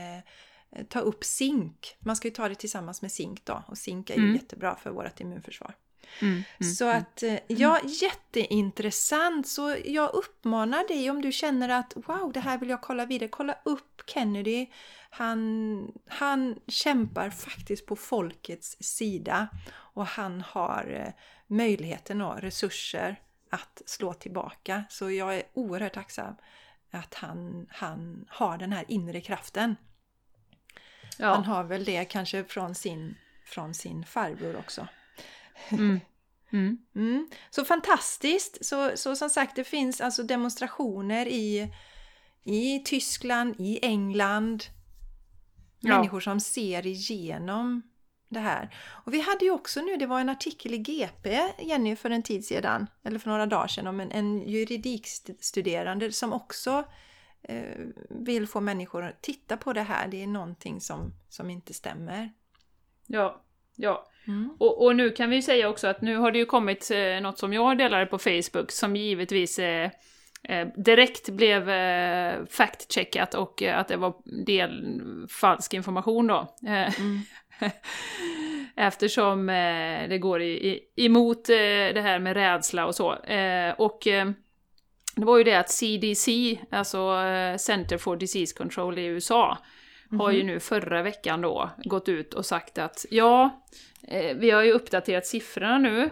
ta 0.89 0.99
upp 0.99 1.23
zink. 1.23 1.95
Man 1.99 2.15
ska 2.15 2.27
ju 2.27 2.34
ta 2.34 2.49
det 2.49 2.55
tillsammans 2.55 3.01
med 3.01 3.12
zink 3.12 3.45
då 3.45 3.63
och 3.67 3.77
zink 3.77 4.10
är 4.10 4.15
ju 4.15 4.21
Mm. 4.23 4.36
jättebra 4.36 4.75
för 4.75 4.89
vårt 4.89 5.19
immunförsvar. 5.19 5.73
Mm, 6.21 6.34
mm, 6.60 6.73
Så 6.73 6.86
att, 6.88 7.23
eh, 7.23 7.38
ja, 7.47 7.79
jätteintressant. 7.84 9.47
Så 9.47 9.75
jag 9.86 10.13
uppmanar 10.13 10.88
dig 10.88 11.10
om 11.10 11.21
du 11.21 11.32
känner 11.32 11.69
att 11.69 11.93
wow, 11.95 12.32
det 12.34 12.39
här 12.39 12.58
vill 12.58 12.69
jag 12.69 12.82
kolla 12.82 13.05
vidare. 13.05 13.29
Kolla 13.29 13.55
upp 13.65 14.01
Kennedy. 14.05 14.67
Han, 15.10 15.91
han 16.08 16.60
kämpar 16.67 17.29
faktiskt 17.29 17.86
på 17.86 17.95
folkets 17.95 18.77
sida 18.79 19.47
och 19.71 20.05
han 20.05 20.41
har 20.41 21.03
eh, 21.05 21.13
möjligheten 21.47 22.21
och 22.21 22.41
resurser 22.41 23.21
att 23.49 23.82
slå 23.86 24.13
tillbaka. 24.13 24.84
Så 24.89 25.12
jag 25.12 25.36
är 25.36 25.43
oerhört 25.53 25.93
tacksam 25.93 26.36
att 26.91 27.13
han, 27.13 27.67
han 27.69 28.25
har 28.29 28.58
den 28.58 28.73
här 28.73 28.86
inre 28.88 29.21
kraften. 29.21 29.75
Ja. 31.19 31.34
Han 31.36 31.43
har 31.43 31.63
väl 31.63 31.84
det 31.84 32.05
kanske 32.05 32.43
från 32.43 32.75
sin, 32.75 33.15
från 33.45 33.73
sin 33.73 34.05
farbror 34.05 34.55
också. 34.55 34.88
Mm. 35.69 35.99
Mm. 36.51 36.77
Mm. 36.95 37.29
Så 37.49 37.65
fantastiskt! 37.65 38.65
Så, 38.65 38.91
så 38.95 39.15
som 39.15 39.29
sagt, 39.29 39.55
det 39.55 39.63
finns 39.63 40.01
alltså 40.01 40.23
demonstrationer 40.23 41.25
i, 41.25 41.73
i 42.43 42.79
Tyskland, 42.86 43.55
i 43.60 43.79
England. 43.86 44.63
Ja. 45.79 45.95
Människor 45.95 46.19
som 46.19 46.39
ser 46.39 46.88
igenom 46.88 47.82
det 48.29 48.39
här. 48.39 48.75
Och 49.05 49.13
vi 49.13 49.21
hade 49.21 49.45
ju 49.45 49.51
också 49.51 49.82
nu, 49.82 49.97
det 49.97 50.05
var 50.05 50.19
en 50.19 50.29
artikel 50.29 50.73
i 50.73 50.77
GP, 50.77 51.39
Jenny, 51.60 51.95
för 51.95 52.10
en 52.10 52.23
tid 52.23 52.45
sedan, 52.45 52.88
eller 53.03 53.19
för 53.19 53.29
några 53.29 53.45
dagar 53.45 53.67
sedan, 53.67 53.88
om 53.88 53.99
en, 53.99 54.12
en 54.12 54.41
juridikstuderande 54.47 56.12
som 56.12 56.34
också 56.34 56.84
vill 58.10 58.47
få 58.47 58.62
människor 58.62 59.04
att 59.04 59.21
titta 59.21 59.58
på 59.58 59.73
det 59.73 59.82
här. 59.82 60.08
Det 60.08 60.23
är 60.23 60.28
någonting 60.28 60.82
som, 60.82 61.13
som 61.30 61.49
inte 61.49 61.73
stämmer. 61.73 62.32
Ja, 63.08 63.43
ja. 63.75 64.06
Mm. 64.28 64.49
Och, 64.60 64.86
och 64.86 64.95
nu 64.95 65.10
kan 65.10 65.30
vi 65.30 65.41
säga 65.41 65.69
också 65.69 65.88
att 65.88 66.02
nu 66.02 66.17
har 66.17 66.32
det 66.32 66.39
ju 66.39 66.45
kommit 66.45 66.91
eh, 66.91 67.21
något 67.21 67.39
som 67.39 67.54
jag 67.54 67.78
delade 67.78 68.06
på 68.06 68.17
Facebook 68.17 68.71
som 68.71 68.95
givetvis 68.95 69.60
eh, 69.60 69.91
eh, 70.43 70.67
direkt 70.75 71.30
blev 71.30 71.69
eh, 71.69 72.45
fact-checkat 72.45 73.36
och 73.36 73.63
eh, 73.63 73.80
att 73.80 73.88
det 73.88 73.97
var 73.97 74.13
del 74.45 75.02
falsk 75.30 75.73
information 75.73 76.28
då. 76.28 76.56
Eh, 76.67 76.99
Mm. 76.99 77.19
Eftersom 78.75 79.49
eh, 79.49 80.10
det 80.10 80.17
går 80.17 80.41
i, 80.41 80.80
i, 80.95 81.06
emot 81.06 81.49
eh, 81.49 81.56
det 81.93 82.02
här 82.02 82.19
med 82.19 82.34
rädsla 82.34 82.86
och 82.86 82.95
så. 82.95 83.15
Eh, 83.15 83.73
och 83.78 84.08
eh, 84.08 84.32
det 85.19 85.25
var 85.25 85.38
ju 85.38 85.43
det 85.43 85.55
att 85.55 85.69
CDC, 85.69 86.60
alltså 86.69 86.97
eh, 86.97 87.58
Center 87.58 87.97
for 87.97 88.17
Disease 88.17 88.55
Control 88.58 88.97
i 88.97 89.05
USA, 89.05 89.58
har 90.17 90.32
ju 90.32 90.43
nu 90.43 90.60
förra 90.60 91.01
veckan 91.01 91.41
då 91.41 91.69
gått 91.77 92.10
ut 92.10 92.34
och 92.34 92.45
sagt 92.45 92.77
att 92.77 93.05
ja, 93.10 93.63
eh, 94.08 94.38
vi 94.38 94.51
har 94.51 94.63
ju 94.63 94.71
uppdaterat 94.71 95.25
siffrorna 95.25 95.77
nu 95.77 96.10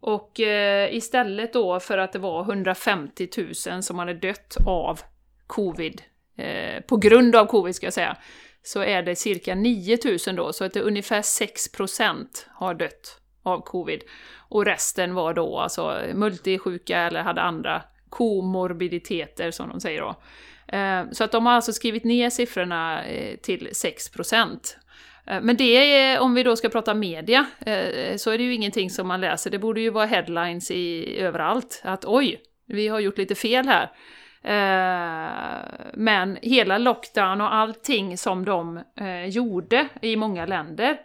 och 0.00 0.40
eh, 0.40 0.94
istället 0.94 1.52
då 1.52 1.80
för 1.80 1.98
att 1.98 2.12
det 2.12 2.18
var 2.18 2.42
150 2.42 3.28
000 3.70 3.82
som 3.82 3.98
hade 3.98 4.14
dött 4.14 4.56
av 4.66 5.00
covid, 5.46 6.02
eh, 6.36 6.82
på 6.82 6.96
grund 6.96 7.36
av 7.36 7.46
covid 7.46 7.74
ska 7.74 7.86
jag 7.86 7.92
säga, 7.92 8.16
så 8.62 8.80
är 8.82 9.02
det 9.02 9.16
cirka 9.16 9.54
9 9.54 9.98
000 10.26 10.36
då, 10.36 10.52
så 10.52 10.64
att 10.64 10.72
det 10.72 10.80
är 10.80 10.84
ungefär 10.84 11.22
6% 11.22 12.26
har 12.48 12.74
dött 12.74 13.20
av 13.42 13.60
covid. 13.60 14.02
Och 14.48 14.64
resten 14.64 15.14
var 15.14 15.34
då 15.34 15.58
alltså 15.58 16.02
multisjuka 16.14 16.98
eller 16.98 17.22
hade 17.22 17.40
andra 17.40 17.82
komorbiditeter 18.10 19.50
som 19.50 19.68
de 19.68 19.80
säger 19.80 20.00
då. 20.00 20.14
Eh, 20.76 21.04
Så 21.12 21.24
att 21.24 21.32
de 21.32 21.46
har 21.46 21.52
alltså 21.52 21.72
skrivit 21.72 22.04
ner 22.04 22.30
siffrorna 22.30 23.04
eh, 23.04 23.36
till 23.36 23.68
6 23.72 24.10
Eh, 25.26 25.40
Men 25.42 25.56
det 25.56 25.94
är, 25.94 26.20
om 26.20 26.34
vi 26.34 26.42
då 26.42 26.56
ska 26.56 26.68
prata 26.68 26.94
media, 26.94 27.46
eh, 27.66 28.16
så 28.16 28.30
är 28.30 28.38
det 28.38 28.44
ju 28.44 28.54
ingenting 28.54 28.90
som 28.90 29.08
man 29.08 29.20
läser. 29.20 29.50
Det 29.50 29.58
borde 29.58 29.80
ju 29.80 29.90
vara 29.90 30.06
headlines 30.06 30.70
i, 30.70 31.16
överallt. 31.20 31.80
Att 31.84 32.04
oj, 32.04 32.40
vi 32.66 32.88
har 32.88 33.00
gjort 33.00 33.18
lite 33.18 33.34
fel 33.34 33.66
här. 33.68 33.90
Eh, 34.42 35.30
Men 35.94 36.38
hela 36.42 36.78
lockdown 36.78 37.40
och 37.40 37.54
allting 37.54 38.18
som 38.18 38.44
de 38.44 38.80
eh, 39.00 39.26
gjorde 39.26 39.88
i 40.02 40.16
många 40.16 40.46
länder. 40.46 40.96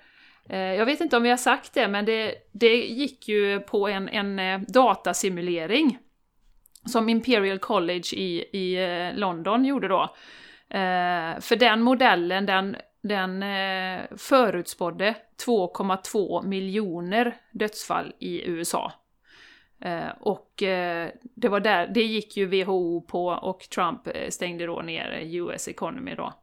Eh, 0.49 0.59
jag 0.59 0.85
vet 0.85 1.01
inte 1.01 1.17
om 1.17 1.23
vi 1.23 1.29
har 1.29 1.37
sagt 1.37 1.73
det, 1.73 1.87
men 1.87 2.05
det, 2.05 2.35
det 2.53 2.75
gick 2.75 3.27
ju 3.27 3.59
på 3.59 3.87
en, 3.87 4.09
en 4.09 4.39
eh, 4.39 4.59
datasimulering 4.67 5.97
som 6.85 7.09
Imperial 7.09 7.59
College 7.59 8.13
i, 8.13 8.45
i 8.53 8.83
eh, 8.83 9.19
London 9.19 9.65
gjorde 9.65 9.87
då. 9.87 10.01
Eh, 10.69 11.39
för 11.39 11.55
den 11.55 11.81
modellen, 11.81 12.45
den, 12.45 12.75
den 13.03 13.43
eh, 13.43 14.01
förutspådde 14.17 15.15
2,2 15.45 16.47
miljoner 16.47 17.35
dödsfall 17.51 18.13
i 18.19 18.49
USA. 18.49 18.93
Eh, 19.81 20.09
och 20.19 20.63
eh, 20.63 21.09
det 21.21 21.49
var 21.49 21.59
där, 21.59 21.87
det 21.87 22.03
gick 22.03 22.37
ju 22.37 22.45
WHO 22.45 23.01
på 23.01 23.27
och 23.27 23.59
Trump 23.59 24.07
eh, 24.07 24.29
stängde 24.29 24.65
då 24.65 24.81
ner 24.81 25.19
US 25.23 25.67
Economy 25.67 26.15
då. 26.15 26.33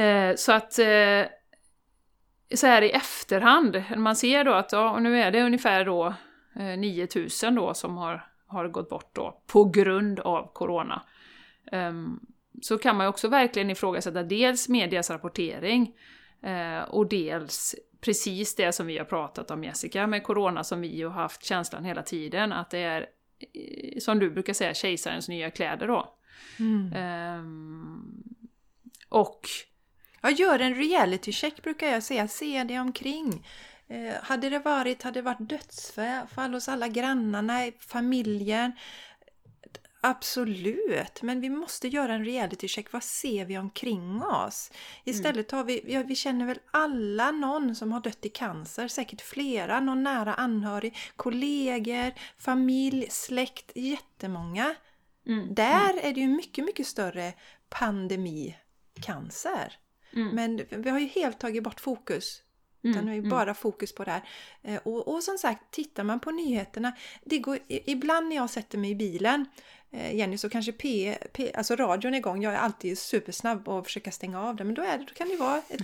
Eh, 0.00 0.34
så 0.34 0.52
att 0.52 0.78
eh, 0.78 1.24
så 2.54 2.66
här 2.66 2.82
i 2.82 2.90
efterhand, 2.90 3.82
när 3.90 3.96
man 3.96 4.16
ser 4.16 4.44
då 4.44 4.52
att 4.52 4.72
ja, 4.72 4.98
nu 4.98 5.20
är 5.20 5.30
det 5.30 5.42
ungefär 5.42 5.84
då 5.84 6.14
eh, 6.56 6.78
9000 6.78 7.54
då 7.54 7.74
som 7.74 7.96
har, 7.96 8.26
har 8.56 8.68
gått 8.68 8.88
bort 8.88 9.10
då 9.14 9.40
på 9.46 9.64
grund 9.64 10.20
av 10.20 10.52
corona. 10.52 11.02
Ehm, 11.72 12.20
så 12.62 12.78
kan 12.78 12.96
man 12.96 13.06
ju 13.06 13.08
också 13.08 13.28
verkligen 13.28 13.70
ifrågasätta 13.70 14.22
dels 14.22 14.68
medias 14.68 15.10
rapportering 15.10 15.94
eh, 16.42 16.82
och 16.82 17.08
dels 17.08 17.74
precis 18.00 18.54
det 18.54 18.72
som 18.72 18.86
vi 18.86 18.98
har 18.98 19.04
pratat 19.04 19.50
om 19.50 19.64
Jessica 19.64 20.06
med 20.06 20.22
corona 20.22 20.64
som 20.64 20.80
vi 20.80 21.02
har 21.02 21.10
haft 21.10 21.44
känslan 21.44 21.84
hela 21.84 22.02
tiden 22.02 22.52
att 22.52 22.70
det 22.70 22.78
är 22.78 23.06
eh, 23.54 23.98
som 23.98 24.18
du 24.18 24.30
brukar 24.30 24.52
säga 24.52 24.74
kejsarens 24.74 25.28
nya 25.28 25.50
kläder 25.50 25.86
då. 25.86 26.14
Mm. 26.58 26.92
Ehm, 26.92 28.24
och 29.08 29.48
Ja, 30.26 30.30
gör 30.30 30.58
en 30.58 30.74
reality 30.74 31.32
check 31.32 31.62
brukar 31.62 31.86
jag 31.86 32.02
säga. 32.02 32.28
Se 32.28 32.64
dig 32.64 32.80
omkring. 32.80 33.46
Eh, 33.88 34.14
hade 34.22 34.48
det 34.50 34.58
varit, 34.58 35.02
hade 35.02 35.18
det 35.18 35.22
varit 35.22 35.48
dödsfall 35.48 36.54
hos 36.54 36.68
alla 36.68 36.88
grannarna, 36.88 37.66
i 37.66 37.72
familjen? 37.78 38.72
Absolut, 40.00 41.22
men 41.22 41.40
vi 41.40 41.50
måste 41.50 41.88
göra 41.88 42.14
en 42.14 42.24
reality 42.24 42.68
check. 42.68 42.92
Vad 42.92 43.02
ser 43.04 43.44
vi 43.44 43.58
omkring 43.58 44.22
oss? 44.22 44.70
Istället 45.04 45.50
har 45.50 45.64
vi, 45.64 45.92
ja, 45.92 46.02
vi 46.02 46.14
känner 46.14 46.46
väl 46.46 46.58
alla 46.70 47.30
någon 47.30 47.74
som 47.74 47.92
har 47.92 48.00
dött 48.00 48.26
i 48.26 48.28
cancer, 48.28 48.88
säkert 48.88 49.20
flera, 49.20 49.80
någon 49.80 50.02
nära 50.02 50.34
anhörig, 50.34 50.96
kollegor, 51.16 52.12
familj, 52.38 53.06
släkt, 53.10 53.72
jättemånga. 53.74 54.74
mm, 55.26 55.54
Där 55.54 55.98
är 56.02 56.12
det 56.14 56.20
ju 56.20 56.28
mycket, 56.28 56.64
mycket 56.64 56.86
större 56.86 57.32
pandemi, 57.68 58.56
cancer. 59.02 59.72
mm, 60.12 60.28
Men 60.34 60.66
vi 60.82 60.90
har 60.90 60.98
ju 60.98 61.06
helt 61.06 61.38
tagit 61.40 61.62
bort 61.62 61.80
fokus. 61.80 62.42
Mm, 62.92 63.04
nu 63.04 63.10
är 63.10 63.14
ju 63.14 63.18
mm. 63.18 63.30
bara 63.30 63.54
fokus 63.54 63.94
på 63.94 64.04
det 64.04 64.10
här. 64.10 64.22
Eh, 64.62 64.80
Och, 64.84 65.08
och 65.08 65.22
som 65.22 65.38
sagt, 65.38 65.70
tittar 65.70 66.04
man 66.04 66.20
på 66.20 66.30
nyheterna. 66.30 66.92
Det 67.24 67.38
går, 67.38 67.58
ibland 67.68 68.28
när 68.28 68.36
jag 68.36 68.50
sätter 68.50 68.78
mig 68.78 68.90
i 68.90 68.94
bilen, 68.94 69.46
eh, 69.90 70.16
Jenny, 70.16 70.38
så 70.38 70.48
kanske 70.50 70.72
P, 70.72 71.18
P, 71.32 71.52
alltså 71.54 71.76
radion 71.76 72.14
är 72.14 72.18
igång. 72.18 72.42
Jag 72.42 72.52
är 72.52 72.58
alltid 72.58 72.98
supersnabb 72.98 73.68
och 73.68 73.84
försöka 73.84 74.10
stänga 74.10 74.42
av 74.42 74.56
den. 74.56 74.66
Men 74.66 74.74
då, 74.74 74.82
är 74.82 74.98
det, 74.98 75.04
då 75.04 75.14
kan 75.14 75.28
det 75.28 75.36
vara 75.36 75.62
ett, 75.68 75.80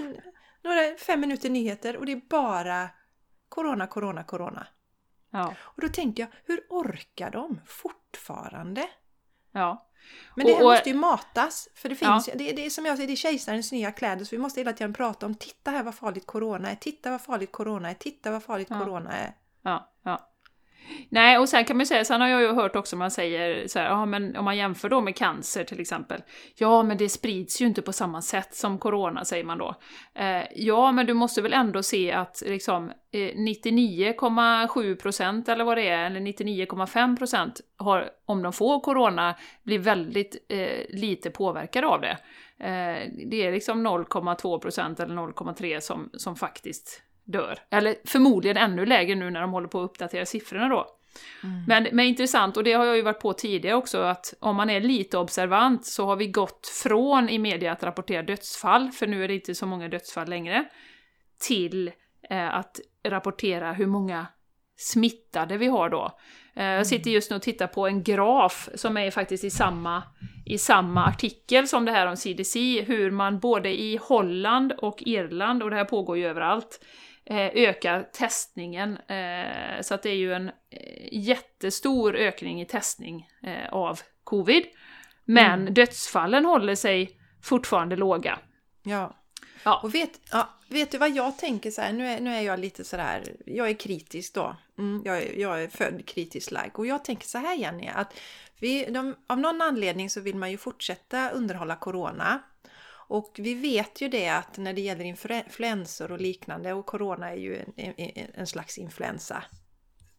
några 0.63 0.97
fem 0.97 1.21
minuter 1.21 1.51
nyheter 1.51 1.97
och 1.97 2.07
det 2.07 2.13
är 2.13 2.21
bara 2.29 2.91
Corona, 3.49 3.87
Corona, 3.87 4.25
Corona. 4.25 4.67
Ja. 5.31 5.55
Och 5.61 5.83
då 5.83 5.89
tänkte 5.89 6.23
jag, 6.23 6.29
hur 6.45 6.67
orkar 6.69 7.31
de 7.31 7.61
fortfarande? 7.67 8.89
Ja. 9.53 9.89
Men 10.37 10.47
det 10.47 10.53
här 10.53 10.61
Och- 10.61 10.67
och- 10.67 10.73
måste 10.73 10.89
ju 10.91 10.97
matas. 10.97 11.69
För 11.75 11.89
det 11.89 11.95
finns 11.95 12.29
ju, 12.29 12.33
det, 12.35 12.53
det 12.53 12.67
är 12.67 12.71
som 12.71 12.87
jag 12.87 12.97
säger, 12.97 13.07
det 13.07 13.15
är 13.15 13.17
kejsarens 13.17 13.73
nya 13.73 13.93
kläder. 13.93 14.25
Så 14.25 14.37
vi 14.37 14.43
måste 14.43 14.61
hela 14.61 14.73
tiden 14.73 14.93
prata 14.93 15.27
om, 15.27 15.35
titta 15.35 15.71
här 15.71 15.83
vad 15.83 15.95
farligt 15.95 16.27
corona 16.27 16.71
är, 16.71 16.75
titta 16.77 17.11
vad 17.11 17.21
farligt 17.21 17.53
corona 17.53 17.91
är, 17.91 17.95
titta 17.95 18.31
vad 18.31 18.43
farligt 18.43 18.69
Ja. 18.71 18.79
corona 18.79 19.13
är. 19.13 19.35
Ja, 19.63 19.93
ja. 20.03 20.29
Nej, 21.09 21.39
och 21.39 21.49
sen 21.49 21.65
kan 21.65 21.77
man 21.77 21.83
ju 21.83 21.87
säga, 21.87 22.05
sen 22.05 22.21
har 22.21 22.29
jag 22.29 22.41
ju 22.41 22.53
hört 22.53 22.77
också 22.77 22.97
man 22.97 23.11
säger 23.11 23.69
så 23.69 23.79
här, 23.79 23.87
ja 23.87 24.07
men 24.07 24.37
om 24.37 24.45
man 24.45 24.57
jämför 24.57 24.89
då 24.89 25.01
med 25.01 25.17
cancer 25.17 25.65
till 25.65 25.81
exempel. 25.81 26.23
Ja, 26.55 26.83
men 26.83 26.97
det 26.97 27.09
sprids 27.09 27.61
ju 27.61 27.67
inte 27.67 27.83
på 27.83 27.93
samma 27.93 28.23
sätt 28.23 28.55
som 28.55 28.79
corona, 28.79 29.25
säger 29.25 29.45
man 29.45 29.59
då. 29.59 29.75
Eh, 30.15 30.43
ja, 30.55 30.93
men 30.93 31.07
du 31.07 31.15
måste 31.15 31.43
väl 31.43 31.53
ändå 31.53 31.83
se 31.83 32.13
att 32.13 32.43
liksom 32.47 32.93
eh, 33.13 33.19
99,7% 33.19 35.51
eller 35.51 35.65
vad 35.65 35.79
det 35.79 35.89
är, 35.89 36.07
eller 36.07 36.21
99,5% 36.21 37.61
har, 37.77 38.11
om 38.27 38.43
de 38.43 38.53
får 38.53 38.81
corona, 38.81 39.35
blir 39.63 39.79
väldigt 39.79 40.47
eh, 40.49 40.79
lite 40.89 41.31
påverkade 41.31 41.87
av 41.87 42.01
det. 42.01 42.19
Eh, 42.59 42.97
det 43.31 43.47
är 43.47 43.53
liksom 43.53 43.87
0,2% 43.87 45.03
eller 45.03 45.15
0,3% 45.15 45.81
som, 45.81 46.11
som 46.13 46.37
faktiskt 46.37 47.03
dör. 47.25 47.59
Eller 47.71 47.97
förmodligen 48.05 48.57
ännu 48.57 48.87
lägre 48.87 49.15
nu 49.15 49.31
när 49.31 49.41
de 49.41 49.53
håller 49.53 49.69
på 49.69 49.81
att 49.81 49.91
uppdatera 49.91 50.27
siffrorna 50.27 50.69
då. 50.69 50.87
Men, 51.67 51.89
men 51.93 52.07
intressant, 52.07 52.57
och 52.57 52.65
det 52.65 52.73
har 52.73 52.85
jag 52.85 52.97
ju 52.97 53.03
varit 53.03 53.21
på 53.21 53.33
tidigare 53.33 53.77
också, 53.77 54.01
att 54.03 54.35
om 54.41 54.57
man 54.57 54.71
är 54.71 54.81
lite 54.81 55.19
observant 55.19 55.87
så 55.87 56.07
har 56.07 56.17
vi 56.17 56.27
gått 56.27 56.67
från 56.83 57.29
i 57.29 57.39
media 57.39 57.73
att 57.73 57.83
rapportera 57.83 58.23
dödsfall, 58.23 58.91
för 58.91 59.07
nu 59.07 59.25
är 59.25 59.29
det 59.29 59.35
inte 59.35 59.55
så 59.55 59.67
många 59.67 59.89
dödsfall 59.89 60.29
längre, 60.29 60.65
till 61.39 61.93
eh, 62.31 62.55
att 62.55 62.81
rapportera 63.09 63.73
hur 63.73 63.87
många 63.87 64.27
smittade 64.77 65.59
vi 65.59 65.67
har 65.67 65.91
då. 65.91 66.19
Eh, 66.55 66.65
jag 66.65 66.87
sitter 66.87 67.11
just 67.11 67.31
nu 67.31 67.37
och 67.37 67.43
tittar 67.43 67.67
på 67.67 67.87
en 67.87 68.03
graf 68.03 68.69
som 68.75 68.97
är 68.97 69.11
faktiskt 69.11 69.45
i 69.45 69.51
samma, 69.51 70.03
i 70.47 70.59
samma 70.59 71.07
artikel 71.07 71.69
som 71.69 71.85
det 71.85 71.93
här 71.93 72.07
om 72.07 72.17
CDC, 72.17 72.83
hur 72.83 73.11
man 73.11 73.39
både 73.39 73.81
i 73.81 73.97
Holland 74.03 74.73
och 74.73 75.03
Irland, 75.07 75.63
och 75.63 75.71
det 75.71 75.77
här 75.77 75.85
pågår 75.85 76.19
ju 76.19 76.27
överallt, 76.27 76.81
ökar 77.41 78.03
testningen. 78.13 78.97
Eh, 78.97 79.81
så 79.83 79.95
att 79.95 80.03
det 80.03 80.11
är 80.11 80.17
ju 80.17 80.35
en 80.35 80.49
eh, 80.49 81.09
jättestor 81.13 82.17
ökning 82.17 82.61
i 82.61 82.67
testning 82.67 83.29
eh, 83.43 83.73
av 83.73 84.01
covid. 84.25 84.65
Men 85.25 85.75
dödsfallen 85.75 86.45
håller 86.45 86.75
sig 86.75 87.19
fortfarande 87.43 87.97
låga. 87.97 88.39
Ja. 88.83 89.17
Ja. 89.65 89.81
Och 89.83 89.95
vet, 89.95 90.21
ja, 90.31 90.49
vet 90.69 90.91
du 90.91 90.99
vad 90.99 91.11
jag 91.11 91.39
tänker 91.39 91.71
så 91.71 91.83
här, 91.83 91.93
nu 91.93 92.07
är, 92.07 92.21
nu 92.21 92.35
är 92.35 92.41
jag 92.41 92.61
lite 92.61 92.85
sådär, 92.85 93.37
jag 93.47 93.69
är 93.69 93.75
kritisk 93.75 94.35
då. 94.35 94.57
Mm, 94.79 95.03
jag, 95.05 95.39
jag 95.39 95.63
är 95.63 95.69
född 95.69 96.07
kritisk 96.07 96.51
like. 96.51 96.71
Och 96.75 96.87
jag 96.87 97.05
tänker 97.05 97.27
så 97.27 97.39
här 97.39 97.55
Jenny, 97.55 97.89
att 97.89 98.15
vi, 98.59 98.85
de, 98.85 99.15
av 99.27 99.39
någon 99.39 99.63
anledning 99.63 100.11
så 100.11 100.21
vill 100.21 100.37
man 100.37 100.51
ju 100.51 100.57
fortsätta 100.57 101.31
underhålla 101.31 101.77
corona. 101.77 102.43
Och 103.13 103.37
vi 103.39 103.55
vet 103.55 104.01
ju 104.01 104.09
det 104.09 104.29
att 104.29 104.57
när 104.59 104.73
det 104.73 104.81
gäller 104.81 105.05
influensor 105.05 106.13
och 106.13 106.21
liknande, 106.21 106.73
och 106.73 106.87
corona 106.87 107.31
är 107.31 107.37
ju 107.37 107.57
en, 107.77 107.95
en, 107.97 108.31
en 108.35 108.47
slags 108.47 108.79
influensa 108.79 109.45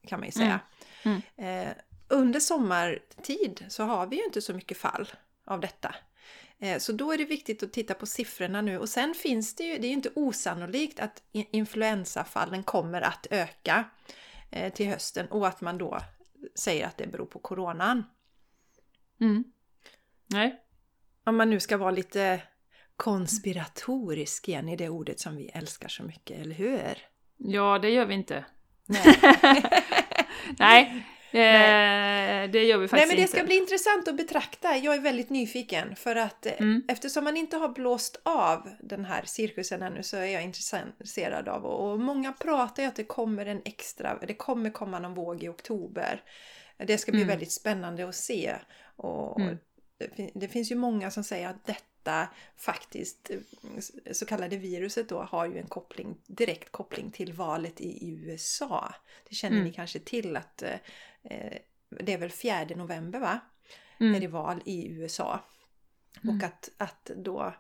kan 0.07 0.19
man 0.19 0.27
ju 0.27 0.31
säga. 0.31 0.59
Mm. 1.03 1.21
Eh, 1.37 1.73
under 2.07 2.39
sommartid 2.39 3.65
så 3.69 3.83
har 3.83 4.07
vi 4.07 4.15
ju 4.15 4.23
inte 4.23 4.41
så 4.41 4.53
mycket 4.53 4.77
fall 4.77 5.07
av 5.45 5.59
detta. 5.59 5.95
Eh, 6.59 6.79
Så 6.79 6.91
då 6.91 7.11
är 7.11 7.17
det 7.17 7.25
viktigt 7.25 7.63
att 7.63 7.73
titta 7.73 7.93
på 7.93 8.05
siffrorna 8.05 8.61
nu 8.61 8.77
och 8.77 8.89
sen 8.89 9.13
finns 9.13 9.55
det 9.55 9.63
ju, 9.63 9.77
det 9.77 9.87
är 9.87 9.89
ju 9.89 9.95
inte 9.95 10.11
osannolikt 10.15 10.99
att 10.99 11.23
influensafallen 11.31 12.63
kommer 12.63 13.01
att 13.01 13.27
öka 13.29 13.83
eh, 14.51 14.73
till 14.73 14.87
hösten 14.87 15.27
och 15.27 15.47
att 15.47 15.61
man 15.61 15.77
då 15.77 15.99
säger 16.55 16.87
att 16.87 16.97
det 16.97 17.07
beror 17.07 17.25
på 17.25 17.39
coronan. 17.39 18.03
Mm. 19.21 19.43
Nej. 20.27 20.59
Om 21.23 21.35
man 21.35 21.49
nu 21.49 21.59
ska 21.59 21.77
vara 21.77 21.91
lite 21.91 22.41
konspiratorisk 22.97 24.47
igen 24.47 24.69
i 24.69 24.75
det 24.75 24.89
ordet 24.89 25.19
som 25.19 25.35
vi 25.35 25.47
älskar 25.53 25.87
så 25.87 26.03
mycket, 26.03 26.39
eller 26.39 26.55
hur? 26.55 26.97
Ja, 27.37 27.79
det 27.79 27.89
gör 27.89 28.05
vi 28.05 28.13
inte. 28.13 28.45
Nej. 28.85 29.03
Nej, 30.59 31.03
eh, 31.31 32.51
det 32.51 32.63
gör 32.63 32.77
vi 32.77 32.81
Nej 32.81 32.87
faktiskt 32.87 33.07
men 33.07 33.15
det 33.15 33.21
inte. 33.21 33.31
ska 33.37 33.43
bli 33.43 33.57
intressant 33.57 34.07
att 34.07 34.17
betrakta. 34.17 34.77
Jag 34.77 34.95
är 34.95 34.99
väldigt 34.99 35.29
nyfiken 35.29 35.95
för 35.95 36.15
att 36.15 36.45
eh, 36.45 36.51
Mm. 36.59 36.83
eftersom 36.87 37.23
man 37.23 37.37
inte 37.37 37.57
har 37.57 37.69
blåst 37.69 38.21
av 38.25 38.69
den 38.79 39.05
här 39.05 39.21
cirkusen 39.25 39.81
ännu 39.81 40.03
så 40.03 40.17
är 40.17 40.25
jag 40.25 40.43
intresserad 40.43 41.47
av 41.49 41.65
och, 41.65 41.99
många 41.99 42.33
pratar 42.33 42.83
ju 42.83 42.89
att 42.89 42.95
det 42.95 43.03
kommer 43.03 43.45
en 43.45 43.61
extra, 43.65 44.17
det 44.27 44.33
kommer 44.33 44.69
komma 44.69 44.99
någon 44.99 45.13
våg 45.13 45.43
i 45.43 45.47
oktober. 45.49 46.21
Det 46.77 46.97
ska 46.97 47.11
bli 47.11 47.21
Mm. 47.21 47.29
väldigt 47.29 47.51
spännande 47.51 48.09
att 48.09 48.15
se. 48.15 48.55
Och 48.95 49.39
Mm. 49.39 49.57
det 50.33 50.47
finns 50.47 50.71
ju 50.71 50.75
många 50.75 51.11
som 51.11 51.23
säger 51.23 51.47
att 51.49 51.65
detta 51.65 51.79
faktiskt, 52.57 53.29
eh, 53.29 53.39
så 54.11 54.25
kallade 54.25 54.57
viruset 54.57 55.09
då, 55.09 55.21
har 55.23 55.45
ju 55.45 55.57
en 55.57 55.67
koppling, 55.67 56.17
direkt 56.27 56.71
koppling 56.71 57.11
till 57.11 57.33
valet 57.33 57.81
i 57.81 58.09
USA. 58.09 58.95
Det 59.29 59.35
känner 59.35 59.55
Mm. 59.57 59.67
ni 59.67 59.73
kanske 59.73 59.99
till 59.99 60.35
att 60.37 60.61
eh, 60.63 61.57
det 61.89 62.13
är 62.13 62.17
väl 62.17 62.29
4 62.31 62.65
november 62.75 63.19
va? 63.19 63.39
Mm. 63.99 64.15
är 64.15 64.19
det 64.19 64.27
val 64.27 64.61
i 64.65 64.87
USA. 64.91 65.39
Mm. 66.23 66.37
Och 66.37 66.43
att, 66.43 66.69
att 66.77 67.11
då 67.15 67.53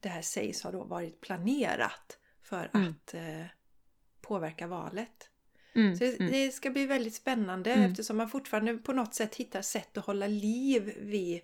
det 0.00 0.08
här 0.08 0.22
sägs 0.22 0.62
ha 0.62 0.70
då 0.70 0.84
varit 0.84 1.20
planerat 1.20 2.18
för 2.42 2.70
Mm. 2.74 2.90
att 2.90 3.14
eh, 3.14 3.44
påverka 4.20 4.66
valet. 4.66 5.28
Mm. 5.74 5.96
Så 5.96 6.04
det, 6.04 6.20
Mm. 6.20 6.32
det 6.32 6.50
ska 6.54 6.70
bli 6.70 6.86
väldigt 6.86 7.14
spännande 7.14 7.72
Mm. 7.72 7.90
eftersom 7.90 8.16
man 8.16 8.28
fortfarande 8.30 8.74
på 8.78 8.92
något 8.92 9.14
sätt 9.14 9.34
hittar 9.34 9.62
sätt 9.62 9.98
att 9.98 10.04
hålla 10.06 10.26
liv 10.26 10.94
vid 11.00 11.40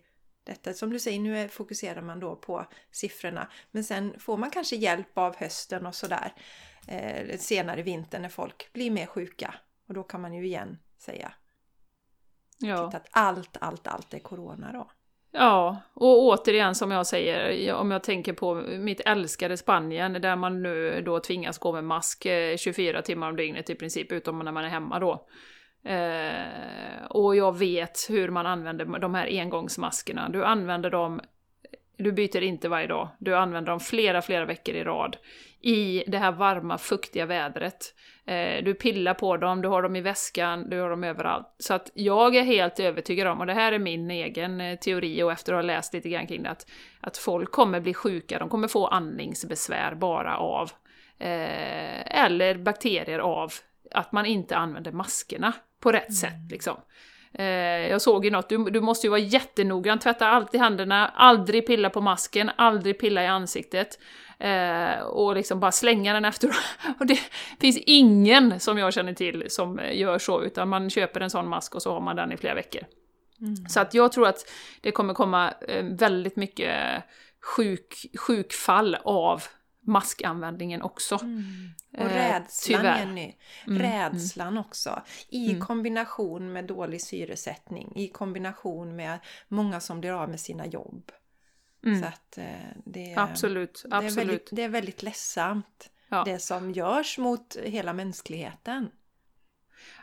detta. 0.49 0.73
Som 0.73 0.91
du 0.91 0.99
säger, 0.99 1.21
nu 1.21 1.49
fokuserar 1.49 2.03
man 2.03 2.21
då 2.21 2.37
på 2.37 2.67
siffrorna. 2.91 3.49
Men 3.71 3.85
sen 3.85 4.15
får 4.21 4.37
man 4.37 4.51
kanske 4.51 4.77
hjälp 4.77 5.19
av 5.19 5.37
hösten 5.37 5.87
och 5.87 5.95
sådär. 5.95 6.33
Eh, 6.89 7.39
senare 7.39 7.83
vintern 7.83 8.23
när 8.23 8.29
folk 8.29 8.73
blir 8.73 8.91
mer 8.91 9.07
sjuka. 9.07 9.55
Och 9.89 9.95
då 9.95 10.03
kan 10.03 10.21
man 10.21 10.35
ju 10.35 10.47
igen 10.47 10.79
säga 10.99 11.33
Ja. 12.59 12.87
titta 12.87 12.97
att 12.97 13.09
allt, 13.11 13.57
allt, 13.61 13.87
allt 13.87 14.15
är 14.15 14.19
corona 14.19 14.73
då. 14.73 14.91
Ja, 15.31 15.77
och 15.95 16.23
återigen 16.23 16.75
som 16.75 16.91
jag 16.91 17.07
säger, 17.07 17.75
om 17.75 17.91
jag 17.91 18.03
tänker 18.03 18.33
på 18.33 18.55
mitt 18.55 19.01
älskade 19.01 19.57
Spanien 19.57 20.13
där 20.13 20.37
man 20.37 20.63
nu 20.63 21.03
då 21.03 21.21
tvingas 21.21 21.59
gå 21.59 21.73
med 21.73 21.85
mask 21.85 22.27
eh, 22.27 22.57
24 22.57 23.03
timmar 23.03 23.29
om 23.29 23.37
dygnet 23.37 23.71
i 23.71 23.75
princip, 23.75 24.13
utom 24.13 24.39
när 24.39 24.53
man 24.53 24.65
är 24.65 24.69
hemma 24.69 24.99
då. 24.99 25.27
Eh, 25.89 27.05
och 27.09 27.37
jag 27.37 27.59
vet 27.59 28.07
hur 28.09 28.29
man 28.29 28.47
använder 28.47 28.85
de 28.85 29.15
här 29.15 29.27
engångsmaskerna. 29.41 30.29
Du 30.29 30.45
använder 30.45 30.91
dem, 30.91 31.21
du 31.97 32.13
byter 32.13 32.43
inte 32.43 32.69
varje 32.69 32.87
dag, 32.87 33.09
du 33.19 33.37
använder 33.37 33.71
dem 33.71 33.81
flera, 33.81 34.23
flera 34.23 34.45
veckor 34.45 34.75
i 34.75 34.85
rad. 34.85 35.17
I 35.61 36.05
det 36.07 36.19
här 36.19 36.33
varma, 36.33 36.79
fuktiga 36.79 37.27
vädret. 37.27 37.95
Eh, 38.27 38.65
du 38.65 38.75
pillar 38.75 39.15
på 39.15 39.37
dem, 39.37 39.63
du 39.63 39.69
har 39.69 39.83
dem 39.83 39.97
i 39.97 40.01
väskan, 40.01 40.71
du 40.71 40.81
har 40.81 40.91
dem 40.91 41.05
överallt. 41.05 41.47
Så 41.59 41.75
att 41.75 41.91
jag 41.95 42.37
är 42.37 42.43
helt 42.43 42.81
övertygad 42.81 43.27
om, 43.27 43.41
och 43.41 43.47
det 43.47 43.55
här 43.55 43.73
är 43.73 43.79
min 43.79 44.11
egen 44.11 44.61
eh, 44.61 44.79
teori 44.79 45.23
och 45.23 45.33
efter 45.33 45.53
att 45.53 45.57
ha 45.57 45.63
läst 45.63 45.95
lite 45.95 46.09
grann 46.09 46.27
kring 46.27 46.43
det, 46.43 46.51
att, 46.51 46.67
att 47.01 47.17
folk 47.17 47.53
kommer 47.53 47.81
bli 47.81 47.95
sjuka, 47.95 48.39
de 48.39 48.49
kommer 48.49 48.69
få 48.69 48.87
andningsbesvär 48.87 49.95
bara 49.95 50.39
av, 50.39 50.71
eh, 51.19 52.23
eller 52.25 52.55
bakterier 52.55 53.19
av 53.19 53.53
att 53.91 54.13
man 54.13 54.27
inte 54.27 54.57
använder 54.57 54.93
maskerna 54.93 55.53
på 55.81 55.93
rätt 55.93 56.15
sätt 56.15 56.51
liksom. 56.51 56.77
Eh, 57.33 57.47
jag 57.89 58.03
såg 58.03 58.25
ju 58.25 58.31
något, 58.31 58.49
du, 58.49 58.65
du 58.65 58.81
måste 58.81 59.07
ju 59.07 59.11
vara 59.11 59.21
jättenoggrann, 59.21 59.99
tvätta 59.99 60.29
alltid 60.29 60.61
händerna, 60.61 61.09
aldrig 61.09 61.67
pilla 61.67 61.91
på 61.91 62.01
masken, 62.01 62.51
aldrig 62.57 62.99
pilla 62.99 63.23
i 63.25 63.27
ansiktet. 63.27 63.99
Eh, 64.39 65.01
och 65.01 65.35
liksom 65.35 65.61
bara 65.61 65.73
slänga 65.73 66.13
den 66.13 66.25
efter. 66.25 66.49
och 66.99 67.07
det 67.07 67.19
finns 67.61 67.79
ingen 67.87 68.61
som 68.61 68.79
jag 68.79 68.95
känner 68.95 69.15
till 69.15 69.45
som 69.49 69.81
gör 69.93 70.19
så, 70.19 70.43
utan 70.43 70.69
man 70.69 70.91
köper 70.91 71.21
en 71.21 71.31
sån 71.31 71.49
mask 71.49 71.75
och 71.75 71.83
så 71.83 71.93
har 71.93 72.01
man 72.01 72.17
den 72.17 72.33
i 72.33 72.37
flera 72.37 72.55
veckor. 72.55 72.83
Så 73.69 73.81
att 73.81 73.95
jag 73.95 74.13
tror 74.13 74.29
att 74.29 74.51
det 74.81 74.91
kommer 74.91 75.15
komma 75.15 75.53
eh, 75.69 75.85
väldigt 75.85 76.37
mycket 76.37 77.03
sjuk, 77.43 78.07
sjukfall 78.19 78.97
av 79.05 79.43
maskanvändningen 79.89 80.83
också. 80.83 81.15
Och 81.15 81.23
Eh, 82.01 82.09
rädslan 82.09 82.81
tyvärr. 82.81 82.99
Jenny, 82.99 83.35
Mm, 83.67 83.83
rädslan 83.83 84.59
också. 84.59 85.03
I 85.29 85.51
Mm. 85.51 85.61
kombination 85.61 86.53
med 86.53 86.65
dålig 86.65 87.03
syresättning, 87.03 87.93
i 87.97 88.09
kombination 88.09 88.97
med 88.97 89.19
många 89.49 89.81
som 89.81 90.01
blir 90.01 90.11
av 90.23 90.29
med 90.31 90.41
sina 90.41 90.67
jobb. 90.67 91.13
Mm. 91.87 92.01
Så 92.03 92.09
att 92.09 92.39
eh, 92.39 92.45
det, 92.85 93.15
Absolut, 93.17 93.83
det, 93.85 93.95
är 93.97 93.99
absolut. 93.99 94.19
väldigt, 94.19 94.49
det 94.53 94.63
är 94.63 94.69
väldigt 94.69 95.03
ledsamt. 95.03 95.91
Ja. 96.09 96.23
Det 96.25 96.39
som 96.39 96.73
görs 96.73 97.19
mot 97.19 97.57
hela 97.65 97.93
mänskligheten. 97.93 98.91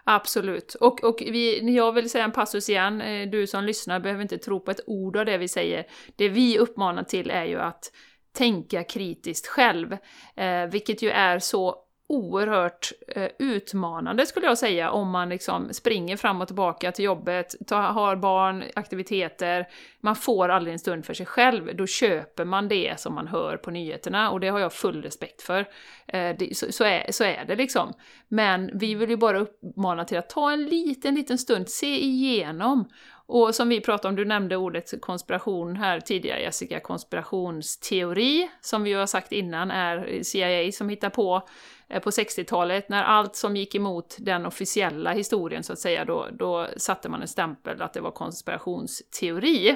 Absolut. 0.04 0.74
Och, 0.74 1.04
och 1.04 1.22
vi, 1.22 1.76
jag 1.76 1.92
vill 1.92 2.10
säga 2.10 2.24
en 2.24 2.32
passus 2.32 2.70
igen, 2.70 3.02
eh, 3.02 3.30
du 3.30 3.48
som 3.48 3.64
lyssnar 3.64 4.00
behöver 4.00 4.22
inte 4.22 4.38
tro 4.38 4.60
på 4.60 4.72
ett 4.72 4.80
ord 4.88 5.18
av 5.18 5.26
det 5.26 5.38
vi 5.38 5.48
säger. 5.48 5.86
Det 6.16 6.30
vi 6.30 6.58
uppmanar 6.60 7.04
till 7.04 7.30
är 7.32 7.46
ju 7.46 7.60
att 7.60 7.92
tänka 8.36 8.84
kritiskt 8.84 9.48
själv, 9.48 9.98
eh, 10.36 10.66
vilket 10.66 11.02
ju 11.02 11.10
är 11.10 11.40
så 11.40 11.86
oerhört 12.08 12.92
eh, 13.08 13.30
utmanande 13.40 14.26
skulle 14.26 14.46
jag 14.46 14.58
säga 14.58 14.92
om 14.92 15.10
man 15.10 15.30
liksom 15.30 15.74
springer 15.74 16.18
fram 16.18 16.42
och 16.42 16.48
tillbaka 16.48 16.92
till 16.92 17.06
jobbet, 17.06 17.56
tar, 17.68 17.82
har 17.82 18.16
barn, 18.16 18.64
aktiviteter, 18.76 19.68
man 20.00 20.16
får 20.16 20.50
aldrig 20.50 20.74
en 20.74 20.80
stund 20.80 21.06
för 21.06 21.14
sig 21.14 21.26
själv, 21.26 21.76
då 21.76 21.88
köper 21.88 22.46
man 22.46 22.68
det 22.68 23.00
som 23.00 23.16
man 23.16 23.28
hör 23.28 23.58
på 23.58 23.72
nyheterna 23.72 24.32
och 24.32 24.40
det 24.40 24.48
har 24.48 24.60
jag 24.60 24.74
full 24.74 25.02
respekt 25.02 25.42
för. 25.42 25.60
Eh, 26.08 26.36
det, 26.40 26.58
så, 26.58 26.72
så, 26.72 26.84
är, 26.84 27.12
så 27.12 27.24
är 27.24 27.46
det 27.46 27.56
liksom. 27.56 27.94
Men 28.28 28.72
vi 28.74 28.96
vill 28.96 29.10
ju 29.10 29.18
bara 29.18 29.40
uppmana 29.40 30.06
till 30.06 30.18
att 30.18 30.30
ta 30.30 30.52
en 30.52 30.66
liten, 30.66 31.16
liten 31.16 31.38
stund, 31.38 31.70
se 31.70 32.04
igenom 32.04 32.90
och 33.28 33.56
som 33.56 33.70
vi 33.70 33.82
pratade 33.82 34.10
om, 34.10 34.16
du 34.16 34.26
nämnde 34.26 34.58
ordet 34.58 35.02
konspiration 35.02 35.76
här 35.76 36.00
tidigare 36.00 36.42
Jessica, 36.42 36.80
konspirationsteori, 36.80 38.50
som 38.62 38.84
vi 38.84 38.90
ju 38.90 38.98
har 38.98 39.06
sagt 39.06 39.32
innan 39.32 39.72
är 39.72 40.24
CIA 40.24 40.72
som 40.72 40.90
hittar 40.90 41.10
på 41.10 41.48
eh, 41.90 42.02
på 42.02 42.10
60-talet, 42.10 42.90
när 42.90 43.04
allt 43.04 43.36
som 43.36 43.56
gick 43.56 43.76
emot 43.76 44.16
den 44.20 44.46
officiella 44.46 45.12
historien 45.12 45.64
så 45.64 45.74
att 45.74 45.80
säga, 45.80 46.06
då, 46.06 46.28
då 46.32 46.68
satte 46.78 47.10
man 47.10 47.22
en 47.22 47.28
stämpel 47.28 47.82
att 47.82 47.94
det 47.94 48.02
var 48.02 48.12
konspirationsteori. 48.12 49.70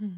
Mm. 0.00 0.16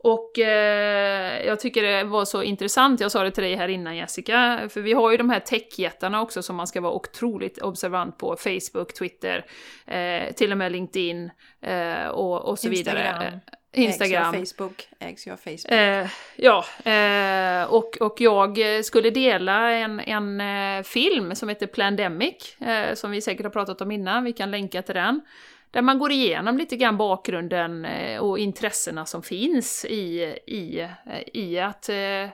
Och 0.00 0.38
eh, 0.38 1.46
jag 1.46 1.60
tycker 1.60 1.82
det 1.82 2.04
var 2.04 2.24
så 2.24 2.42
intressant, 2.42 3.00
jag 3.00 3.12
sa 3.12 3.22
det 3.22 3.30
till 3.30 3.44
dig 3.44 3.54
här 3.54 3.68
innan 3.68 3.96
Jessica, 3.96 4.68
för 4.68 4.80
vi 4.80 4.92
har 4.92 5.10
ju 5.10 5.16
de 5.16 5.30
här 5.30 5.40
techjättarna 5.40 6.22
också 6.22 6.42
som 6.42 6.56
man 6.56 6.66
ska 6.66 6.80
vara 6.80 6.92
otroligt 6.92 7.62
observant 7.62 8.18
på, 8.18 8.36
Facebook, 8.36 8.94
Twitter, 8.94 9.46
eh, 9.86 10.32
till 10.32 10.52
och 10.52 10.58
med 10.58 10.72
LinkedIn 10.72 11.30
eh, 11.62 12.08
och, 12.08 12.44
och 12.44 12.58
så 12.58 12.68
Instagram. 12.68 13.18
vidare. 13.18 13.40
Instagram. 13.72 14.34
Ägs 14.34 14.56
Facebook. 14.56 14.88
Ägs 14.98 15.26
jag 15.26 15.40
Facebook. 15.40 15.72
Eh, 15.72 16.06
ja, 16.36 16.64
eh, 16.84 17.72
och, 17.72 17.96
och 18.00 18.20
jag 18.20 18.84
skulle 18.84 19.10
dela 19.10 19.70
en, 19.70 20.00
en 20.00 20.40
eh, 20.40 20.82
film 20.82 21.34
som 21.34 21.48
heter 21.48 21.66
Plandemic, 21.66 22.56
eh, 22.60 22.94
som 22.94 23.10
vi 23.10 23.20
säkert 23.20 23.44
har 23.44 23.50
pratat 23.50 23.80
om 23.80 23.90
innan, 23.90 24.24
vi 24.24 24.32
kan 24.32 24.50
länka 24.50 24.82
till 24.82 24.94
den. 24.94 25.20
Där 25.70 25.82
man 25.82 25.98
går 25.98 26.12
igenom 26.12 26.58
lite 26.58 26.76
grann 26.76 26.96
bakgrunden 26.96 27.84
eh, 27.84 28.20
och 28.20 28.38
intressena 28.38 29.06
som 29.06 29.22
finns 29.22 29.84
i, 29.84 30.20
i, 30.46 30.80
eh, 30.80 30.88
i 31.34 31.58
att 31.58 31.88
eh, 31.88 32.28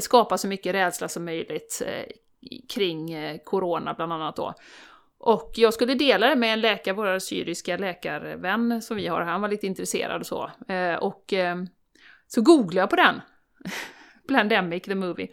skapa 0.00 0.38
så 0.38 0.48
mycket 0.48 0.74
rädsla 0.74 1.08
som 1.08 1.24
möjligt 1.24 1.82
kring 2.68 3.38
corona 3.44 3.94
bland 3.94 4.12
annat 4.12 4.36
då. 4.36 4.54
Och 5.18 5.52
jag 5.54 5.74
skulle 5.74 5.94
dela 5.94 6.26
det 6.28 6.36
med 6.36 6.52
en 6.52 6.60
läkare, 6.60 6.94
vår 6.94 7.18
syriska 7.18 7.76
läkarvän 7.76 8.82
som 8.82 8.96
vi 8.96 9.06
har, 9.06 9.20
han 9.20 9.40
var 9.40 9.48
lite 9.48 9.66
intresserad 9.66 10.20
och 10.20 10.26
så. 10.26 10.50
Och 11.00 11.34
så 12.26 12.42
googlade 12.42 12.80
jag 12.80 12.90
på 12.90 12.96
den, 12.96 13.20
Plandemic 14.28 14.82
the 14.82 14.94
Movie. 14.94 15.28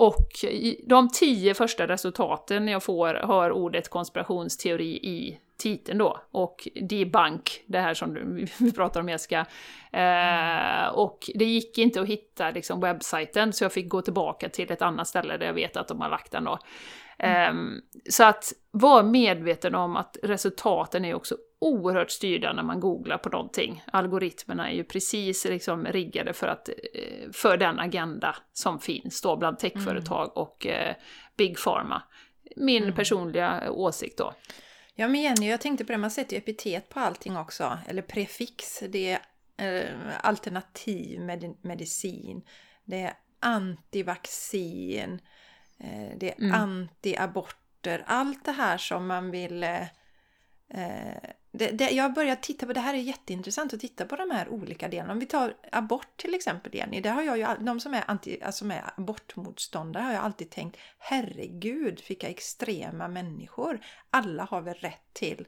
Och 0.00 0.44
de 0.84 1.08
tio 1.08 1.54
första 1.54 1.86
resultaten 1.86 2.68
jag 2.68 2.82
får 2.82 3.14
har 3.14 3.52
ordet 3.52 3.88
konspirationsteori 3.88 4.90
i 4.90 5.40
titeln 5.58 5.98
då, 5.98 6.20
och 6.30 6.68
debunk, 6.74 7.62
det 7.66 7.78
här 7.78 7.94
som 7.94 8.34
vi 8.58 8.72
pratar 8.72 9.00
om 9.00 9.08
Jessica. 9.08 9.46
Eh, 9.92 10.88
och 10.88 11.30
det 11.34 11.44
gick 11.44 11.78
inte 11.78 12.00
att 12.00 12.06
hitta 12.06 12.50
liksom, 12.50 12.80
webbsajten, 12.80 13.52
så 13.52 13.64
jag 13.64 13.72
fick 13.72 13.88
gå 13.88 14.02
tillbaka 14.02 14.48
till 14.48 14.72
ett 14.72 14.82
annat 14.82 15.08
ställe 15.08 15.36
där 15.36 15.46
jag 15.46 15.54
vet 15.54 15.76
att 15.76 15.88
de 15.88 16.00
har 16.00 16.08
lagt 16.08 16.32
den 16.32 16.44
då. 16.44 16.58
Eh, 17.18 17.52
så 18.10 18.24
att 18.24 18.52
var 18.70 19.02
medveten 19.02 19.74
om 19.74 19.96
att 19.96 20.16
resultaten 20.22 21.04
är 21.04 21.14
också 21.14 21.36
oerhört 21.60 22.10
styrda 22.10 22.52
när 22.52 22.62
man 22.62 22.80
googlar 22.80 23.18
på 23.18 23.28
någonting. 23.28 23.84
Algoritmerna 23.92 24.70
är 24.70 24.74
ju 24.74 24.84
precis 24.84 25.44
liksom 25.44 25.84
riggade 25.86 26.32
för, 26.32 26.46
att, 26.46 26.68
eh, 26.68 27.30
för 27.32 27.56
den 27.56 27.78
agenda 27.78 28.36
som 28.52 28.80
finns 28.80 29.20
då 29.22 29.36
bland 29.36 29.58
techföretag 29.58 30.24
mm. 30.24 30.32
och 30.34 30.66
eh, 30.66 30.94
Big 31.36 31.58
Pharma. 31.58 32.02
Min 32.56 32.82
mm. 32.82 32.94
personliga 32.94 33.70
åsikt 33.70 34.18
då. 34.18 34.32
Ja 34.94 35.08
men 35.08 35.20
Jenny, 35.20 35.50
jag 35.50 35.60
tänkte 35.60 35.84
på 35.84 35.92
det, 35.92 35.98
man 35.98 36.10
sätter 36.10 36.32
ju 36.32 36.38
epitet 36.38 36.88
på 36.88 37.00
allting 37.00 37.36
också, 37.36 37.78
eller 37.88 38.02
prefix. 38.02 38.82
Det 38.88 39.18
är 39.56 39.82
eh, 39.82 40.14
alternativ 40.22 41.20
med 41.20 41.54
medicin, 41.62 42.42
det 42.84 43.00
är 43.00 43.14
antivaccin, 43.40 45.20
eh, 45.78 46.16
det 46.16 46.30
är 46.30 46.40
mm. 46.40 46.54
antiaborter, 46.54 48.04
allt 48.06 48.44
det 48.44 48.52
här 48.52 48.78
som 48.78 49.06
man 49.06 49.30
vill 49.30 49.62
eh, 49.62 49.82
det, 51.52 51.70
det, 51.70 51.90
jag 51.90 52.04
har 52.04 52.10
börjat 52.10 52.42
titta 52.42 52.66
på, 52.66 52.72
det 52.72 52.80
här 52.80 52.94
är 52.94 52.98
jätteintressant 52.98 53.74
att 53.74 53.80
titta 53.80 54.04
på 54.04 54.16
de 54.16 54.30
här 54.30 54.48
olika 54.48 54.88
delarna. 54.88 55.12
Om 55.12 55.18
vi 55.18 55.26
tar 55.26 55.54
abort 55.72 56.16
till 56.16 56.34
exempel 56.34 56.74
Jenny, 56.74 57.00
det 57.00 57.08
har 57.08 57.22
jag 57.22 57.38
ju, 57.38 57.64
de 57.64 57.80
som 57.80 57.94
är, 57.94 58.04
anti, 58.06 58.42
alltså 58.42 58.58
som 58.58 58.70
är 58.70 58.84
abortmotståndare 58.96 60.02
har 60.02 60.12
jag 60.12 60.24
alltid 60.24 60.50
tänkt, 60.50 60.76
herregud 60.98 62.02
vilka 62.08 62.28
extrema 62.28 63.08
människor. 63.08 63.80
Alla 64.10 64.44
har 64.44 64.60
väl 64.60 64.74
rätt 64.74 65.12
till, 65.12 65.46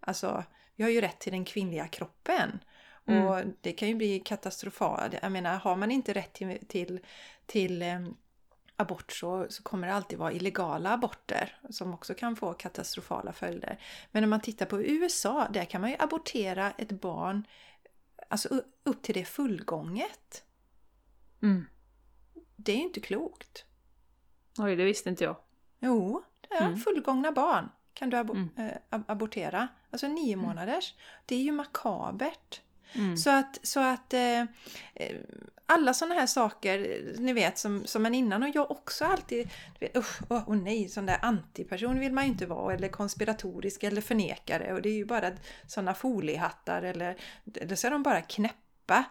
alltså 0.00 0.44
vi 0.76 0.84
har 0.84 0.90
ju 0.90 1.00
rätt 1.00 1.18
till 1.18 1.32
den 1.32 1.44
kvinnliga 1.44 1.88
kroppen. 1.88 2.60
Mm. 3.06 3.26
Och 3.26 3.42
det 3.60 3.72
kan 3.72 3.88
ju 3.88 3.94
bli 3.94 4.20
katastrofalt. 4.20 5.14
Jag 5.22 5.32
menar, 5.32 5.56
har 5.56 5.76
man 5.76 5.90
inte 5.90 6.12
rätt 6.12 6.32
till, 6.32 6.58
till, 6.68 7.00
till 7.46 7.82
ehm, 7.82 8.16
abort 8.78 9.12
så, 9.12 9.46
så 9.48 9.62
kommer 9.62 9.86
det 9.86 9.94
alltid 9.94 10.18
vara 10.18 10.32
illegala 10.32 10.90
aborter 10.90 11.58
som 11.70 11.94
också 11.94 12.14
kan 12.14 12.36
få 12.36 12.52
katastrofala 12.52 13.32
följder. 13.32 13.80
Men 14.10 14.24
om 14.24 14.30
man 14.30 14.40
tittar 14.40 14.66
på 14.66 14.82
USA, 14.82 15.48
där 15.50 15.64
kan 15.64 15.80
man 15.80 15.90
ju 15.90 15.96
abortera 15.98 16.70
ett 16.70 16.92
barn 16.92 17.46
alltså 18.28 18.62
upp 18.82 19.02
till 19.02 19.14
det 19.14 19.24
fullgånget. 19.24 20.44
Mm. 21.42 21.64
Det 22.56 22.72
är 22.72 22.76
ju 22.76 22.82
inte 22.82 23.00
klokt. 23.00 23.64
Oj, 24.58 24.76
det 24.76 24.84
visste 24.84 25.08
inte 25.08 25.24
jag. 25.24 25.36
Jo, 25.78 26.24
det 26.40 26.54
är 26.54 26.66
mm. 26.66 26.78
fullgångna 26.78 27.32
barn 27.32 27.68
kan 27.98 28.10
du 28.10 28.16
ab 28.16 28.30
mm. 28.30 28.48
äh, 28.56 29.00
abortera. 29.06 29.68
Alltså 29.90 30.08
nio 30.08 30.32
mm. 30.32 30.46
månaders. 30.46 30.94
Det 31.26 31.34
är 31.34 31.42
ju 31.42 31.52
makabert. 31.52 32.62
Mm. 32.92 33.16
Så 33.16 33.30
att, 33.30 33.58
så 33.62 33.80
att 33.80 34.14
eh, 34.14 34.40
eh 34.94 35.16
alla 35.70 35.94
sådana 35.94 36.14
här 36.14 36.26
saker, 36.26 37.02
ni 37.18 37.32
vet, 37.32 37.58
som, 37.58 37.86
som 37.86 38.02
man 38.02 38.14
innan 38.14 38.42
och 38.42 38.48
jag 38.54 38.70
också 38.70 39.04
alltid... 39.04 39.48
Vet, 39.80 39.96
usch, 39.96 40.22
oh, 40.28 40.50
oh 40.50 40.56
nej, 40.56 40.88
sån 40.88 41.06
där 41.06 41.18
antiperson 41.22 42.00
vill 42.00 42.12
man 42.12 42.24
ju 42.24 42.30
inte 42.30 42.46
vara, 42.46 42.74
eller 42.74 42.88
konspiratorisk 42.88 43.82
eller 43.82 44.00
förnekare. 44.00 44.72
Och 44.72 44.82
det 44.82 44.88
är 44.88 44.94
ju 44.94 45.04
bara 45.04 45.32
sådana 45.66 45.94
foliehattar 45.94 46.82
eller, 46.82 47.16
eller 47.54 47.76
så 47.76 47.86
är 47.86 47.90
de 47.90 48.02
bara 48.02 48.20
knäppa. 48.20 49.04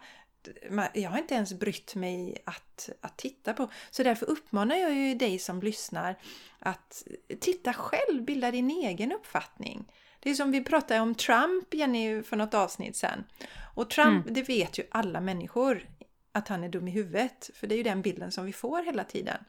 Jag 0.94 1.10
har 1.10 1.18
inte 1.18 1.34
ens 1.34 1.52
brytt 1.52 1.94
mig 1.94 2.42
att, 2.44 2.90
att 3.00 3.16
titta 3.16 3.54
på. 3.54 3.70
Så 3.90 4.02
därför 4.02 4.26
uppmanar 4.26 4.76
jag 4.76 4.94
ju 4.94 5.14
dig 5.14 5.38
som 5.38 5.60
lyssnar 5.60 6.16
att 6.58 7.02
titta 7.40 7.72
själv, 7.72 8.24
bilda 8.24 8.50
din 8.50 8.70
egen 8.70 9.12
uppfattning. 9.12 9.84
Det 10.20 10.30
är 10.30 10.34
som 10.34 10.50
vi 10.50 10.64
pratade 10.64 11.00
om 11.00 11.14
Trump, 11.14 11.74
Jenny, 11.74 12.22
för 12.22 12.36
något 12.36 12.54
avsnitt 12.54 12.96
sen. 12.96 13.24
Och 13.74 13.90
Trump, 13.90 14.24
mm. 14.24 14.34
det 14.34 14.42
vet 14.42 14.78
ju 14.78 14.82
alla 14.90 15.20
människor 15.20 15.88
att 16.32 16.48
han 16.48 16.64
är 16.64 16.68
dum 16.68 16.88
i 16.88 16.90
huvudet. 16.90 17.50
För 17.54 17.66
det 17.66 17.74
är 17.74 17.76
ju 17.76 17.82
den 17.82 18.02
bilden 18.02 18.32
som 18.32 18.44
vi 18.44 18.52
får 18.52 18.82
hela 18.82 19.04
tiden. 19.04 19.44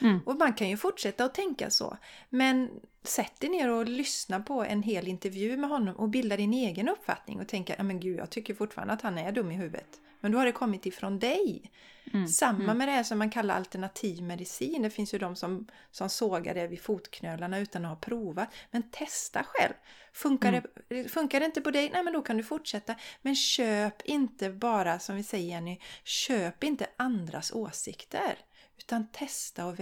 Mm. 0.00 0.20
Och 0.26 0.36
man 0.36 0.54
kan 0.54 0.68
ju 0.68 0.76
fortsätta 0.76 1.24
att 1.24 1.34
tänka 1.34 1.70
så. 1.70 1.96
Men 2.28 2.70
sätt 3.02 3.40
dig 3.40 3.50
ner 3.50 3.68
och 3.68 3.88
lyssna 3.88 4.40
på 4.40 4.64
en 4.64 4.82
hel 4.82 5.08
intervju 5.08 5.56
med 5.56 5.70
honom 5.70 5.96
och 5.96 6.08
bilda 6.08 6.36
din 6.36 6.54
egen 6.54 6.88
uppfattning 6.88 7.40
och 7.40 7.48
tänka, 7.48 7.74
ja 7.78 7.82
men 7.82 8.00
gud 8.00 8.18
jag 8.18 8.30
tycker 8.30 8.54
fortfarande 8.54 8.94
att 8.94 9.02
han 9.02 9.18
är 9.18 9.32
dum 9.32 9.50
i 9.50 9.54
huvudet. 9.54 10.00
Men 10.20 10.32
då 10.32 10.38
har 10.38 10.46
det 10.46 10.52
kommit 10.52 10.86
ifrån 10.86 11.18
dig. 11.18 11.70
Mm. 12.14 12.28
Samma 12.28 12.64
mm. 12.64 12.78
med 12.78 12.88
det 12.88 12.92
här 12.92 13.02
som 13.02 13.18
man 13.18 13.30
kallar 13.30 13.54
alternativ 13.54 14.22
medicin. 14.22 14.82
Det 14.82 14.90
finns 14.90 15.14
ju 15.14 15.18
de 15.18 15.36
som, 15.36 15.66
som 15.90 16.08
sågar 16.08 16.54
det 16.54 16.66
vid 16.66 16.80
fotknölarna 16.80 17.58
utan 17.58 17.84
att 17.84 17.90
ha 17.90 17.96
provat. 17.96 18.48
Men 18.70 18.82
testa 18.90 19.44
själv! 19.44 19.72
Funkar, 20.12 20.48
mm. 20.48 20.62
det, 20.88 21.08
funkar 21.08 21.40
det 21.40 21.46
inte 21.46 21.60
på 21.60 21.70
dig? 21.70 21.90
Nej 21.92 22.04
men 22.04 22.12
då 22.12 22.22
kan 22.22 22.36
du 22.36 22.42
fortsätta. 22.42 22.94
Men 23.22 23.36
köp 23.36 24.02
inte 24.02 24.50
bara, 24.50 24.98
som 24.98 25.16
vi 25.16 25.22
säger 25.22 25.48
Jenny, 25.48 25.78
köp 26.04 26.64
inte 26.64 26.86
andras 26.96 27.52
åsikter. 27.52 28.38
Utan 28.78 29.06
testa 29.12 29.66
och 29.66 29.76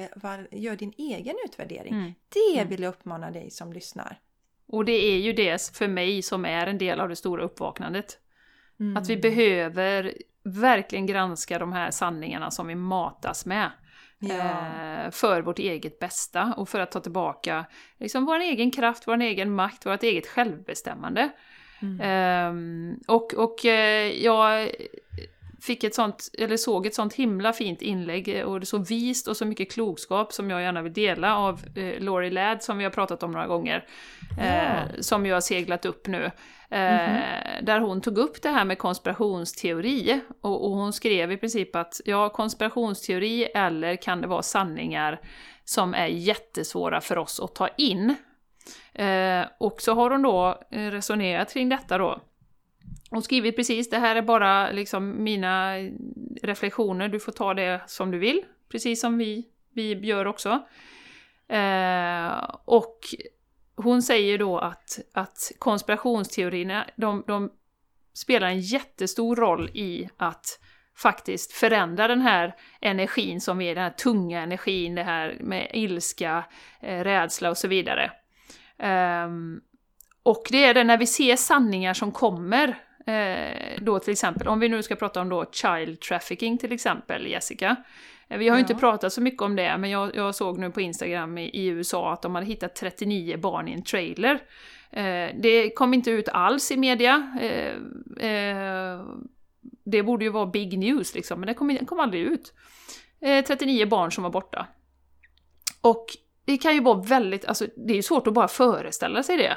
gör 0.51 0.77
din 0.77 0.93
egen 0.99 1.37
utvärdering. 1.45 1.95
Mm. 1.95 2.15
Det 2.29 2.59
mm. 2.59 2.69
vill 2.69 2.83
jag 2.83 2.91
uppmana 2.91 3.31
dig 3.31 3.51
som 3.51 3.73
lyssnar. 3.73 4.19
Och 4.67 4.85
det 4.85 4.93
är 4.93 5.19
ju 5.19 5.33
det 5.33 5.71
för 5.77 5.89
mig 5.89 6.23
som 6.23 6.45
är 6.45 6.67
en 6.67 6.79
del 6.79 7.01
av 7.01 7.09
det 7.09 7.17
stora 7.17 7.43
uppvaknandet. 7.43 8.19
Mm. 8.81 8.97
Att 8.97 9.09
vi 9.09 9.17
behöver 9.17 10.15
verkligen 10.45 11.07
granska 11.07 11.59
de 11.59 11.73
här 11.73 11.91
sanningarna 11.91 12.51
som 12.51 12.67
vi 12.67 12.75
matas 12.75 13.47
med. 13.47 13.71
Eh, 14.23 15.11
för 15.11 15.43
vårt 15.43 15.59
eget 15.59 15.99
bästa 15.99 16.55
och 16.57 16.69
för 16.69 16.81
att 16.81 16.93
ta 16.93 17.01
tillbaka 17.01 17.65
liksom, 17.99 18.25
vår 18.25 18.41
egen 18.41 18.71
kraft, 18.71 19.09
vår 19.09 19.21
egen 19.21 19.55
makt, 19.55 19.87
vårt 19.87 20.03
eget 20.03 20.27
självbestämmande. 20.27 21.31
Mm. 21.83 22.01
Eh, 22.01 22.97
och 23.15 23.35
och 23.35 23.65
eh, 23.65 24.25
jag 24.25 24.71
fick 25.63 25.85
ett 25.85 25.95
sånt, 25.95 26.31
eller 26.39 26.57
såg 26.57 26.87
ett 26.87 26.95
sånt 26.95 27.15
himla 27.15 27.53
fint 27.53 27.83
inlägg 27.83 28.43
och 28.47 28.61
det 28.61 28.67
så 28.67 28.79
vist 28.79 29.29
och 29.29 29.37
så 29.37 29.45
mycket 29.45 29.73
klokskap 29.73 30.33
som 30.33 30.51
jag 30.51 30.63
gärna 30.63 30.83
vill 30.83 30.93
dela 30.93 31.37
av 31.37 31.61
eh, 31.77 32.01
Laurie 32.01 32.31
Ladd 32.31 32.63
som 32.63 32.79
vi 32.79 32.85
har 32.85 32.91
pratat 32.91 33.23
om 33.23 33.33
några 33.33 33.47
gånger. 33.47 33.87
Eh, 34.41 35.01
Som 35.01 35.27
ju 35.27 35.33
har 35.33 35.41
seglat 35.41 35.85
upp 35.85 36.07
nu. 36.07 36.31
Mm 36.71 36.99
-hmm. 36.99 37.63
Där 37.63 37.81
hon 37.81 38.01
tog 38.01 38.19
upp 38.19 38.43
det 38.43 38.49
här 38.49 38.65
med 38.65 38.79
konspirationsteori. 38.79 40.21
Och, 40.41 40.65
och, 40.65 40.77
hon 40.77 40.93
skrev 40.93 41.33
i 41.33 41.37
princip 41.37 41.77
att 41.77 42.01
ja, 42.05 42.29
konspirationsteori 42.29 43.45
eller 43.45 43.97
kan 43.97 44.21
det 44.21 44.27
vara 44.27 44.43
sanningar 44.43 45.21
som 45.65 45.95
är 45.95 46.07
jättesvåra 46.07 47.01
för 47.01 47.19
oss 47.19 47.41
att 47.41 47.55
ta 47.55 47.69
in. 47.69 48.15
Eh, 48.95 49.45
och 49.61 49.81
så 49.81 49.95
har 49.95 50.11
hon 50.11 50.23
då 50.23 50.63
eh, 50.71 50.91
resonerat 50.91 51.53
kring 51.53 51.69
detta 51.69 51.99
då. 51.99 52.21
Och 53.11 53.25
skrivit 53.25 53.57
precis, 53.57 53.91
det 53.91 53.99
här 53.99 54.17
är 54.17 54.23
bara 54.23 54.71
liksom 54.71 55.23
mina 55.23 55.77
reflektioner, 56.43 57.09
du 57.09 57.21
får 57.21 57.33
ta 57.33 57.55
det 57.55 57.81
som 57.87 58.11
du 58.11 58.19
vill, 58.19 58.45
precis 58.69 59.01
som 59.01 59.19
vi, 59.19 59.47
vi 59.75 60.07
gör 60.07 60.27
också. 60.27 60.49
Eh, 61.49 62.57
och 62.65 62.99
hon 63.77 64.03
säger 64.03 64.39
då 64.39 64.59
att, 64.59 64.99
att 65.13 65.53
konspirationsteorierna, 65.59 66.87
de, 66.97 67.25
de 67.27 67.51
spelar 68.13 68.49
en 68.49 68.61
jättestor 68.61 69.37
roll 69.37 69.71
i 69.75 70.09
att 70.17 70.61
faktiskt 70.97 71.53
förändra 71.53 72.09
den 72.09 72.21
här 72.21 72.55
energin 72.81 73.41
som 73.41 73.61
är 73.61 73.75
den 73.75 73.85
här 73.85 73.91
tunga 73.91 74.41
energin, 74.41 74.95
det 74.95 75.03
här 75.03 75.37
med 75.41 75.71
ilska, 75.73 76.45
eh, 76.81 77.05
rädsla 77.05 77.51
och 77.51 77.59
så 77.59 77.69
vidare. 77.69 78.13
Um, 78.79 79.61
och 80.31 80.49
det 80.51 80.65
är 80.65 80.75
det 80.75 80.85
när 80.85 80.99
vi 80.99 81.07
ser 81.07 81.37
sanningar 81.37 81.95
som 81.95 82.13
kommer, 82.13 82.69
eh, 83.07 83.83
då 83.83 83.99
till 83.99 84.13
exempel, 84.13 84.49
om 84.49 84.61
vi 84.61 84.69
nu 84.69 84.83
ska 84.83 84.97
prata 84.97 85.21
om 85.21 85.29
då 85.29 85.45
child 85.53 86.01
trafficking 86.01 86.59
till 86.59 86.73
exempel, 86.73 87.27
Jessica. 87.27 87.77
Eh, 88.29 88.39
vi 88.39 88.49
har 88.49 88.57
ju 88.57 88.61
ja. 88.61 88.65
inte 88.69 88.75
pratat 88.75 89.13
så 89.13 89.21
mycket 89.21 89.43
om 89.43 89.57
det, 89.57 89.79
men 89.79 89.91
jag, 89.91 90.17
jag 90.17 90.35
såg 90.35 90.59
nu 90.59 90.71
på 90.71 90.81
Instagram 90.81 91.39
i, 91.39 91.45
i, 91.45 91.67
USA 91.67 92.13
att 92.13 92.23
de 92.23 92.35
hade 92.35 92.47
hittat 92.47 92.75
39 92.75 93.37
barn 93.37 93.69
i 93.69 93.73
en 93.73 93.83
trailer. 93.83 94.35
Eh, 94.91 95.29
det 95.41 95.71
kom 95.75 95.95
inte 95.95 96.11
ut 96.11 96.29
alls 96.29 96.71
i 96.71 96.77
media. 96.77 97.39
Eh, 97.41 98.29
eh 98.31 99.01
det 99.85 100.03
borde 100.03 100.25
ju 100.25 100.31
vara 100.31 100.47
big 100.47 100.79
news 100.79 101.15
liksom, 101.15 101.41
men 101.41 101.47
det 101.47 101.55
kom, 101.55 101.69
det 101.69 101.85
kom 101.85 102.01
aldrig 102.01 102.23
ut. 102.23 102.53
39 103.21 103.87
barn 103.87 104.13
som 104.13 104.25
var 104.25 104.31
borta. 104.31 104.67
Och 105.81 106.07
det 106.45 106.59
kan 106.59 106.75
ju 106.75 106.81
vara 106.81 107.03
väldigt, 107.03 107.45
alltså 107.45 107.67
det 107.77 107.93
är 107.93 107.97
ju 107.97 108.03
svårt 108.03 108.27
att 108.27 108.35
bara 108.35 108.49
föreställa 108.49 109.23
sig 109.23 109.37
det. 109.37 109.57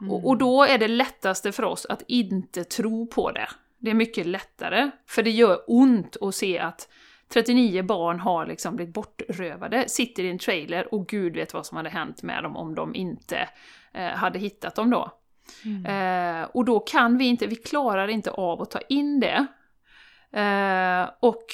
Mm. 0.00 0.12
Och, 0.12 0.28
och, 0.28 0.38
då 0.38 0.64
är 0.64 0.78
det 0.78 0.88
lättaste 0.88 1.52
för 1.52 1.62
oss 1.62 1.86
att 1.86 2.02
inte 2.06 2.64
tro 2.64 3.06
på 3.06 3.30
det. 3.30 3.48
Det 3.78 3.90
är 3.90 3.94
mycket 3.94 4.26
lättare, 4.26 4.90
för 5.06 5.22
det 5.22 5.30
gör 5.30 5.64
ont 5.66 6.16
att 6.20 6.34
se 6.34 6.58
att 6.58 6.88
39 7.32 7.82
barn 7.82 8.20
har 8.20 8.46
liksom 8.46 8.76
blivit 8.76 8.94
bortrövade, 8.94 9.88
sitter 9.88 10.22
i 10.22 10.30
en 10.30 10.38
trailer 10.38 10.94
och 10.94 11.06
gud 11.06 11.34
vet 11.34 11.54
vad 11.54 11.66
som 11.66 11.76
hade 11.76 11.90
hänt 11.90 12.22
med 12.22 12.42
dem 12.42 12.56
om 12.56 12.74
de 12.74 12.94
inte 12.94 13.48
eh, 13.94 14.10
hade 14.10 14.38
hittat 14.38 14.74
dem 14.74 14.90
då. 14.90 15.10
Mm. 15.64 16.42
Eh, 16.42 16.48
och 16.54 16.64
då 16.64 16.80
kan 16.80 17.18
vi 17.18 17.24
inte, 17.24 17.46
vi 17.46 17.56
klarar 17.56 18.08
inte 18.08 18.30
av 18.30 18.62
att 18.62 18.70
ta 18.70 18.80
in 18.88 19.20
det. 19.20 19.46
Eh, 20.40 21.10
och 21.20 21.44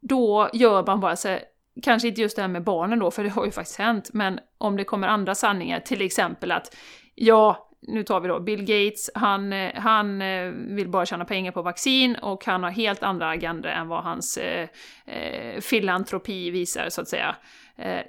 då 0.00 0.50
gör 0.52 0.86
man 0.86 1.00
bara 1.00 1.16
så 1.16 1.38
kanske 1.82 2.08
inte 2.08 2.20
just 2.20 2.36
det 2.36 2.42
här 2.42 2.48
med 2.48 2.64
barnen 2.64 2.98
då, 2.98 3.10
för 3.10 3.24
det 3.24 3.30
har 3.30 3.44
ju 3.44 3.50
faktiskt 3.50 3.78
hänt, 3.78 4.10
men 4.12 4.40
om 4.58 4.76
det 4.76 4.84
kommer 4.84 5.08
andra 5.08 5.34
sanningar, 5.34 5.80
till 5.80 6.02
exempel 6.02 6.52
att 6.52 6.76
ja, 7.14 7.69
nu 7.82 8.02
tar 8.02 8.20
vi 8.20 8.28
då 8.28 8.40
Bill 8.40 8.60
Gates, 8.60 9.10
han, 9.14 9.52
eh, 9.52 9.74
han 9.74 10.22
eh, 10.22 10.50
vill 10.50 10.88
bara 10.88 11.06
tjäna 11.06 11.24
pengar 11.24 11.52
på 11.52 11.62
vaccin 11.62 12.16
och 12.16 12.44
han 12.44 12.62
har 12.62 12.70
helt 12.70 13.02
andra 13.02 13.28
agendor 13.28 13.70
än 13.70 13.88
vad 13.88 14.04
hans 14.04 14.36
eh, 14.36 14.68
eh, 15.06 15.60
filantropi 15.60 16.50
visar, 16.50 16.88
så 16.88 17.00
att 17.00 17.08
säga. 17.08 17.36
Eh, 17.76 18.00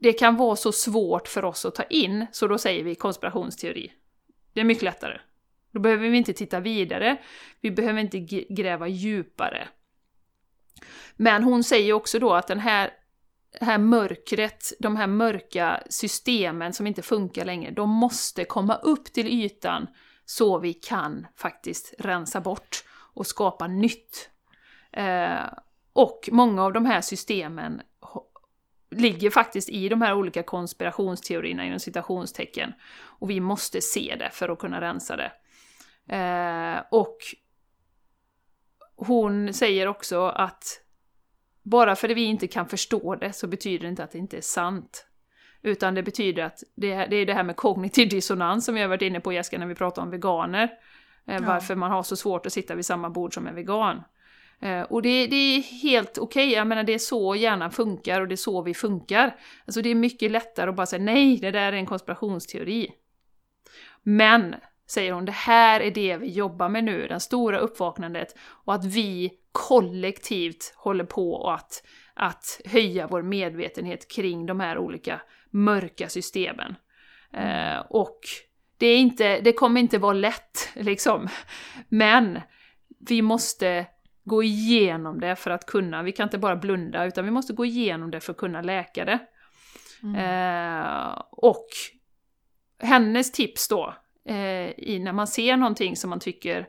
det 0.00 0.12
kan 0.12 0.36
vara 0.36 0.56
så 0.56 0.72
svårt 0.72 1.28
för 1.28 1.44
oss 1.44 1.64
att 1.64 1.74
ta 1.74 1.82
in, 1.82 2.26
så 2.32 2.46
då 2.46 2.58
säger 2.58 2.84
vi 2.84 2.94
konspirationsteori. 2.94 3.92
Det 4.52 4.60
är 4.60 4.64
mycket 4.64 4.82
lättare. 4.82 5.20
Då 5.72 5.80
behöver 5.80 6.08
vi 6.08 6.16
inte 6.16 6.32
titta 6.32 6.60
vidare, 6.60 7.16
vi 7.60 7.70
behöver 7.70 8.00
inte 8.00 8.18
gräva 8.48 8.88
djupare. 8.88 9.68
Men 11.16 11.42
hon 11.42 11.64
säger 11.64 11.92
också 11.92 12.18
då 12.18 12.32
att 12.34 12.46
den 12.46 12.58
här, 12.58 12.90
det 13.60 13.64
här 13.64 13.78
mörkret, 13.78 14.72
de 14.78 14.96
här 14.96 15.06
mörka 15.06 15.82
systemen 15.90 16.72
som 16.72 16.86
inte 16.86 17.02
funkar 17.02 17.44
längre, 17.44 17.70
de 17.70 17.90
måste 17.90 18.44
komma 18.44 18.74
upp 18.74 19.04
till 19.04 19.26
ytan 19.26 19.86
så 20.24 20.58
vi 20.58 20.74
kan 20.74 21.26
faktiskt 21.36 21.94
rensa 21.98 22.40
bort 22.40 22.84
och 23.14 23.26
skapa 23.26 23.66
nytt. 23.66 24.30
Eh, 24.92 25.44
och 25.92 26.28
många 26.32 26.64
av 26.64 26.72
de 26.72 26.86
här 26.86 27.00
systemen 27.00 27.82
ligger 28.90 29.30
faktiskt 29.30 29.68
i 29.68 29.88
de 29.88 30.02
här 30.02 30.14
olika 30.14 30.42
konspirationsteorierna 30.42 31.64
inom 31.64 31.78
citationstecken. 31.78 32.72
Och 33.02 33.30
vi 33.30 33.40
måste 33.40 33.80
se 33.80 34.16
det 34.18 34.30
för 34.32 34.48
att 34.48 34.58
kunna 34.58 34.80
rensa 34.80 35.16
det. 35.16 35.32
Eh, 36.16 36.82
och 36.90 37.16
hon 38.96 39.54
säger 39.54 39.86
också 39.86 40.26
att 40.26 40.80
bara 41.62 41.96
för 41.96 42.08
att 42.08 42.16
vi 42.16 42.24
inte 42.24 42.46
kan 42.46 42.68
förstå 42.68 43.14
det 43.14 43.32
så 43.32 43.46
betyder 43.46 43.78
det 43.78 43.88
inte 43.88 44.04
att 44.04 44.12
det 44.12 44.18
inte 44.18 44.36
är 44.36 44.40
sant. 44.40 45.06
Utan 45.62 45.94
det 45.94 46.02
betyder 46.02 46.42
att 46.42 46.62
det, 46.74 47.06
det 47.06 47.16
är 47.16 47.26
det 47.26 47.34
här 47.34 47.42
med 47.42 47.56
kognitiv 47.56 48.08
dissonans 48.08 48.64
som 48.64 48.74
vi 48.74 48.80
har 48.80 48.88
varit 48.88 49.02
inne 49.02 49.20
på 49.20 49.32
Jessica 49.32 49.58
när 49.58 49.66
vi 49.66 49.74
pratar 49.74 50.02
om 50.02 50.10
veganer. 50.10 50.70
Eh, 51.26 51.34
ja. 51.34 51.40
Varför 51.46 51.74
man 51.74 51.90
har 51.90 52.02
så 52.02 52.16
svårt 52.16 52.46
att 52.46 52.52
sitta 52.52 52.74
vid 52.74 52.86
samma 52.86 53.10
bord 53.10 53.34
som 53.34 53.46
en 53.46 53.54
vegan. 53.54 54.02
Eh, 54.60 54.82
och 54.82 55.02
det, 55.02 55.26
det 55.26 55.36
är 55.36 55.62
helt 55.62 56.18
okej, 56.18 56.46
okay. 56.46 56.56
jag 56.56 56.66
menar 56.66 56.84
det 56.84 56.94
är 56.94 56.98
så 56.98 57.34
hjärnan 57.36 57.70
funkar 57.70 58.20
och 58.20 58.28
det 58.28 58.34
är 58.34 58.36
så 58.36 58.62
vi 58.62 58.74
funkar. 58.74 59.36
Alltså 59.66 59.82
det 59.82 59.88
är 59.88 59.94
mycket 59.94 60.30
lättare 60.30 60.70
att 60.70 60.76
bara 60.76 60.86
säga 60.86 61.02
nej, 61.02 61.36
det 61.36 61.50
där 61.50 61.72
är 61.72 61.76
en 61.76 61.86
konspirationsteori. 61.86 62.90
Men, 64.02 64.54
säger 64.92 65.12
hon, 65.12 65.24
det 65.24 65.32
här 65.32 65.80
är 65.80 65.90
det 65.90 66.16
vi 66.16 66.30
jobbar 66.30 66.68
med 66.68 66.84
nu, 66.84 67.06
det 67.06 67.20
stora 67.20 67.58
uppvaknandet, 67.58 68.36
och 68.64 68.74
att 68.74 68.84
vi 68.84 69.32
kollektivt 69.52 70.74
håller 70.76 71.04
på 71.04 71.50
att, 71.50 71.82
att 72.14 72.60
höja 72.64 73.06
vår 73.06 73.22
medvetenhet 73.22 74.10
kring 74.10 74.46
de 74.46 74.60
här 74.60 74.78
olika 74.78 75.20
mörka 75.50 76.08
systemen. 76.08 76.74
Mm. 77.32 77.76
Eh, 77.76 77.80
och 77.88 78.20
det, 78.78 78.86
är 78.86 78.98
inte, 78.98 79.40
det 79.40 79.52
kommer 79.52 79.80
inte 79.80 79.98
vara 79.98 80.12
lätt, 80.12 80.68
liksom. 80.74 81.28
Men 81.88 82.40
vi 83.08 83.22
måste 83.22 83.86
gå 84.24 84.42
igenom 84.42 85.20
det 85.20 85.36
för 85.36 85.50
att 85.50 85.66
kunna, 85.66 86.02
vi 86.02 86.12
kan 86.12 86.24
inte 86.24 86.38
bara 86.38 86.56
blunda, 86.56 87.04
utan 87.04 87.24
vi 87.24 87.30
måste 87.30 87.52
gå 87.52 87.64
igenom 87.64 88.10
det 88.10 88.20
för 88.20 88.32
att 88.32 88.38
kunna 88.38 88.62
läka 88.62 89.04
det. 89.04 89.18
Mm. 90.02 90.14
Eh, 90.14 91.22
och 91.30 91.66
hennes 92.78 93.32
tips 93.32 93.68
då, 93.68 93.94
eh, 94.24 94.70
i 94.78 95.00
när 95.02 95.12
man 95.12 95.26
ser 95.26 95.56
någonting 95.56 95.96
som 95.96 96.10
man 96.10 96.20
tycker 96.20 96.68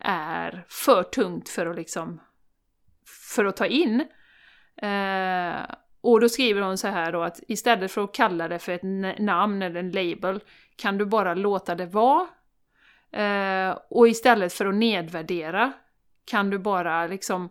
är 0.00 0.64
för 0.68 1.02
tungt 1.02 1.48
för 1.48 1.66
att 1.66 1.76
liksom 1.76 2.20
för 3.34 3.44
att 3.44 3.56
ta 3.56 3.66
in. 3.66 4.00
Eh, 4.76 5.62
och 6.00 6.20
då 6.20 6.28
skriver 6.28 6.62
hon 6.62 6.78
så 6.78 6.88
här 6.88 7.12
då 7.12 7.22
att 7.22 7.40
istället 7.48 7.92
för 7.92 8.04
att 8.04 8.14
kalla 8.14 8.48
det 8.48 8.58
för 8.58 8.72
ett 8.72 9.18
namn 9.18 9.62
eller 9.62 9.80
en 9.80 9.90
label 9.90 10.40
kan 10.76 10.98
du 10.98 11.06
bara 11.06 11.34
låta 11.34 11.74
det 11.74 11.86
vara. 11.86 12.28
Eh, 13.12 13.78
och 13.90 14.08
istället 14.08 14.52
för 14.52 14.66
att 14.66 14.74
nedvärdera 14.74 15.72
kan 16.24 16.50
du 16.50 16.58
bara 16.58 17.06
liksom 17.06 17.50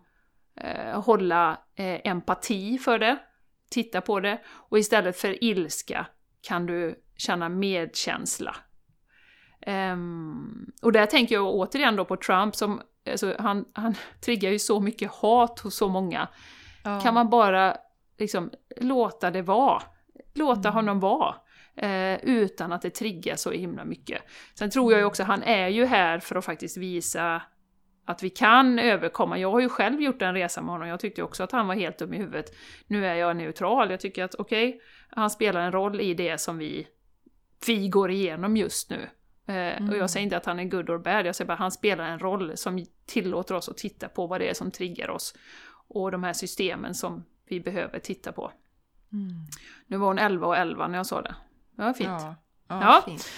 eh, 0.56 1.00
hålla 1.00 1.50
eh, 1.74 2.00
empati 2.04 2.78
för 2.78 2.98
det, 2.98 3.18
titta 3.70 4.00
på 4.00 4.20
det. 4.20 4.40
Och 4.48 4.78
istället 4.78 5.16
för 5.16 5.44
ilska 5.44 6.06
kan 6.40 6.66
du 6.66 7.02
känna 7.16 7.48
medkänsla 7.48 8.56
Um, 9.66 10.72
och 10.82 10.92
där 10.92 11.06
tänker 11.06 11.34
jag 11.34 11.54
återigen 11.54 11.96
då 11.96 12.04
på 12.04 12.16
Trump 12.16 12.56
som, 12.56 12.80
alltså, 13.10 13.34
han, 13.38 13.64
han 13.72 13.94
triggar 14.24 14.50
ju 14.50 14.58
så 14.58 14.80
mycket 14.80 15.10
hat 15.10 15.60
hos 15.60 15.76
så 15.76 15.88
många. 15.88 16.28
Ja. 16.84 17.00
Kan 17.00 17.14
man 17.14 17.30
bara 17.30 17.76
liksom 18.18 18.50
låta 18.76 19.30
det 19.30 19.42
vara? 19.42 19.82
Låta 20.34 20.68
mm. 20.68 20.72
honom 20.72 21.00
vara. 21.00 21.34
Eh, 21.76 22.24
utan 22.24 22.72
att 22.72 22.82
det 22.82 22.90
triggar 22.90 23.36
så 23.36 23.50
himla 23.50 23.84
mycket. 23.84 24.22
Sen 24.54 24.70
tror 24.70 24.92
jag 24.92 24.98
ju 24.98 25.04
också, 25.04 25.22
han 25.22 25.42
är 25.42 25.68
ju 25.68 25.84
här 25.84 26.18
för 26.18 26.36
att 26.36 26.44
faktiskt 26.44 26.76
visa 26.76 27.42
att 28.04 28.22
vi 28.22 28.30
kan 28.30 28.78
överkomma. 28.78 29.38
Jag 29.38 29.50
har 29.50 29.60
ju 29.60 29.68
själv 29.68 30.00
gjort 30.00 30.22
en 30.22 30.34
resa 30.34 30.62
med 30.62 30.70
honom, 30.70 30.88
jag 30.88 31.00
tyckte 31.00 31.22
också 31.22 31.42
att 31.42 31.52
han 31.52 31.66
var 31.66 31.74
helt 31.74 31.98
dum 31.98 32.14
i 32.14 32.18
huvudet. 32.18 32.54
Nu 32.86 33.06
är 33.06 33.14
jag 33.14 33.36
neutral, 33.36 33.90
jag 33.90 34.00
tycker 34.00 34.24
att 34.24 34.34
okej, 34.34 34.68
okay, 34.68 34.80
han 35.10 35.30
spelar 35.30 35.60
en 35.60 35.72
roll 35.72 36.00
i 36.00 36.14
det 36.14 36.40
som 36.40 36.58
vi, 36.58 36.86
vi 37.66 37.88
går 37.88 38.10
igenom 38.10 38.56
just 38.56 38.90
nu. 38.90 39.08
Mm. 39.46 39.88
Och 39.88 39.94
jag 39.94 39.96
mm. 39.96 40.08
säger 40.08 40.24
inte 40.24 40.36
att 40.36 40.46
han 40.46 40.58
är 40.58 40.64
good 40.64 40.90
or 40.90 40.98
bad, 40.98 41.26
jag 41.26 41.36
säger 41.36 41.46
bara 41.46 41.52
att 41.52 41.58
han 41.58 41.72
spelar 41.72 42.04
en 42.04 42.18
roll 42.18 42.56
som 42.56 42.86
tillåter 43.06 43.54
oss 43.54 43.68
att 43.68 43.76
titta 43.76 44.08
på 44.08 44.26
vad 44.26 44.40
det 44.40 44.48
är 44.48 44.54
som 44.54 44.70
triggar 44.70 45.10
oss. 45.10 45.34
Och 45.88 46.10
de 46.10 46.24
här 46.24 46.32
systemen 46.32 46.94
som 46.94 47.24
vi 47.44 47.60
behöver 47.60 47.98
titta 47.98 48.32
på. 48.32 48.52
Mm. 49.12 49.46
Nu 49.86 49.96
var 49.96 50.06
hon 50.06 50.18
11 50.18 50.46
och 50.46 50.56
11 50.56 50.88
när 50.88 50.98
jag 50.98 51.06
sa 51.06 51.22
det. 51.22 51.34
Det 51.76 51.82
var 51.82 51.92
fint. 51.92 52.08
Ja, 52.08 52.34
ja, 52.68 52.80
ja. 52.80 53.02
Fint. 53.06 53.28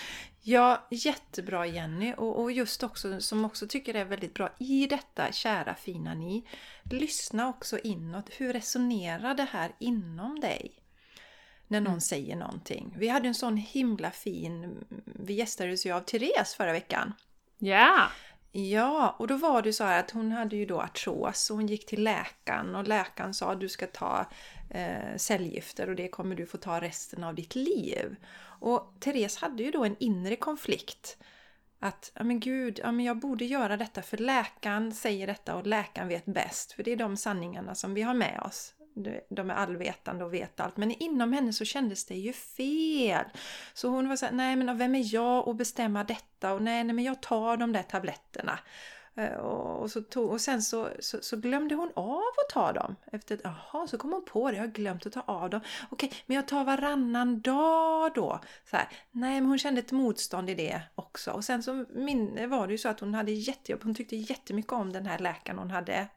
ja 0.41 0.87
jättebra 0.91 1.67
Jenny. 1.67 2.15
Och, 2.17 2.43
och 2.43 2.53
just 2.53 2.83
också, 2.83 3.21
som 3.21 3.45
också 3.45 3.67
tycker 3.67 3.95
är 3.95 4.05
väldigt 4.05 4.35
bra 4.35 4.49
i 4.59 4.87
detta, 4.87 5.33
kära 5.33 5.75
fina 5.75 6.15
ni. 6.15 6.49
Lyssna 6.83 7.49
också 7.49 7.79
inåt. 7.79 8.31
Hur 8.37 8.53
resonerar 8.53 9.35
det 9.35 9.49
här 9.53 9.73
inom 9.79 10.41
dig? 10.41 10.84
När 11.69 11.81
någon 11.81 11.87
mm. 11.87 12.01
säger 12.01 12.37
någonting. 12.37 12.95
Vi 12.99 13.09
hade 13.09 13.29
en 13.29 13.35
sån 13.35 13.57
himla 13.57 14.11
fin, 14.11 14.85
vi 15.05 15.35
gästades 15.35 15.87
ju 15.87 15.93
av 15.93 16.01
Therese 16.01 16.55
förra 16.55 16.73
veckan. 16.73 17.13
Ja! 17.59 18.09
Ja, 18.57 19.17
och 19.19 19.27
då 19.27 19.37
var 19.37 19.63
det 19.63 19.73
så 19.73 19.85
här 19.85 20.01
att 20.01 20.11
hon 20.11 20.33
hade 20.33 20.57
ju 20.57 20.67
då 20.67 20.81
artros 20.81 21.51
och 21.51 21.57
hon 21.57 21.67
gick 21.67 21.87
till 21.87 22.03
läkaren 22.03 22.75
och 22.75 22.89
läkaren 22.89 23.35
sa 23.35 23.53
att 23.53 23.61
du 23.61 23.69
ska 23.69 23.87
ta 23.87 24.27
eh, 24.71 25.17
cellgifter 25.17 25.89
och 25.89 25.97
det 25.97 26.09
kommer 26.09 26.37
du 26.37 26.47
få 26.47 26.57
ta 26.57 26.81
resten 26.81 27.25
av 27.25 27.35
ditt 27.35 27.55
liv. 27.55 28.17
Och 28.61 28.95
Therese 29.01 29.37
hade 29.37 29.63
ju 29.63 29.71
då 29.71 29.85
en 29.85 29.97
inre 29.99 30.37
konflikt. 30.37 31.17
Att, 31.79 32.13
ja 32.15 32.25
men 32.25 32.41
gud, 32.41 32.81
ja 32.83 32.93
men 32.93 33.05
jag 33.05 33.19
borde 33.19 33.45
göra 33.45 33.77
detta 33.77 34.03
för 34.03 34.17
läkaren 34.17 34.95
säger 34.95 35.27
detta 35.27 35.55
och 35.55 35.67
läkaren 35.67 36.09
vet 36.09 36.25
bäst. 36.25 36.73
För 36.73 36.83
det 36.83 36.93
är 36.93 36.97
de 36.97 37.17
sanningarna 37.17 37.75
som 37.75 37.95
vi 37.95 38.03
har 38.03 38.15
med 38.15 38.41
oss. 38.45 38.74
De 39.29 39.51
är 39.51 39.55
allvetande 39.55 40.25
och 40.25 40.35
vet 40.35 40.61
allt. 40.61 40.77
Men 40.77 40.91
inom 40.91 41.33
henne 41.33 41.53
så 41.53 41.65
kändes 41.65 42.05
det 42.05 42.15
ju 42.15 42.33
fel. 42.33 43.25
Så 43.75 43.89
hon 43.89 44.09
var 44.09 44.17
såhär, 44.17 44.33
nej 44.33 44.57
men 44.57 44.79
vem 44.79 44.95
är 44.95 45.15
jag 45.15 45.49
att 45.49 45.57
bestämma 45.57 46.05
detta? 46.05 46.53
Och 46.53 46.63
nej, 46.63 46.85
nej 46.85 46.95
men 46.95 47.05
jag 47.05 47.23
tar 47.23 47.57
de 47.57 47.73
där 47.73 47.83
tabletterna. 47.83 48.59
Eh, 49.17 49.37
och, 49.37 49.91
så 49.91 50.01
tog, 50.01 50.31
och 50.31 50.41
sen 50.41 50.63
så, 50.63 50.89
så, 51.01 51.19
så, 51.23 51.37
glömde 51.37 51.75
hon 51.75 51.91
av 51.95 52.19
att 52.19 52.51
ta 52.51 52.73
dem. 52.73 52.97
Efter, 53.13 53.41
jaha, 53.45 53.87
så 53.87 53.99
kom 53.99 54.13
hon 54.13 54.25
på 54.25 54.51
det. 54.51 54.57
Jag 54.57 54.63
har 54.63 54.69
glömt 54.69 55.07
att 55.07 55.13
ta 55.13 55.21
av 55.21 55.51
dem. 55.51 55.61
Okej, 55.91 56.13
men 56.27 56.35
jag 56.35 56.49
tar 56.49 56.65
varannan 56.65 57.41
dag 57.41 58.13
då. 58.15 58.41
Så 58.71 58.77
här, 58.77 58.89
nej, 59.11 59.41
men 59.41 59.49
hon 59.49 59.59
kände 59.59 59.81
ett 59.81 59.93
motstånd 59.93 60.51
i 60.51 60.55
det 60.55 60.83
också. 60.95 61.31
Och 61.31 61.45
sen 61.45 61.63
så 61.63 61.85
min, 61.91 62.51
var 62.51 62.67
det 62.67 62.73
ju 62.73 62.79
så 62.79 62.89
att 62.89 63.01
hon 63.01 63.15
hade 63.15 63.33
jättejobb. 63.33 63.83
Hon 63.83 63.95
tyckte 63.95 64.17
jättemycket 64.17 64.73
om 64.73 64.93
den 64.93 65.07
här 65.07 65.19
läkaren 65.19 65.59
hon 65.59 65.71
hade 65.71 66.09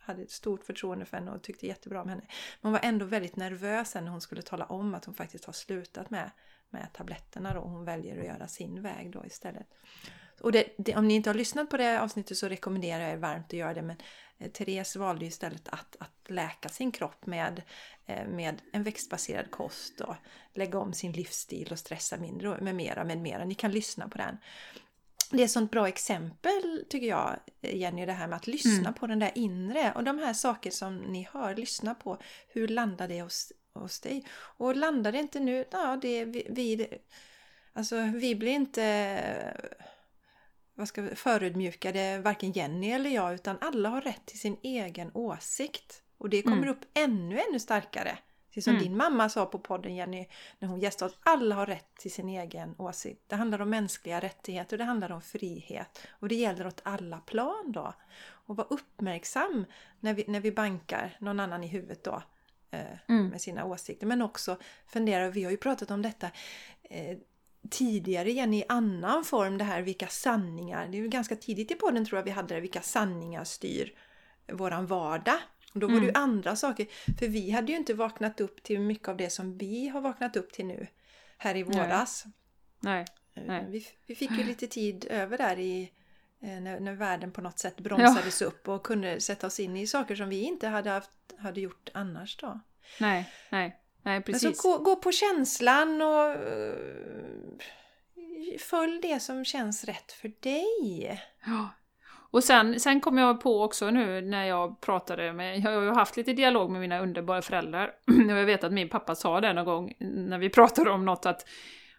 hade 0.00 0.22
ett 0.22 0.30
stort 0.30 0.64
förtroende 0.64 1.04
för 1.04 1.16
henne 1.16 1.30
och 1.30 1.42
tyckte 1.42 1.66
jättebra 1.66 2.02
om 2.02 2.08
henne. 2.08 2.22
Men 2.26 2.32
hon 2.62 2.72
var 2.72 2.80
ändå 2.82 3.04
väldigt 3.04 3.36
nervös 3.36 3.94
när 3.94 4.06
hon 4.06 4.20
skulle 4.20 4.42
tala 4.42 4.64
om 4.64 4.94
att 4.94 5.04
hon 5.04 5.14
faktiskt 5.14 5.44
har 5.44 5.52
slutat 5.52 6.10
med, 6.10 6.30
med 6.70 6.88
tabletterna 6.92 7.54
då. 7.54 7.60
Hon 7.60 7.84
väljer 7.84 8.18
att 8.18 8.26
göra 8.26 8.48
sin 8.48 8.82
väg 8.82 9.10
då 9.10 9.26
istället. 9.26 9.66
Och 10.40 10.52
det, 10.52 10.74
det, 10.78 10.96
om 10.96 11.08
ni 11.08 11.14
inte 11.14 11.30
har 11.30 11.34
lyssnat 11.34 11.70
på 11.70 11.76
det 11.76 12.00
avsnittet 12.00 12.36
så 12.36 12.48
rekommenderar 12.48 13.02
jag 13.02 13.12
er 13.12 13.16
varmt 13.16 13.46
att 13.46 13.52
göra 13.52 13.74
det. 13.74 13.82
Men 13.82 13.96
eh, 14.38 14.50
Therese 14.50 14.96
valde 14.96 15.24
ju 15.24 15.28
istället 15.28 15.68
att, 15.68 15.96
att 16.00 16.30
läka 16.30 16.68
sin 16.68 16.92
kropp 16.92 17.26
med, 17.26 17.62
eh, 18.06 18.28
med 18.28 18.62
en 18.72 18.82
växtbaserad 18.82 19.50
kost 19.50 20.00
och 20.00 20.14
lägga 20.54 20.78
om 20.78 20.92
sin 20.92 21.12
livsstil 21.12 21.68
och 21.72 21.78
stressa 21.78 22.16
mindre 22.16 22.60
med 22.60 22.74
mera, 22.74 23.04
med 23.04 23.18
mera. 23.18 23.44
Ni 23.44 23.54
kan 23.54 23.72
lyssna 23.72 24.08
på 24.08 24.18
den. 24.18 24.38
Det 25.30 25.40
är 25.40 25.44
ett 25.44 25.50
sånt 25.50 25.70
bra 25.70 25.88
exempel 25.88 26.84
tycker 26.88 27.06
jag 27.06 27.36
Jenny, 27.60 28.06
det 28.06 28.12
här 28.12 28.28
med 28.28 28.36
att 28.36 28.46
lyssna 28.46 28.78
mm. 28.78 28.94
på 28.94 29.06
den 29.06 29.18
där 29.18 29.32
inre 29.34 29.92
och 29.92 30.04
de 30.04 30.18
här 30.18 30.32
saker 30.32 30.70
som 30.70 30.96
ni 30.96 31.28
hör, 31.32 31.56
lyssna 31.56 31.94
på. 31.94 32.18
Hur 32.48 32.68
landar 32.68 33.08
det 33.08 33.22
hos, 33.22 33.52
hos 33.74 34.00
dig? 34.00 34.24
Och 34.32 34.76
landar 34.76 35.12
det 35.12 35.18
inte 35.18 35.40
nu, 35.40 35.64
ja 35.70 35.98
det 36.02 36.24
vi, 36.24 36.46
vi 36.50 36.88
Alltså 37.72 37.96
vi 38.00 38.34
blir 38.34 38.52
inte 38.52 39.22
vad 40.74 40.88
ska, 40.88 41.14
förödmjukade 41.14 42.18
varken 42.18 42.52
Jenny 42.52 42.90
eller 42.90 43.10
jag 43.10 43.34
utan 43.34 43.58
alla 43.60 43.88
har 43.88 44.00
rätt 44.00 44.26
till 44.26 44.40
sin 44.40 44.56
egen 44.62 45.10
åsikt. 45.14 46.02
Och 46.18 46.30
det 46.30 46.42
kommer 46.42 46.56
mm. 46.56 46.68
upp 46.68 46.84
ännu, 46.94 47.40
ännu 47.40 47.60
starkare. 47.60 48.18
Precis 48.50 48.64
som 48.64 48.74
mm. 48.74 48.84
din 48.84 48.96
mamma 48.96 49.28
sa 49.28 49.46
på 49.46 49.58
podden 49.58 49.94
Jenny 49.94 50.26
när 50.58 50.68
hon 50.68 50.80
gästade 50.80 51.10
oss. 51.10 51.18
Alla 51.20 51.54
har 51.54 51.66
rätt 51.66 51.94
till 51.94 52.12
sin 52.12 52.28
egen 52.28 52.74
åsikt. 52.78 53.22
Det 53.26 53.36
handlar 53.36 53.60
om 53.60 53.70
mänskliga 53.70 54.20
rättigheter 54.20 54.74
och 54.74 54.78
det 54.78 54.84
handlar 54.84 55.12
om 55.12 55.22
frihet. 55.22 56.00
Och 56.10 56.28
det 56.28 56.34
gäller 56.34 56.66
åt 56.66 56.80
alla 56.84 57.18
plan 57.18 57.72
då. 57.72 57.92
Och 58.22 58.56
var 58.56 58.66
uppmärksam 58.70 59.64
när 60.00 60.14
vi, 60.14 60.24
när 60.28 60.40
vi 60.40 60.52
bankar 60.52 61.16
någon 61.20 61.40
annan 61.40 61.64
i 61.64 61.66
huvudet 61.66 62.04
då. 62.04 62.22
Eh, 62.70 62.80
mm. 63.08 63.28
Med 63.28 63.40
sina 63.40 63.64
åsikter. 63.64 64.06
Men 64.06 64.22
också 64.22 64.56
fundera, 64.86 65.30
vi 65.30 65.44
har 65.44 65.50
ju 65.50 65.56
pratat 65.56 65.90
om 65.90 66.02
detta 66.02 66.30
eh, 66.82 67.18
tidigare 67.70 68.30
igen 68.30 68.54
i 68.54 68.64
annan 68.68 69.24
form 69.24 69.58
det 69.58 69.64
här 69.64 69.82
vilka 69.82 70.06
sanningar, 70.06 70.88
det 70.88 70.96
är 70.98 71.02
ju 71.02 71.08
ganska 71.08 71.36
tidigt 71.36 71.70
i 71.70 71.74
podden 71.74 72.04
tror 72.04 72.18
jag 72.18 72.24
vi 72.24 72.30
hade 72.30 72.54
det, 72.54 72.60
vilka 72.60 72.82
sanningar 72.82 73.44
styr 73.44 73.94
våran 74.52 74.86
vardag. 74.86 75.38
Och 75.72 75.80
då 75.80 75.86
var 75.86 75.94
det 75.94 76.00
ju 76.00 76.08
mm. 76.08 76.22
andra 76.22 76.56
saker, 76.56 76.86
för 77.18 77.28
vi 77.28 77.50
hade 77.50 77.72
ju 77.72 77.78
inte 77.78 77.94
vaknat 77.94 78.40
upp 78.40 78.62
till 78.62 78.80
mycket 78.80 79.08
av 79.08 79.16
det 79.16 79.30
som 79.30 79.58
vi 79.58 79.88
har 79.88 80.00
vaknat 80.00 80.36
upp 80.36 80.52
till 80.52 80.66
nu 80.66 80.86
här 81.38 81.56
i 81.56 81.62
våras. 81.62 82.24
Nej. 82.80 83.04
Nej. 83.34 83.46
Nej. 83.46 83.66
Vi, 83.68 83.86
vi 84.06 84.14
fick 84.14 84.30
ju 84.30 84.44
lite 84.44 84.66
tid 84.66 85.06
över 85.10 85.38
där 85.38 85.58
i 85.58 85.92
eh, 86.42 86.60
när, 86.60 86.80
när 86.80 86.92
världen 86.92 87.32
på 87.32 87.40
något 87.40 87.58
sätt 87.58 87.80
bromsades 87.80 88.40
ja. 88.40 88.46
upp 88.46 88.68
och 88.68 88.82
kunde 88.82 89.20
sätta 89.20 89.46
oss 89.46 89.60
in 89.60 89.76
i 89.76 89.86
saker 89.86 90.16
som 90.16 90.28
vi 90.28 90.40
inte 90.40 90.68
hade, 90.68 90.90
haft, 90.90 91.10
hade 91.38 91.60
gjort 91.60 91.90
annars 91.94 92.36
då. 92.36 92.60
Nej, 93.00 93.32
nej. 93.50 93.76
Nej, 94.02 94.22
precis. 94.22 94.42
Men 94.42 94.54
så 94.54 94.68
gå, 94.68 94.78
gå 94.84 94.96
på 94.96 95.12
känslan 95.12 96.02
och 96.02 96.36
uh, 96.36 96.74
följ 98.58 99.00
det 99.00 99.20
som 99.20 99.44
känns 99.44 99.84
rätt 99.84 100.12
för 100.12 100.32
dig. 100.40 101.20
Ja. 101.46 101.68
Och 102.30 102.44
sen, 102.44 102.80
sen 102.80 103.00
kom 103.00 103.18
jag 103.18 103.40
på 103.40 103.62
också 103.62 103.90
nu 103.90 104.20
när 104.20 104.44
jag 104.44 104.80
pratade 104.80 105.32
med, 105.32 105.58
jag 105.58 105.70
har 105.70 105.82
ju 105.82 105.90
haft 105.90 106.16
lite 106.16 106.32
dialog 106.32 106.70
med 106.70 106.80
mina 106.80 107.00
underbara 107.00 107.42
föräldrar, 107.42 107.92
och 108.30 108.38
jag 108.38 108.46
vet 108.46 108.64
att 108.64 108.72
min 108.72 108.88
pappa 108.88 109.14
sa 109.14 109.40
det 109.40 109.52
någon 109.52 109.64
gång 109.64 109.94
när 109.98 110.38
vi 110.38 110.50
pratade 110.50 110.90
om 110.90 111.04
något 111.04 111.26
att 111.26 111.48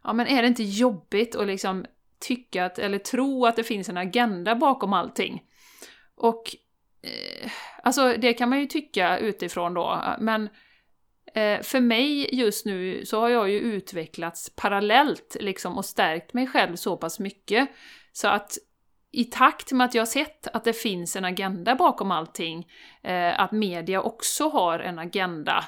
ja 0.04 0.14
men 0.14 0.28
är 0.28 0.42
det 0.42 0.48
inte 0.48 0.64
jobbigt 0.64 1.36
att 1.36 1.48
liksom 1.48 1.86
tycka 2.20 2.66
att, 2.66 2.80
eller 2.80 2.98
tro 2.98 3.46
att 3.46 3.56
det 3.56 3.64
finns 3.64 3.90
en 3.90 3.98
agenda 3.98 4.56
bakom 4.56 4.94
allting? 4.94 5.44
Och 6.16 6.56
eh, 7.02 7.52
alltså 7.84 8.14
det 8.18 8.34
kan 8.34 8.50
man 8.50 8.60
ju 8.60 8.66
tycka 8.66 9.18
utifrån 9.18 9.74
då, 9.74 10.02
men 10.20 10.50
Eh, 11.34 11.62
för 11.62 11.80
mig 11.80 12.36
just 12.36 12.66
nu 12.66 13.06
så 13.06 13.20
har 13.20 13.30
jag 13.30 13.50
ju 13.50 13.60
utvecklats 13.60 14.52
parallellt 14.56 15.38
liksom 15.40 15.78
och 15.78 15.86
stärkt 15.86 16.34
mig 16.34 16.48
själv 16.48 16.76
så 16.76 16.98
pass 16.98 17.20
mycket 17.20 17.70
så 18.12 18.28
att 18.28 18.58
i 19.12 19.24
takt 19.24 19.72
med 19.72 19.86
att 19.86 19.94
jag 19.94 20.02
har 20.02 20.06
sett 20.06 20.48
att 20.48 20.64
det 20.64 20.74
finns 20.74 21.16
en 21.16 21.26
agenda 21.26 21.76
bakom 21.76 22.12
allting, 22.12 22.68
eh, 23.04 23.40
att 23.40 23.52
media 23.52 24.02
också 24.02 24.50
har 24.50 24.80
en 24.80 25.00
agenda, 25.00 25.66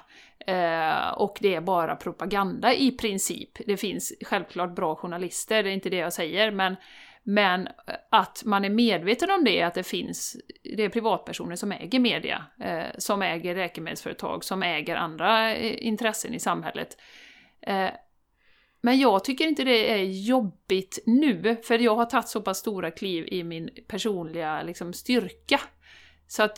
eh, 0.48 1.10
och 1.10 1.38
det 1.42 1.56
är 1.56 1.62
bara 1.62 1.96
propaganda 1.96 2.74
i 2.74 2.92
princip. 2.92 3.50
Det 3.68 3.78
finns 3.78 4.14
självklart 4.26 4.76
bra 4.76 4.96
journalister, 4.96 5.64
det 5.64 5.70
är 5.70 5.74
inte 5.74 5.90
det 5.90 5.98
jag 5.98 6.14
säger, 6.14 6.52
men 6.52 6.76
men 7.24 7.68
eh, 7.68 7.74
att 8.12 8.44
man 8.46 8.66
är 8.66 8.70
medveten 8.70 9.32
om 9.32 9.44
det, 9.44 9.62
att 9.62 9.74
det 9.74 9.84
finns 9.84 10.38
det 10.78 10.84
är 10.84 10.90
privatpersoner 10.90 11.56
som 11.56 11.72
äger 11.72 12.00
media, 12.00 12.46
eh, 12.60 12.98
som 12.98 13.22
äger 13.22 13.56
läkemedelsföretag, 13.56 14.44
som 14.44 14.64
äger 14.64 14.96
andra 14.96 15.56
eh, 15.56 15.88
intressen 15.88 16.34
i 16.34 16.40
samhället. 16.40 16.98
Eh, 17.62 17.90
men 18.86 19.00
jag 19.00 19.24
tycker 19.24 19.48
inte 19.48 19.64
det 19.64 19.92
är 19.92 20.04
jobbigt 20.04 21.00
nu, 21.06 21.58
för 21.64 21.80
jag 21.80 21.96
har 21.96 22.06
tagit 22.06 22.28
så 22.28 22.42
pass 22.42 22.58
stora 22.58 22.92
kliv 22.92 23.28
i 23.28 23.44
min 23.44 23.70
personliga 23.88 24.64
liksom, 24.64 24.94
styrka. 24.94 25.60
Så 26.28 26.44
att 26.44 26.58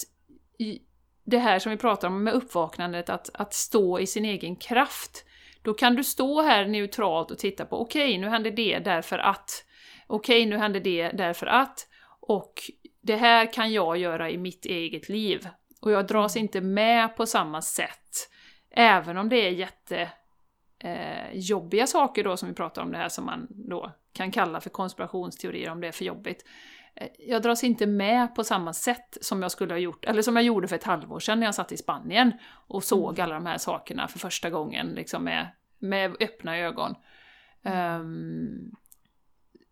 det 1.26 1.38
här 1.38 1.60
som 1.60 1.72
vi 1.72 1.78
pratar 1.78 2.08
om 2.08 2.24
med 2.24 2.34
uppvaknandet, 2.34 3.10
att, 3.10 3.30
att 3.34 3.54
stå 3.54 4.00
i 4.00 4.08
sin 4.08 4.26
egen 4.26 4.56
kraft. 4.56 5.26
Då 5.62 5.74
kan 5.74 5.96
du 5.96 6.04
stå 6.04 6.42
här 6.42 6.66
neutralt 6.66 7.32
och 7.32 7.38
titta 7.38 7.66
på, 7.66 7.82
okej, 7.82 8.10
okay, 8.10 8.22
nu 8.22 8.28
händer 8.28 8.52
det 8.52 8.80
därför 8.80 9.18
att 9.18 9.66
okej, 10.08 10.42
okay, 10.42 10.50
nu 10.50 10.58
händer 10.58 10.80
det 10.80 11.10
därför 11.10 11.46
att, 11.46 11.88
och 12.20 12.54
det 13.02 13.16
här 13.16 13.54
kan 13.54 13.74
jag 13.74 13.98
göra 13.98 14.30
i 14.30 14.38
mitt 14.38 14.66
eget 14.66 15.10
liv. 15.10 15.48
Och 15.82 15.92
jag 15.92 16.08
dras 16.08 16.38
inte 16.38 16.62
med 16.62 17.16
på 17.16 17.26
samma 17.26 17.62
sätt, 17.62 18.30
även 18.72 19.18
om 19.18 19.30
det 19.30 19.48
är 19.48 19.52
jätte 19.52 20.10
eh, 20.80 21.32
jobbiga 21.34 21.88
saker 21.88 22.24
då 22.24 22.38
som 22.38 22.50
vi 22.50 22.56
pratar 22.56 22.82
om, 22.82 22.92
det 22.92 22.98
här 22.98 23.10
som 23.10 23.26
man 23.26 23.48
då 23.50 23.92
kan 24.14 24.32
kalla 24.32 24.62
för 24.62 24.70
konspirationsteorier 24.70 25.72
om 25.72 25.82
det 25.82 25.88
är 25.88 25.92
för 25.92 26.06
jobbigt. 26.06 26.46
Eh, 26.96 27.08
jag 27.20 27.42
dras 27.42 27.64
inte 27.64 27.86
med 27.88 28.36
på 28.36 28.44
samma 28.44 28.74
sätt 28.74 29.18
som 29.22 29.42
jag 29.42 29.52
skulle 29.52 29.74
ha 29.74 29.80
gjort, 29.80 30.06
eller 30.06 30.22
som 30.22 30.36
jag 30.36 30.46
gjorde 30.46 30.68
för 30.68 30.76
ett 30.76 30.84
halvår 30.84 31.20
sedan 31.20 31.40
när 31.40 31.48
jag 31.48 31.56
satt 31.56 31.72
i 31.72 31.78
Spanien 31.78 32.32
och 32.68 32.84
såg 32.84 33.20
mm. 33.20 33.24
alla 33.24 33.36
de 33.36 33.46
här 33.46 33.58
sakerna 33.58 34.08
för 34.08 34.20
första 34.20 34.50
gången 34.50 34.88
liksom 34.88 35.24
med, 35.24 35.48
med 35.80 36.16
öppna 36.20 36.58
ögon. 36.58 36.96
Um, 37.64 38.76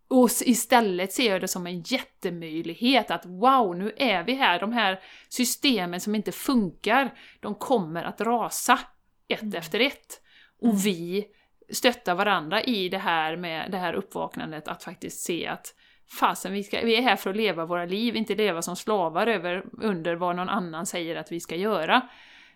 och 0.07 0.29
istället 0.45 1.13
ser 1.13 1.31
jag 1.31 1.41
det 1.41 1.47
som 1.47 1.67
en 1.67 1.81
jättemöjlighet 1.81 3.11
att 3.11 3.25
wow, 3.25 3.77
nu 3.77 3.91
är 3.97 4.23
vi 4.23 4.33
här, 4.33 4.59
de 4.59 4.71
här 4.71 4.99
systemen 5.29 6.01
som 6.01 6.15
inte 6.15 6.31
funkar, 6.31 7.13
de 7.39 7.55
kommer 7.55 8.03
att 8.03 8.21
rasa 8.21 8.79
ett 9.27 9.41
mm. 9.41 9.55
efter 9.55 9.79
ett. 9.79 10.22
Mm. 10.63 10.75
Och 10.75 10.81
mm. 10.81 10.83
vi 10.83 11.25
stöttar 11.69 12.15
varandra 12.15 12.61
i 12.61 12.89
det 12.89 12.97
här 12.97 13.35
med 13.37 13.71
det 13.71 13.77
här 13.77 13.93
uppvaknandet, 13.93 14.67
att 14.67 14.83
faktiskt 14.83 15.21
se 15.21 15.47
att 15.47 15.75
fasen, 16.19 16.53
vi, 16.53 16.63
ska, 16.63 16.81
vi 16.81 16.95
är 16.95 17.01
här 17.01 17.15
för 17.15 17.29
att 17.29 17.35
leva 17.35 17.65
våra 17.65 17.85
liv, 17.85 18.15
inte 18.15 18.35
leva 18.35 18.61
som 18.61 18.75
slavar 18.75 19.27
över, 19.27 19.65
under 19.81 20.15
vad 20.15 20.35
någon 20.35 20.49
annan 20.49 20.85
säger 20.85 21.15
att 21.15 21.31
vi 21.31 21.39
ska 21.39 21.55
göra. 21.55 22.01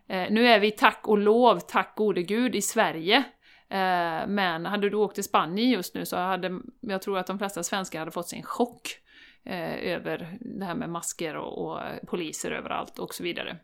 Eh, 0.09 0.25
nu 0.29 0.47
är 0.47 0.59
vi 0.59 0.71
tack 0.71 1.07
och 1.07 1.17
lov, 1.17 1.59
tack 1.59 1.95
gode 1.95 2.23
gud, 2.23 2.55
i 2.55 2.61
Sverige, 2.61 3.25
Eh, 3.69 4.27
men 4.27 4.65
hade 4.65 4.89
du 4.89 4.97
åkt 4.97 5.15
till 5.15 5.23
Spanien 5.23 5.69
just 5.69 5.95
nu 5.95 6.05
så 6.05 6.17
hade, 6.17 6.59
jag 6.81 7.01
tror 7.01 7.17
att 7.17 7.27
de 7.27 7.37
flesta 7.37 7.63
svenskar 7.63 7.99
hade 7.99 8.11
fått 8.11 8.29
sin 8.29 8.43
chock 8.43 8.99
eh, 9.45 9.93
över 9.93 10.37
det 10.39 10.65
här 10.65 10.75
med 10.75 10.89
masker 10.89 11.35
och, 11.35 11.67
och 11.67 11.79
poliser 12.07 12.51
överallt 12.51 12.99
och 12.99 13.13
så 13.13 13.23
vidare. 13.23 13.57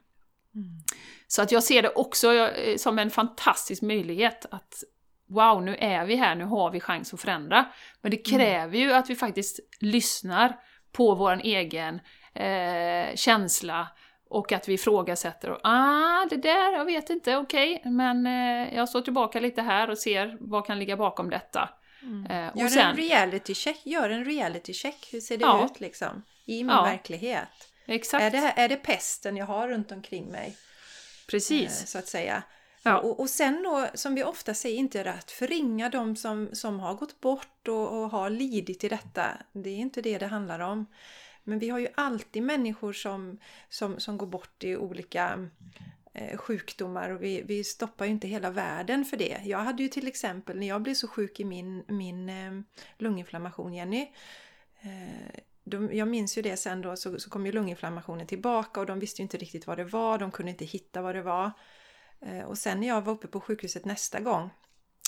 Mm. 0.55 0.83
Så 1.27 1.41
att 1.41 1.51
jag 1.51 1.63
ser 1.63 1.81
det 1.81 1.89
också 1.89 2.33
eh, 2.33 2.77
som 2.77 2.99
en 2.99 3.09
fantastisk 3.09 3.81
möjlighet 3.81 4.45
att 4.51 4.83
wow, 5.29 5.63
nu 5.63 5.75
är 5.79 6.05
vi 6.05 6.15
här, 6.15 6.35
nu 6.35 6.43
har 6.43 6.71
vi 6.71 6.79
chans 6.79 7.13
att 7.13 7.21
förändra. 7.21 7.65
Men 8.01 8.11
det 8.11 8.29
mm. 8.29 8.39
kräver 8.39 8.75
mm. 8.75 8.79
ju 8.79 8.93
att 8.93 9.09
vi 9.09 9.15
faktiskt 9.15 9.59
lyssnar 9.79 10.59
på 10.91 11.15
vår 11.15 11.41
egen 11.43 11.99
eh, 12.33 13.15
känsla 13.15 13.87
och 14.29 14.51
att 14.51 14.69
vi 14.69 14.73
ifrågasätter 14.73 15.49
och 15.49 15.59
ah, 15.63 16.25
det 16.29 16.37
där, 16.37 16.73
jag 16.73 16.85
vet 16.85 17.09
inte, 17.09 17.37
okej, 17.37 17.75
okay, 17.75 17.91
men 17.91 18.27
eh, 18.27 18.75
jag 18.75 18.89
står 18.89 19.01
tillbaka 19.01 19.39
lite 19.39 19.61
här 19.61 19.89
och 19.89 19.97
ser 19.97 20.37
vad 20.39 20.65
kan 20.65 20.79
ligga 20.79 20.97
bakom 20.97 21.29
detta. 21.29 21.69
Mm. 22.01 22.25
Eh, 22.25 22.61
gör 22.61 22.67
sen, 22.67 22.89
en 22.89 22.95
reality 22.95 23.53
check, 23.53 23.85
gör 23.85 24.09
en 24.09 24.25
reality 24.25 24.73
check, 24.73 25.09
hur 25.11 25.19
ser 25.19 25.37
det 25.37 25.45
ja, 25.45 25.65
ut 25.65 25.79
liksom? 25.79 26.23
I 26.45 26.63
min 26.63 26.75
ja, 26.75 26.83
verklighet. 26.83 27.72
Exakt. 27.85 28.23
Är 28.23 28.31
det, 28.31 28.53
är 28.55 28.69
det 28.69 28.75
pesten 28.75 29.37
jag 29.37 29.45
har 29.45 29.67
runt 29.67 29.91
omkring 29.91 30.25
mig? 30.31 30.57
Precis. 31.27 31.81
Eh, 31.81 31.85
så 31.85 31.97
att 31.97 32.07
säga. 32.07 32.43
Ja. 32.83 32.99
Och, 32.99 33.19
och 33.19 33.29
sen 33.29 33.63
då, 33.63 33.87
som 33.93 34.15
vi 34.15 34.23
ofta 34.23 34.53
säger, 34.53 34.77
inte 34.77 35.11
att 35.11 35.31
förringa 35.31 35.89
de 35.89 36.15
som, 36.15 36.49
som 36.53 36.79
har 36.79 36.93
gått 36.93 37.21
bort 37.21 37.67
och, 37.67 38.01
och 38.01 38.09
har 38.09 38.29
lidit 38.29 38.83
i 38.83 38.89
detta. 38.89 39.37
Det 39.51 39.69
är 39.69 39.77
inte 39.77 40.01
det 40.01 40.17
det 40.17 40.27
handlar 40.27 40.59
om. 40.59 40.85
Men 41.43 41.59
vi 41.59 41.69
har 41.69 41.79
ju 41.79 41.87
alltid 41.95 42.43
människor 42.43 42.93
som, 42.93 43.39
som, 43.69 43.99
som 43.99 44.17
går 44.17 44.27
bort 44.27 44.63
i 44.63 44.75
olika 44.75 45.49
eh, 46.13 46.37
sjukdomar 46.37 47.09
och 47.09 47.23
vi, 47.23 47.41
vi 47.41 47.63
stoppar 47.63 48.05
ju 48.05 48.11
inte 48.11 48.27
hela 48.27 48.49
världen 48.49 49.05
för 49.05 49.17
det. 49.17 49.41
Jag 49.43 49.59
hade 49.59 49.83
ju 49.83 49.89
till 49.89 50.07
exempel 50.07 50.59
när 50.59 50.67
jag 50.67 50.81
blev 50.81 50.93
så 50.93 51.07
sjuk 51.07 51.39
i 51.39 51.43
min, 51.43 51.83
min 51.87 52.29
eh, 52.29 52.61
lunginflammation, 52.97 53.73
Jenny. 53.73 54.11
Eh, 54.81 55.39
de, 55.63 55.93
jag 55.93 56.07
minns 56.07 56.37
ju 56.37 56.41
det 56.41 56.57
sen 56.57 56.81
då 56.81 56.95
så, 56.95 57.19
så 57.19 57.29
kom 57.29 57.45
ju 57.45 57.51
lunginflammationen 57.51 58.27
tillbaka 58.27 58.79
och 58.79 58.85
de 58.85 58.99
visste 58.99 59.21
ju 59.21 59.23
inte 59.23 59.37
riktigt 59.37 59.67
vad 59.67 59.77
det 59.77 59.83
var. 59.83 60.17
De 60.17 60.31
kunde 60.31 60.51
inte 60.51 60.65
hitta 60.65 61.01
vad 61.01 61.15
det 61.15 61.21
var. 61.21 61.51
Eh, 62.21 62.43
och 62.43 62.57
sen 62.57 62.79
när 62.79 62.87
jag 62.87 63.01
var 63.01 63.13
uppe 63.13 63.27
på 63.27 63.41
sjukhuset 63.41 63.85
nästa 63.85 64.19
gång, 64.19 64.49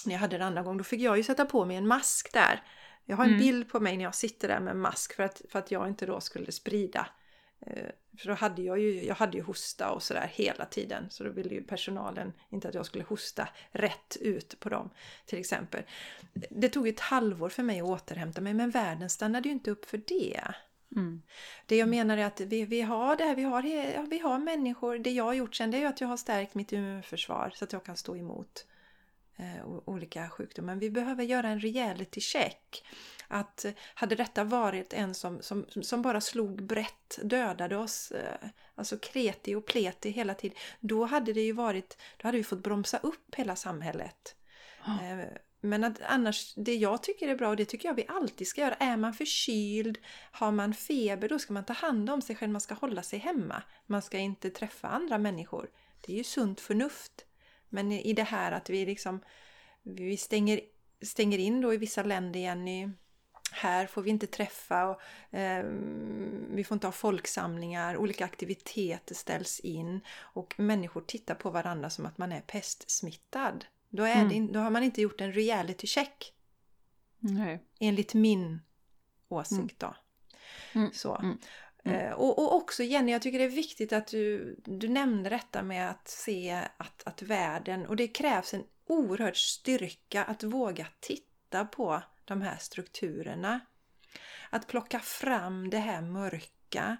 när 0.05 0.13
jag 0.13 0.19
hade 0.19 0.37
det 0.37 0.45
andra 0.45 0.63
gången, 0.63 0.77
då 0.77 0.83
fick 0.83 1.01
jag 1.01 1.17
ju 1.17 1.23
sätta 1.23 1.45
på 1.45 1.65
mig 1.65 1.77
en 1.77 1.87
mask 1.87 2.33
där. 2.33 2.63
Jag 3.05 3.17
har 3.17 3.23
en 3.23 3.29
mm. 3.29 3.41
bild 3.41 3.69
på 3.69 3.79
mig 3.79 3.97
när 3.97 4.03
jag 4.03 4.15
sitter 4.15 4.47
där 4.47 4.59
med 4.59 4.75
mask 4.75 5.15
för 5.15 5.23
att, 5.23 5.41
för 5.49 5.59
att 5.59 5.71
jag 5.71 5.87
inte 5.87 6.05
då 6.05 6.21
skulle 6.21 6.51
sprida. 6.51 7.07
Eh, 7.67 7.89
för 8.17 8.27
då 8.27 8.33
hade 8.33 8.61
jag 8.61 8.79
ju, 8.79 9.03
jag 9.03 9.15
hade 9.15 9.37
ju 9.37 9.43
hosta 9.43 9.91
och 9.91 10.03
sådär 10.03 10.31
hela 10.33 10.65
tiden. 10.65 11.07
Så 11.09 11.23
då 11.23 11.29
ville 11.29 11.55
ju 11.55 11.63
personalen 11.63 12.33
inte 12.49 12.67
att 12.67 12.73
jag 12.73 12.85
skulle 12.85 13.03
hosta 13.03 13.49
rätt 13.71 14.17
ut 14.21 14.59
på 14.59 14.69
dem 14.69 14.89
till 15.25 15.39
exempel. 15.39 15.83
Det 16.49 16.69
tog 16.69 16.87
ett 16.87 16.99
halvår 16.99 17.49
för 17.49 17.63
mig 17.63 17.79
att 17.79 17.87
återhämta 17.87 18.41
mig 18.41 18.53
men 18.53 18.69
världen 18.69 19.09
stannade 19.09 19.49
ju 19.49 19.53
inte 19.53 19.71
upp 19.71 19.85
för 19.85 20.01
det. 20.07 20.41
Mm. 20.95 21.21
Det 21.65 21.75
jag 21.75 21.89
menar 21.89 22.17
är 22.17 22.25
att 22.25 22.39
vi, 22.41 22.65
vi 22.65 22.81
har 22.81 23.15
det 23.15 23.23
här, 23.23 23.35
vi 23.35 23.43
har, 23.43 23.61
vi 24.09 24.19
har 24.19 24.39
människor. 24.39 24.97
Det 24.97 25.11
jag 25.11 25.23
har 25.23 25.33
gjort 25.33 25.55
sen 25.55 25.71
det 25.71 25.77
är 25.77 25.81
ju 25.81 25.87
att 25.87 26.01
jag 26.01 26.07
har 26.07 26.17
stärkt 26.17 26.55
mitt 26.55 26.71
immunförsvar 26.71 27.51
så 27.55 27.63
att 27.63 27.73
jag 27.73 27.83
kan 27.83 27.97
stå 27.97 28.15
emot 28.15 28.65
olika 29.85 30.29
sjukdomar. 30.29 30.67
Men 30.73 30.79
vi 30.79 30.89
behöver 30.89 31.23
göra 31.23 31.47
en 31.47 31.59
reality 31.59 32.21
check. 32.21 32.83
Att 33.27 33.65
hade 33.93 34.15
detta 34.15 34.43
varit 34.43 34.93
en 34.93 35.13
som, 35.13 35.41
som, 35.41 35.65
som 35.81 36.01
bara 36.01 36.21
slog 36.21 36.63
brett, 36.63 37.19
dödade 37.23 37.77
oss, 37.77 38.11
eh, 38.11 38.49
alltså 38.75 38.97
kreti 38.97 39.55
och 39.55 39.65
pleti 39.65 40.09
hela 40.09 40.33
tiden, 40.33 40.57
då 40.79 41.05
hade 41.05 41.33
det 41.33 41.41
ju 41.41 41.51
varit, 41.51 41.97
då 42.17 42.27
hade 42.27 42.37
vi 42.37 42.43
fått 42.43 42.63
bromsa 42.63 42.97
upp 42.97 43.35
hela 43.35 43.55
samhället. 43.55 44.35
Mm. 44.87 45.27
Men 45.61 45.83
att 45.83 46.01
annars, 46.01 46.53
det 46.55 46.75
jag 46.75 47.03
tycker 47.03 47.27
är 47.27 47.35
bra 47.35 47.49
och 47.49 47.55
det 47.55 47.65
tycker 47.65 47.87
jag 47.87 47.95
vi 47.95 48.05
alltid 48.07 48.47
ska 48.47 48.61
göra, 48.61 48.75
är 48.75 48.97
man 48.97 49.13
förkyld, 49.13 49.97
har 50.31 50.51
man 50.51 50.73
feber, 50.73 51.29
då 51.29 51.39
ska 51.39 51.53
man 51.53 51.65
ta 51.65 51.73
hand 51.73 52.09
om 52.09 52.21
sig 52.21 52.35
själv, 52.35 52.51
man 52.51 52.61
ska 52.61 52.73
hålla 52.73 53.03
sig 53.03 53.19
hemma. 53.19 53.63
Man 53.85 54.01
ska 54.01 54.17
inte 54.17 54.49
träffa 54.49 54.87
andra 54.87 55.17
människor. 55.17 55.69
Det 56.01 56.13
är 56.13 56.17
ju 56.17 56.23
sunt 56.23 56.61
förnuft. 56.61 57.25
Men 57.75 57.91
i 57.91 58.13
det 58.13 58.23
här 58.23 58.51
att 58.51 58.69
vi 58.69 58.85
liksom 58.85 59.19
vi 59.83 60.17
stänger, 60.17 60.59
stänger 61.01 61.37
in 61.37 61.61
då 61.61 61.73
i 61.73 61.77
vissa 61.77 62.03
länder 62.03 62.39
igen 62.39 62.67
i 62.67 62.91
här 63.51 63.87
får 63.87 64.01
vi 64.01 64.09
inte 64.09 64.27
träffa, 64.27 64.85
och, 64.85 65.01
eh, 65.37 65.65
vi 66.49 66.63
får 66.63 66.75
inte 66.75 66.87
ha 66.87 66.91
folksamlingar, 66.91 67.97
olika 67.97 68.25
aktiviteter 68.25 69.15
ställs 69.15 69.59
in 69.59 70.01
och 70.19 70.59
människor 70.59 71.01
tittar 71.01 71.35
på 71.35 71.49
varandra 71.49 71.89
som 71.89 72.05
att 72.05 72.17
man 72.17 72.31
är 72.31 72.41
pestsmittad. 72.41 73.65
Då, 73.89 74.03
är 74.03 74.21
mm. 74.21 74.47
det, 74.47 74.53
då 74.53 74.59
har 74.59 74.69
man 74.69 74.83
inte 74.83 75.01
gjort 75.01 75.21
en 75.21 75.33
reality 75.33 75.87
check. 75.87 76.33
Nej. 77.19 77.63
Enligt 77.79 78.13
min 78.13 78.61
åsikt 79.27 79.79
då. 79.79 79.95
Mm. 80.73 80.91
Så. 80.93 81.15
Mm. 81.15 81.37
Mm. 81.85 81.99
Eh, 81.99 82.11
och, 82.11 82.39
och, 82.39 82.55
också 82.55 82.83
Jenny, 82.83 83.11
jag 83.11 83.21
tycker 83.21 83.39
det 83.39 83.45
är 83.45 83.49
viktigt 83.49 83.93
att 83.93 84.07
du, 84.07 84.55
du 84.65 84.87
nämnde 84.87 85.29
detta 85.29 85.63
med 85.63 85.89
att 85.89 86.07
se 86.07 86.61
att, 86.77 87.03
att 87.05 87.21
världen, 87.21 87.85
och 87.85 87.95
det 87.95 88.07
krävs 88.07 88.53
en 88.53 88.63
oerhörd 88.87 89.37
styrka 89.37 90.23
att 90.23 90.43
våga 90.43 90.87
titta 90.99 91.65
på 91.65 92.01
de 92.25 92.41
här 92.41 92.57
strukturerna. 92.57 93.59
Att 94.49 94.67
plocka 94.67 94.99
fram 94.99 95.69
det 95.69 95.77
här 95.77 96.01
mörka. 96.01 96.97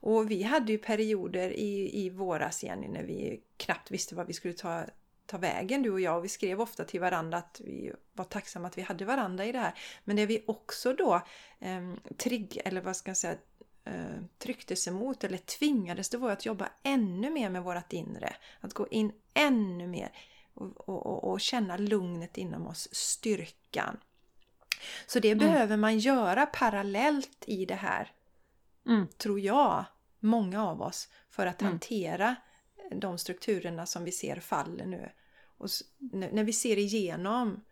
Och 0.00 0.30
vi 0.30 0.42
hade 0.42 0.72
ju 0.72 0.78
perioder 0.78 1.50
i, 1.50 2.04
i 2.04 2.10
våras, 2.10 2.64
Jenny, 2.64 2.88
när 2.88 3.02
vi 3.02 3.42
knappt 3.56 3.90
visste 3.90 4.14
vad 4.14 4.26
vi 4.26 4.32
skulle 4.32 4.54
ta, 4.54 4.84
ta 5.26 5.38
vägen 5.38 5.82
du 5.82 5.90
och 5.90 6.00
jag. 6.00 6.16
Och 6.16 6.24
vi 6.24 6.28
skrev 6.28 6.60
ofta 6.60 6.84
till 6.84 7.00
varandra 7.00 7.38
att 7.38 7.60
vi 7.64 7.92
var 8.12 8.24
tacksamma 8.24 8.68
att 8.68 8.78
vi 8.78 8.82
hade 8.82 9.04
varandra 9.04 9.44
i 9.44 9.52
det 9.52 9.58
här. 9.58 9.74
Men 10.04 10.16
det 10.16 10.26
vi 10.26 10.44
också 10.46 10.92
då 10.92 11.14
eh, 11.58 11.94
trigg, 12.16 12.60
eller 12.64 12.80
vad 12.80 12.96
ska 12.96 13.10
jag 13.10 13.16
säga, 13.16 13.36
eh, 13.86 14.22
trycktes 14.38 14.88
emot 14.88 15.24
eller 15.24 15.38
tvingades 15.38 16.08
det 16.08 16.18
var 16.18 16.30
att 16.30 16.46
jobba 16.46 16.68
ännu 16.82 17.30
mer 17.30 17.50
med 17.50 17.62
vårt 17.62 17.92
inre. 17.92 18.36
Att 18.60 18.74
gå 18.74 18.88
in 18.88 19.12
ännu 19.34 19.86
mer 19.86 20.12
och, 20.54 20.88
och, 20.88 21.24
och 21.24 21.40
känna 21.40 21.76
lugnet 21.76 22.38
inom 22.38 22.66
oss, 22.66 22.88
styrkan. 22.92 23.96
Så 25.06 25.18
det 25.18 25.30
mm. 25.30 25.38
behöver 25.46 25.76
man 25.76 25.98
göra 25.98 26.46
parallellt 26.46 27.44
i 27.46 27.64
det 27.64 27.74
här, 27.74 28.12
mm. 28.86 29.06
tror 29.18 29.40
jag, 29.40 29.84
många 30.20 30.66
av 30.66 30.82
oss, 30.82 31.08
för 31.30 31.46
att 31.46 31.60
mm. 31.60 31.72
hantera 31.72 32.36
de 32.90 33.18
strukturerna 33.18 33.86
som 33.86 34.04
vi 34.04 34.12
ser 34.12 34.40
faller 34.40 34.86
nu. 34.86 35.10
Och 35.58 35.68
när 36.12 36.44
vi 36.44 36.52
ser 36.52 36.78
igenom 36.78 37.64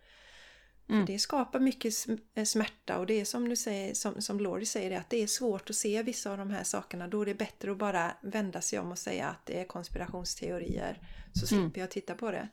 Mm. 0.89 1.07
För 1.07 1.12
det 1.12 1.18
skapar 1.18 1.61
mycket 1.61 1.95
eh, 2.35 2.45
smärta 2.45 2.99
och 2.99 3.07
det 3.07 3.20
är 3.20 3.24
som 3.24 3.49
du 3.49 3.57
säger, 3.57 3.95
som, 3.95 4.22
som 4.22 4.41
Laurie 4.41 4.66
säger, 4.66 4.99
att 5.01 5.11
det 5.11 5.22
är 5.22 5.26
svårt 5.26 5.70
att 5.70 5.76
se 5.76 6.03
vissa 6.03 6.30
av 6.30 6.39
de 6.39 6.51
här 6.51 6.64
sakerna. 6.64 7.09
Då 7.09 7.22
är 7.22 7.26
det 7.26 7.35
bättre 7.35 7.72
att 7.72 7.78
bara 7.78 8.12
vända 8.22 8.61
sig 8.61 8.78
om 8.78 8.91
och 8.93 8.99
säga 8.99 9.28
att 9.28 9.47
det 9.47 9.61
är 9.61 9.64
konspirationsteorier. 9.64 10.99
Så 11.32 11.47
slipper 11.47 11.64
mm. 11.64 11.80
jag 11.80 11.91
titta 11.91 12.14
på 12.14 12.30
det. 12.30 12.49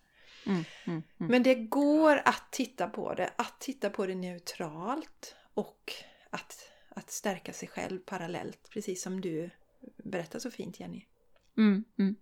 Mm, 0.45 0.63
mm, 0.86 1.03
mm. 1.19 1.32
Men 1.32 1.43
det 1.43 1.55
går 1.55 2.21
att 2.25 2.51
titta 2.51 2.88
på 2.88 3.13
det, 3.13 3.29
att 3.36 3.59
titta 3.59 3.89
på 3.89 4.05
det 4.05 4.15
neutralt 4.15 5.36
och 5.53 5.93
att, 6.29 6.71
att 6.89 7.11
stärka 7.11 7.53
sig 7.53 7.67
själv 7.67 7.99
parallellt, 7.99 8.69
precis 8.73 9.03
som 9.03 9.21
du 9.21 9.49
berättar 10.03 10.39
så 10.39 10.51
fint 10.51 10.79
Jenny. 10.79 11.05
Mm, 11.57 11.84
mm. 11.99 12.15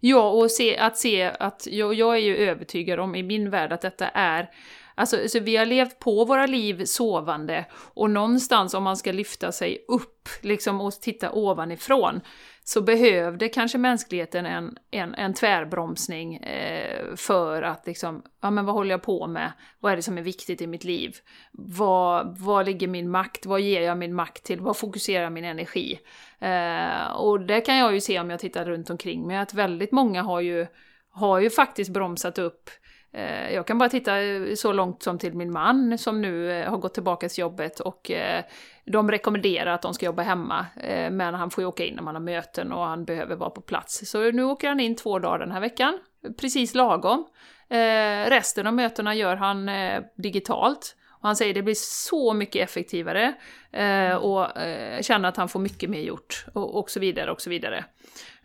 Ja, 0.00 0.30
och 0.30 0.50
se, 0.50 0.76
att 0.76 0.98
se 0.98 1.22
att 1.22 1.66
jag, 1.66 1.94
jag 1.94 2.14
är 2.14 2.20
ju 2.20 2.36
övertygad 2.36 3.00
om 3.00 3.14
i 3.14 3.22
min 3.22 3.50
värld 3.50 3.72
att 3.72 3.80
detta 3.80 4.08
är 4.08 4.50
Alltså, 4.98 5.28
så 5.28 5.40
vi 5.40 5.56
har 5.56 5.66
levt 5.66 5.98
på 5.98 6.24
våra 6.24 6.46
liv 6.46 6.84
sovande 6.84 7.66
och 7.94 8.10
någonstans 8.10 8.74
om 8.74 8.82
man 8.82 8.96
ska 8.96 9.12
lyfta 9.12 9.52
sig 9.52 9.84
upp 9.88 10.28
liksom, 10.40 10.80
och 10.80 10.92
titta 10.92 11.32
ovanifrån 11.32 12.20
så 12.64 12.82
behövde 12.82 13.48
kanske 13.48 13.78
mänskligheten 13.78 14.46
en, 14.46 14.76
en, 14.90 15.14
en 15.14 15.34
tvärbromsning 15.34 16.36
eh, 16.36 17.14
för 17.16 17.62
att 17.62 17.86
liksom, 17.86 18.22
ja 18.42 18.50
men 18.50 18.64
vad 18.64 18.74
håller 18.74 18.90
jag 18.90 19.02
på 19.02 19.26
med? 19.26 19.52
Vad 19.80 19.92
är 19.92 19.96
det 19.96 20.02
som 20.02 20.18
är 20.18 20.22
viktigt 20.22 20.60
i 20.60 20.66
mitt 20.66 20.84
liv? 20.84 21.16
Vad, 21.52 22.38
vad 22.38 22.66
ligger 22.66 22.88
min 22.88 23.10
makt? 23.10 23.46
Vad 23.46 23.60
ger 23.60 23.80
jag 23.80 23.98
min 23.98 24.14
makt 24.14 24.44
till? 24.44 24.60
Vad 24.60 24.76
fokuserar 24.76 25.30
min 25.30 25.44
energi? 25.44 26.00
Eh, 26.38 27.10
och 27.16 27.40
det 27.40 27.60
kan 27.60 27.76
jag 27.76 27.94
ju 27.94 28.00
se 28.00 28.20
om 28.20 28.30
jag 28.30 28.40
tittar 28.40 28.64
runt 28.64 28.90
omkring 28.90 29.26
mig, 29.26 29.36
att 29.36 29.54
väldigt 29.54 29.92
många 29.92 30.22
har 30.22 30.40
ju, 30.40 30.66
har 31.10 31.40
ju 31.40 31.50
faktiskt 31.50 31.90
bromsat 31.90 32.38
upp 32.38 32.70
Eh, 32.70 32.95
Eh, 33.16 33.54
jag 33.54 33.66
kan 33.66 33.78
bara 33.78 33.88
titta 33.88 34.22
eh, 34.22 34.54
så 34.54 34.72
långt 34.72 35.02
som 35.02 35.18
till 35.18 35.34
min 35.34 35.52
man 35.52 35.98
som 35.98 36.22
nu 36.22 36.52
eh, 36.52 36.70
har 36.70 36.78
gått 36.78 36.94
tillbaka 36.94 37.28
till 37.28 37.40
jobbet 37.40 37.80
och 37.80 38.10
de 38.84 39.10
rekommenderar 39.10 39.70
att 39.72 39.82
de 39.82 39.94
ska 39.94 40.06
jobba 40.06 40.22
hemma. 40.22 40.66
Men 41.10 41.34
han 41.34 41.50
får 41.50 41.62
ju 41.62 41.68
åka 41.68 41.84
in 41.84 41.94
när 41.94 42.02
man 42.02 42.14
har 42.14 42.22
möten 42.22 42.72
och 42.72 42.84
han 42.84 43.04
behöver 43.04 43.36
vara 43.36 43.50
på 43.50 43.60
plats. 43.60 44.10
Så 44.10 44.30
nu 44.30 44.44
åker 44.44 44.68
han 44.68 44.80
in 44.80 44.96
två 44.96 45.18
dagar 45.18 45.38
den 45.38 45.52
här 45.52 45.60
veckan, 45.60 45.98
precis 46.40 46.74
lagom. 46.74 47.26
Resten 48.26 48.66
av 48.66 48.74
mötena 48.74 49.14
gör 49.14 49.36
han 49.36 49.70
digitalt. 50.16 50.96
Och 51.20 51.28
han 51.28 51.36
säger 51.36 51.54
det 51.54 51.62
blir 51.62 51.74
så 51.78 52.34
mycket 52.34 52.64
effektivare 52.68 53.34
och 54.20 54.48
känner 55.00 55.28
att 55.28 55.36
han 55.36 55.48
får 55.48 55.60
mycket 55.60 55.90
mer 55.90 56.00
gjort 56.00 56.46
och, 56.52 56.78
och 56.78 56.90
så 56.90 57.00
vidare 57.00 57.30
och 57.30 57.40
så 57.40 57.50
vidare. 57.50 57.84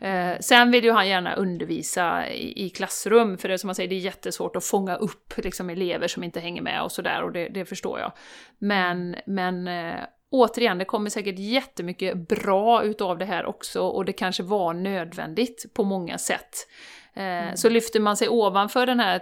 Eh, 0.02 0.40
sen 0.40 0.72
vill 0.72 0.84
ju 0.84 0.92
han 0.92 1.08
gärna 1.08 1.36
undervisa 1.36 2.30
i, 2.30 2.66
i, 2.66 2.70
klassrum, 2.70 3.38
för 3.38 3.50
det 3.50 3.58
som 3.58 3.68
man 3.68 3.76
säger, 3.76 3.90
det 3.90 3.96
är 3.96 4.00
jättesvårt 4.00 4.56
att 4.56 4.66
fånga 4.66 4.96
upp 4.96 5.34
liksom, 5.38 5.70
elever 5.70 6.08
som 6.08 6.24
inte 6.24 6.40
hänger 6.40 6.62
med 6.62 6.84
och 6.84 6.92
sådär, 6.92 7.24
och 7.24 7.32
det, 7.32 7.50
det, 7.50 7.66
förstår 7.66 8.00
jag. 8.00 8.12
Men, 8.58 9.16
men 9.26 9.68
eh, 9.68 10.00
återigen, 10.30 10.78
det 10.78 10.86
kommer 10.86 11.10
säkert 11.10 11.40
jättemycket 11.40 12.28
bra 12.28 12.84
utav 12.84 13.18
det 13.18 13.26
här 13.26 13.46
också, 13.46 13.82
och 13.82 14.06
det 14.06 14.14
kanske 14.14 14.44
var 14.44 14.74
nödvändigt 14.74 15.74
på 15.74 15.84
många 15.84 16.18
sätt. 16.18 16.68
Eh, 17.14 17.24
mm. 17.24 17.58
Så 17.58 17.70
lyfter 17.70 18.00
man 18.00 18.18
sig 18.18 18.30
ovanför 18.30 18.86
den 18.86 19.00
här 19.00 19.22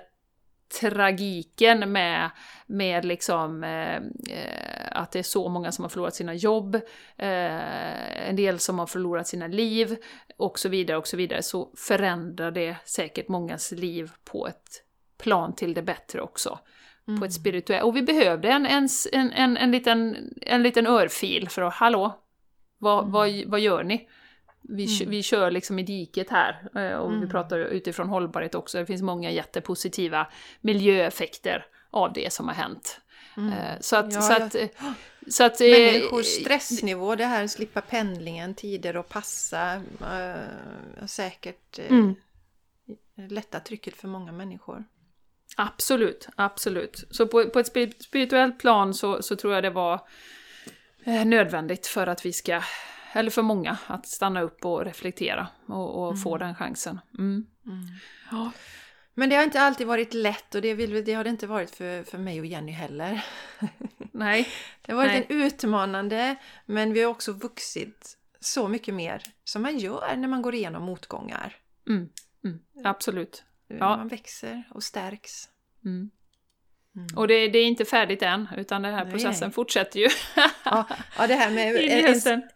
tragiken 0.69 1.91
med, 1.91 2.29
med 2.65 3.05
liksom, 3.05 3.63
eh, 3.63 3.95
eh, 4.35 4.87
att 4.91 5.11
det 5.11 5.19
är 5.19 5.23
så 5.23 5.49
många 5.49 5.71
som 5.71 5.83
har 5.83 5.89
förlorat 5.89 6.15
sina 6.15 6.33
jobb, 6.33 6.75
eh, 7.17 8.27
en 8.29 8.35
del 8.35 8.59
som 8.59 8.79
har 8.79 8.87
förlorat 8.87 9.27
sina 9.27 9.47
liv 9.47 9.97
och 10.37 10.59
så 10.59 10.69
vidare 10.69 10.97
och 10.97 11.07
så 11.07 11.17
vidare, 11.17 11.43
så 11.43 11.71
förändrar 11.77 12.51
det 12.51 12.75
säkert 12.85 13.27
mångas 13.27 13.71
liv 13.71 14.11
på 14.23 14.47
ett 14.47 14.83
plan 15.17 15.55
till 15.55 15.73
det 15.73 15.83
bättre 15.83 16.21
också. 16.21 16.59
Mm. 17.07 17.19
På 17.19 17.25
ett 17.25 17.31
mm. 17.31 17.41
spirituellt... 17.41 17.83
Och 17.83 17.95
vi 17.95 18.01
behövde 18.01 18.49
en, 18.49 18.65
en, 18.65 18.87
en, 19.11 19.57
en, 19.57 19.71
liten, 19.71 20.15
en 20.41 20.63
liten 20.63 20.87
örfil 20.87 21.49
för 21.49 21.61
att, 21.61 21.73
hallå, 21.73 22.19
vad, 22.77 22.99
mm. 22.99 23.11
vad, 23.11 23.43
vad 23.45 23.59
gör 23.59 23.83
ni? 23.83 24.09
Vi, 24.61 24.97
mm. 25.01 25.09
vi 25.09 25.23
kör 25.23 25.51
liksom 25.51 25.79
i 25.79 25.83
diket 25.83 26.29
här 26.29 26.69
eh, 26.75 26.97
och 26.97 27.09
mm. 27.09 27.21
vi 27.21 27.27
pratar 27.27 27.59
utifrån 27.59 28.09
hållbarhet 28.09 28.55
också. 28.55 28.77
Det 28.77 28.85
finns 28.85 29.01
många 29.01 29.31
jättepositiva 29.31 30.27
miljöeffekter 30.61 31.65
av 31.91 32.13
det 32.13 32.33
som 32.33 32.47
har 32.47 32.55
hänt. 32.55 33.01
Mm. 33.37 33.53
Eh, 33.53 33.79
så 33.79 33.95
att... 33.95 34.13
Ja, 34.13 34.21
så 34.21 34.33
att, 34.33 34.53
jag... 34.53 34.69
så 35.27 35.43
att 35.43 35.59
Människors 35.59 36.25
stressnivå, 36.25 37.15
det 37.15 37.25
här 37.25 37.47
slippa 37.47 37.81
pendlingen, 37.81 38.55
tider 38.55 38.97
och 38.97 39.09
passa, 39.09 39.73
äh, 40.01 41.05
säkert 41.05 41.79
mm. 41.79 42.15
lätta 43.15 43.59
trycket 43.59 43.95
för 43.95 44.07
många 44.07 44.31
människor. 44.31 44.83
Absolut, 45.57 46.27
absolut. 46.35 47.03
Så 47.11 47.27
på, 47.27 47.49
på 47.49 47.59
ett 47.59 47.67
spirituellt 48.03 48.59
plan 48.59 48.93
så, 48.93 49.21
så 49.21 49.35
tror 49.35 49.53
jag 49.53 49.63
det 49.63 49.69
var 49.69 50.01
eh, 51.03 51.25
nödvändigt 51.25 51.87
för 51.87 52.07
att 52.07 52.25
vi 52.25 52.33
ska 52.33 52.61
eller 53.13 53.31
för 53.31 53.41
många, 53.41 53.77
att 53.87 54.07
stanna 54.07 54.41
upp 54.41 54.65
och 54.65 54.85
reflektera 54.85 55.47
och, 55.65 56.01
och 56.01 56.07
mm. 56.07 56.17
få 56.17 56.37
den 56.37 56.55
chansen. 56.55 56.99
Mm. 57.17 57.45
Mm. 57.65 57.85
Ja. 58.31 58.51
Men 59.13 59.29
det 59.29 59.35
har 59.35 59.43
inte 59.43 59.61
alltid 59.61 59.87
varit 59.87 60.13
lätt 60.13 60.55
och 60.55 60.61
det, 60.61 60.73
vill, 60.73 61.05
det 61.05 61.13
har 61.13 61.23
det 61.23 61.29
inte 61.29 61.47
varit 61.47 61.75
för, 61.75 62.03
för 62.03 62.17
mig 62.17 62.39
och 62.39 62.45
Jenny 62.45 62.71
heller. 62.71 63.25
Nej. 64.11 64.47
Det 64.81 64.91
har 64.91 64.97
varit 64.97 65.11
Nej. 65.11 65.25
en 65.29 65.41
utmanande, 65.41 66.35
men 66.65 66.93
vi 66.93 67.01
har 67.01 67.09
också 67.09 67.31
vuxit 67.31 68.17
så 68.39 68.67
mycket 68.67 68.93
mer 68.93 69.23
som 69.43 69.61
man 69.61 69.77
gör 69.77 70.15
när 70.15 70.27
man 70.27 70.41
går 70.41 70.55
igenom 70.55 70.83
motgångar. 70.83 71.55
Mm. 71.87 72.09
Mm. 72.43 72.59
Absolut. 72.83 73.43
Ja. 73.67 73.97
Man 73.97 74.07
växer 74.07 74.63
och 74.71 74.83
stärks. 74.83 75.49
Mm. 75.85 76.09
Mm. 76.95 77.07
Och 77.15 77.27
det, 77.27 77.47
det, 77.47 77.59
är 77.59 77.65
inte 77.65 77.85
färdigt 77.85 78.21
än, 78.21 78.47
utan 78.57 78.81
den 78.81 78.93
här 78.93 79.03
nej, 79.03 79.13
processen 79.13 79.51
fortsätter 79.51 79.99
ju. 79.99 80.07
ja, 80.65 80.87
ja, 81.17 81.27
det 81.27 81.35
här 81.35 81.51
med 81.51 81.75
en, 82.27 82.49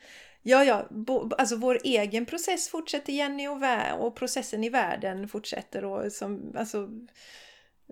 Ja, 0.45 0.63
ja, 0.63 0.87
bo, 0.89 1.31
alltså 1.37 1.55
vår 1.55 1.79
egen 1.83 2.25
process 2.25 2.69
fortsätter 2.69 3.13
Jenny 3.13 3.47
och, 3.47 3.61
och 3.99 4.15
processen 4.15 4.63
i 4.63 4.69
världen 4.69 5.27
fortsätter. 5.27 5.85
Och 5.85 6.11
som, 6.11 6.53
alltså, 6.57 6.77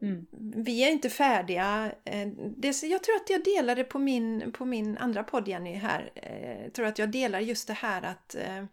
mm. 0.02 0.28
Vi 0.56 0.84
är 0.84 0.92
inte 0.92 1.10
färdiga. 1.10 1.92
Eh, 2.06 2.28
det, 2.58 2.84
jag 2.84 3.04
tror 3.04 3.16
att 3.16 3.30
jag 3.30 3.44
delade 3.44 3.84
på 3.84 4.00
min, 4.00 4.52
på 4.52 4.66
min 4.66 4.98
andra 4.98 5.24
podd 5.24 5.48
Jenny 5.48 5.74
här. 5.74 6.12
Jag 6.16 6.66
eh, 6.66 6.72
tror 6.72 6.86
att 6.86 7.00
jag 7.00 7.12
delar 7.12 7.40
just 7.40 7.68
det 7.68 7.74
här 7.74 8.02
att 8.02 8.36
eh, 8.36 8.66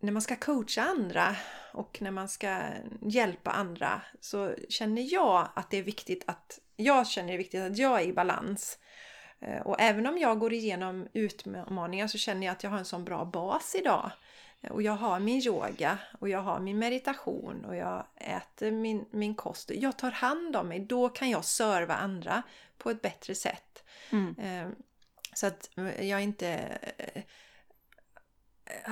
när 0.00 0.12
man 0.12 0.22
ska 0.22 0.36
coacha 0.36 0.82
andra 0.82 1.36
och 1.72 1.98
när 2.02 2.10
man 2.10 2.28
ska 2.28 2.62
hjälpa 3.02 3.50
andra 3.50 4.02
så 4.20 4.54
känner 4.68 5.12
jag 5.12 5.48
att 5.54 5.70
det 5.70 5.78
är 5.78 5.82
viktigt 5.82 6.24
att 6.26 6.60
jag 6.76 7.06
känner 7.06 7.32
det 7.32 7.38
viktigt 7.38 7.60
att 7.60 7.78
jag 7.78 8.00
är 8.00 8.04
i 8.04 8.12
balans. 8.12 8.78
Eh, 9.40 9.60
och 9.60 9.80
även 9.80 10.06
om 10.06 10.18
jag 10.18 10.38
går 10.38 10.52
igenom 10.52 11.08
utmaningar 11.12 12.06
så 12.06 12.18
känner 12.18 12.46
jag 12.46 12.52
att 12.52 12.62
jag 12.62 12.70
har 12.70 12.78
en 12.78 12.84
sån 12.84 13.04
bra 13.04 13.24
bas 13.24 13.74
idag. 13.74 14.10
Eh, 14.60 14.70
och 14.70 14.82
jag 14.82 14.92
har 14.92 15.20
min 15.20 15.46
yoga 15.46 15.98
och 16.20 16.28
jag 16.28 16.42
har 16.42 16.60
min 16.60 16.78
meditation 16.78 17.64
och 17.64 17.76
jag 17.76 18.06
äter 18.16 18.70
min, 18.70 19.04
min 19.10 19.34
kost. 19.34 19.70
Jag 19.74 19.98
tar 19.98 20.10
hand 20.10 20.56
om 20.56 20.68
mig. 20.68 20.80
Då 20.80 21.08
kan 21.08 21.30
jag 21.30 21.44
serva 21.44 21.94
andra 21.94 22.42
på 22.78 22.90
ett 22.90 23.02
bättre 23.02 23.34
sätt. 23.34 23.84
Mm. 24.10 24.34
Eh, 24.38 24.72
så 25.34 25.46
att 25.46 25.70
jag 26.00 26.22
inte... 26.22 26.78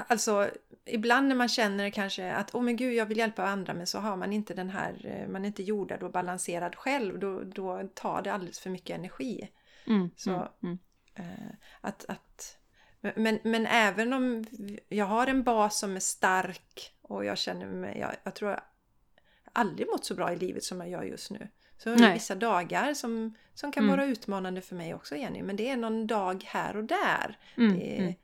Alltså 0.07 0.51
ibland 0.85 1.29
när 1.29 1.35
man 1.35 1.49
känner 1.49 1.91
kanske 1.91 2.33
att 2.33 2.55
åh 2.55 2.61
oh, 2.61 2.65
men 2.65 2.77
gud 2.77 2.95
jag 2.95 3.07
vill 3.07 3.19
hjälpa 3.19 3.45
andra 3.45 3.75
men 3.75 3.87
så 3.87 3.99
har 3.99 4.17
man 4.17 4.33
inte 4.33 4.55
den 4.55 4.71
här, 4.71 5.27
man 5.29 5.43
är 5.43 5.47
inte 5.47 5.63
jordad 5.63 6.03
och 6.03 6.13
balanserad 6.13 6.77
själv. 6.77 7.19
Då, 7.19 7.43
då 7.43 7.89
tar 7.95 8.23
det 8.23 8.33
alldeles 8.33 8.61
för 8.61 8.71
mycket 8.71 8.99
energi. 8.99 9.49
Mm, 9.89 10.11
så 10.17 10.31
mm, 10.31 10.49
mm. 10.63 10.79
Eh, 11.15 11.55
att, 11.81 12.05
att 12.09 12.59
men, 13.01 13.39
men 13.43 13.67
även 13.67 14.13
om 14.13 14.45
jag 14.89 15.07
har 15.07 15.27
en 15.27 15.43
bas 15.43 15.79
som 15.79 15.97
är 15.97 16.01
stark 16.01 16.93
och 17.03 17.25
jag 17.25 17.39
känner 17.39 17.67
mig, 17.67 17.99
jag, 17.99 18.11
jag 18.23 18.35
tror 18.35 18.51
jag 18.51 18.61
aldrig 19.53 19.89
mått 19.89 20.05
så 20.05 20.15
bra 20.15 20.33
i 20.33 20.37
livet 20.37 20.65
som 20.65 20.81
jag 20.81 20.91
gör 20.91 21.03
just 21.03 21.31
nu. 21.31 21.49
Så 21.79 21.95
det 21.95 22.05
är 22.05 22.15
vissa 22.15 22.35
dagar 22.35 22.95
som, 22.95 23.35
som 23.55 23.73
kan 23.73 23.85
mm. 23.85 23.97
vara 23.97 24.07
utmanande 24.07 24.61
för 24.61 24.77
mig 24.77 24.95
också 24.95 25.17
Jenny. 25.17 25.43
Men 25.43 25.57
det 25.57 25.69
är 25.69 25.77
någon 25.77 26.07
dag 26.07 26.45
här 26.47 26.77
och 26.77 26.85
där. 26.85 27.39
Mm, 27.57 27.79
det, 27.79 27.99
mm. 27.99 28.15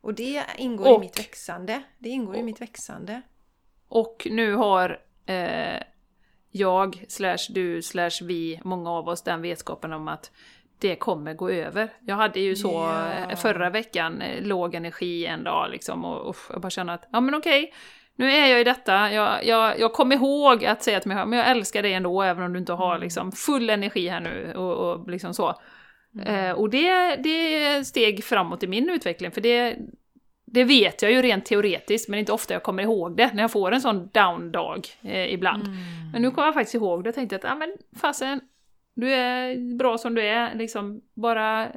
Och 0.00 0.14
det 0.14 0.44
ingår 0.58 0.88
och, 0.88 0.96
i 0.96 0.98
mitt 0.98 1.18
växande. 1.18 1.82
Det 1.98 2.08
ingår 2.08 2.32
och, 2.32 2.40
i 2.40 2.42
mitt 2.42 2.60
växande. 2.60 3.22
Och 3.88 4.28
nu 4.30 4.54
har 4.54 5.00
eh, 5.26 5.82
jag, 6.50 7.04
slash 7.08 7.38
du, 7.48 7.82
slash 7.82 8.22
vi, 8.22 8.60
många 8.64 8.90
av 8.90 9.08
oss 9.08 9.22
den 9.22 9.42
vetskapen 9.42 9.92
om 9.92 10.08
att 10.08 10.30
det 10.80 10.96
kommer 10.96 11.34
gå 11.34 11.50
över. 11.50 11.88
Jag 12.00 12.16
hade 12.16 12.40
ju 12.40 12.56
så 12.56 12.72
yeah. 12.72 13.36
förra 13.36 13.70
veckan 13.70 14.22
eh, 14.22 14.42
låg 14.42 14.74
energi 14.74 15.26
en 15.26 15.44
dag 15.44 15.70
liksom 15.70 16.04
och, 16.04 16.20
och 16.20 16.36
jag 16.50 16.60
bara 16.60 16.70
kände 16.70 16.92
att 16.92 17.08
ja 17.12 17.20
men 17.20 17.34
okej, 17.34 17.72
nu 18.16 18.30
är 18.32 18.46
jag 18.46 18.60
i 18.60 18.64
detta. 18.64 19.12
Jag, 19.12 19.46
jag, 19.46 19.80
jag 19.80 19.92
kom 19.92 20.12
ihåg 20.12 20.64
att 20.64 20.82
säga 20.82 21.00
till 21.00 21.08
mig 21.08 21.16
själv, 21.16 21.28
men 21.28 21.38
jag 21.38 21.48
älskar 21.48 21.82
dig 21.82 21.92
ändå 21.92 22.22
även 22.22 22.44
om 22.44 22.52
du 22.52 22.58
inte 22.58 22.72
har 22.72 22.90
mm. 22.94 23.02
liksom 23.02 23.32
full 23.32 23.70
energi 23.70 24.08
här 24.08 24.20
nu 24.20 24.52
och, 24.56 24.92
och 24.92 25.10
liksom 25.10 25.34
så. 25.34 25.54
Mm. 26.14 26.34
Eh, 26.34 26.52
och 26.52 26.70
det, 26.70 27.16
det 27.16 27.64
är 27.64 27.84
steg 27.84 28.24
framåt 28.24 28.62
i 28.62 28.66
min 28.66 28.90
utveckling 28.90 29.30
för 29.30 29.40
det, 29.40 29.76
det 30.46 30.64
vet 30.64 31.02
jag 31.02 31.12
ju 31.12 31.22
rent 31.22 31.44
teoretiskt, 31.44 32.08
men 32.08 32.18
inte 32.18 32.32
ofta 32.32 32.54
jag 32.54 32.62
kommer 32.62 32.82
ihåg 32.82 33.16
det 33.16 33.30
när 33.34 33.42
jag 33.42 33.52
får 33.52 33.72
en 33.72 33.80
sån 33.80 34.08
down-dag 34.08 34.86
eh, 35.02 35.34
ibland. 35.34 35.62
Mm. 35.62 35.78
Men 36.12 36.22
nu 36.22 36.30
kommer 36.30 36.48
jag 36.48 36.54
faktiskt 36.54 36.74
ihåg 36.74 37.04
det 37.04 37.08
och 37.08 37.14
tänkte 37.14 37.36
att, 37.36 37.44
ja 37.44 37.54
men 37.54 37.76
fasen, 38.00 38.40
du 39.00 39.14
är 39.14 39.76
bra 39.76 39.98
som 39.98 40.14
du 40.14 40.22
är, 40.22 40.54
liksom 40.54 41.00
bara 41.14 41.72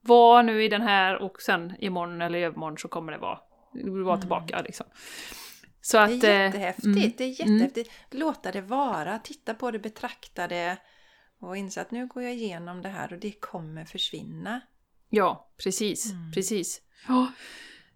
var 0.00 0.42
nu 0.42 0.64
i 0.64 0.68
den 0.68 0.82
här 0.82 1.22
och 1.22 1.42
sen 1.42 1.72
imorgon 1.78 2.22
eller 2.22 2.38
övermorgon 2.38 2.78
så 2.78 2.88
kommer 2.88 3.12
det 3.12 3.18
vara, 3.18 3.38
du 3.72 4.02
vara 4.02 4.14
mm. 4.14 4.20
tillbaka 4.20 4.62
liksom. 4.62 4.86
Så 5.80 5.98
att, 5.98 6.20
det 6.20 6.32
är 6.32 6.44
jättehäftigt, 6.44 6.86
mm, 6.86 7.12
det 7.16 7.24
är 7.24 7.28
jättehäftigt. 7.28 7.90
Mm. 8.10 8.20
Låta 8.26 8.52
det 8.52 8.60
vara, 8.60 9.18
titta 9.18 9.54
på 9.54 9.70
det, 9.70 9.78
betrakta 9.78 10.48
det 10.48 10.76
och 11.40 11.56
inse 11.56 11.80
att 11.80 11.90
nu 11.90 12.06
går 12.06 12.22
jag 12.22 12.32
igenom 12.32 12.82
det 12.82 12.88
här 12.88 13.12
och 13.12 13.18
det 13.18 13.32
kommer 13.32 13.84
försvinna. 13.84 14.60
Ja, 15.08 15.52
precis, 15.62 16.12
mm. 16.12 16.32
precis. 16.32 16.82
Ja. 17.08 17.32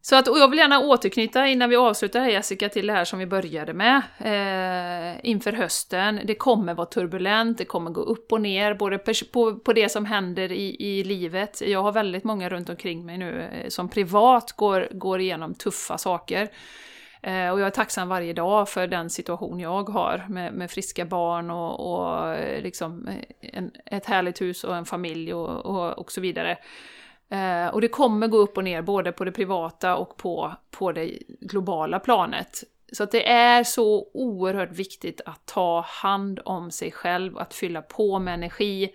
Så 0.09 0.16
att, 0.16 0.28
och 0.28 0.38
jag 0.38 0.48
vill 0.48 0.59
gärna 0.59 0.80
återknyta 0.80 1.46
innan 1.46 1.70
vi 1.70 1.76
avslutar 1.76 2.20
här 2.20 2.28
Jessica 2.28 2.68
till 2.68 2.86
det 2.86 2.92
här 2.92 3.04
som 3.04 3.18
vi 3.18 3.26
började 3.26 3.72
med 3.72 3.96
eh, 4.18 5.30
inför 5.30 5.52
hösten. 5.52 6.20
Det 6.24 6.34
kommer 6.34 6.74
vara 6.74 6.86
turbulent, 6.86 7.59
det 7.59 7.64
kommer 7.64 7.90
gå 7.90 8.00
upp 8.00 8.32
och 8.32 8.40
ner, 8.40 8.74
både 8.74 8.98
på, 9.32 9.57
på 9.57 9.72
det 9.72 9.88
som 9.88 10.04
händer 10.04 10.52
i, 10.52 10.76
i 10.78 11.04
livet. 11.04 11.62
Jag 11.66 11.82
har 11.82 11.92
väldigt 11.92 12.24
många 12.24 12.48
runt 12.48 12.68
omkring 12.68 13.07
mig 13.07 13.18
nu 13.18 13.42
eh, 13.42 13.68
som 13.68 13.88
privat 13.88 14.52
går, 14.52 14.88
går 14.90 15.20
igenom 15.20 15.54
tuffa 15.54 15.98
saker. 15.98 16.48
Eh, 17.22 17.50
och 17.50 17.61
jag 17.61 17.66
är 17.66 17.70
tacksam 17.70 18.09
varje 18.09 18.32
dag 18.32 18.68
för 18.68 18.86
den 18.86 19.11
situation 19.11 19.61
jag 19.61 19.88
har 19.88 20.24
med, 20.28 20.52
med 20.52 20.70
friska 20.70 21.04
barn 21.04 21.50
och, 21.50 21.92
och 21.92 22.34
eh, 22.34 22.62
liksom 22.62 23.09
eh, 23.09 23.50
en, 23.52 23.70
ett 23.86 24.07
härligt 24.07 24.40
hus 24.40 24.64
och 24.64 24.76
en 24.76 24.84
familj 24.84 25.34
och, 25.34 25.66
och, 25.66 25.98
och 25.98 26.12
så 26.12 26.20
vidare. 26.20 26.59
Eh, 27.30 27.74
och 27.74 27.80
det 27.80 27.88
kommer 27.88 28.28
gå 28.28 28.36
upp 28.36 28.56
och 28.56 28.64
ner 28.64 28.82
både 28.82 29.12
på 29.12 29.24
det 29.24 29.32
privata 29.32 29.96
och 29.96 30.16
på, 30.16 30.52
på 30.70 30.92
det 30.92 31.18
globala 31.40 31.98
planet. 31.98 32.62
Så 32.92 33.02
att 33.02 33.10
det 33.10 33.28
är 33.30 33.64
så 33.64 34.10
oerhört 34.14 34.72
viktigt 34.72 35.20
att 35.26 35.46
ta 35.46 35.80
hand 35.80 36.40
om 36.44 36.70
sig 36.70 36.92
själv, 36.92 37.38
att 37.38 37.54
fylla 37.54 37.82
på 37.82 38.18
med 38.18 38.34
energi. 38.34 38.94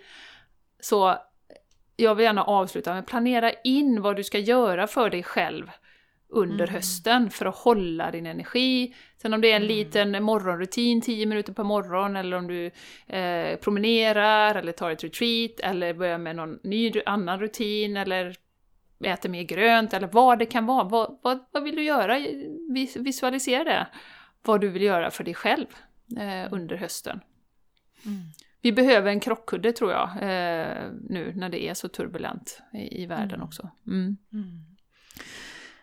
Så 0.80 1.16
jag 1.96 2.14
vill 2.14 2.24
gärna 2.24 2.44
avsluta 2.44 2.94
med 2.94 3.06
planera 3.06 3.52
in 3.64 4.02
vad 4.02 4.16
du 4.16 4.24
ska 4.24 4.38
göra 4.38 4.86
för 4.86 5.10
dig 5.10 5.22
själv 5.22 5.70
under 6.32 6.64
mm. 6.64 6.74
hösten 6.74 7.30
för 7.30 7.46
att 7.46 7.56
hålla 7.56 8.10
din 8.10 8.26
energi. 8.26 8.94
Sen 9.22 9.34
om 9.34 9.40
det 9.40 9.52
är 9.52 9.56
en 9.56 9.62
mm. 9.62 9.76
liten 9.76 10.22
morgonrutin, 10.22 11.00
10 11.00 11.26
minuter 11.26 11.52
per 11.52 11.64
morgon, 11.64 12.16
eller 12.16 12.36
om 12.36 12.46
du 12.46 12.70
eh, 13.16 13.56
promenerar 13.56 14.54
eller 14.54 14.72
tar 14.72 14.90
ett 14.90 15.04
retreat, 15.04 15.60
eller 15.60 15.94
börjar 15.94 16.18
med 16.18 16.36
någon 16.36 16.58
ny 16.62 16.92
annan 17.06 17.40
rutin, 17.40 17.96
eller 17.96 18.36
äter 19.04 19.28
mer 19.28 19.42
grönt, 19.42 19.94
eller 19.94 20.06
vad 20.06 20.38
det 20.38 20.46
kan 20.46 20.66
vara. 20.66 20.84
Vad, 20.84 21.18
vad, 21.22 21.44
vad 21.52 21.62
vill 21.62 21.76
du 21.76 21.82
göra? 21.82 22.18
Visualisera 22.96 23.64
det. 23.64 23.86
Vad 24.42 24.60
du 24.60 24.68
vill 24.68 24.82
göra 24.82 25.10
för 25.10 25.24
dig 25.24 25.34
själv 25.34 25.66
eh, 26.16 26.52
under 26.52 26.76
hösten. 26.76 27.20
Mm. 28.06 28.20
Vi 28.62 28.72
behöver 28.72 29.10
en 29.10 29.20
krockkudde 29.20 29.72
tror 29.72 29.92
jag, 29.92 30.08
eh, 30.08 30.90
nu 31.08 31.32
när 31.36 31.48
det 31.48 31.68
är 31.68 31.74
så 31.74 31.88
turbulent 31.88 32.62
i, 32.72 33.02
i 33.02 33.06
världen 33.06 33.34
mm. 33.34 33.42
också. 33.42 33.70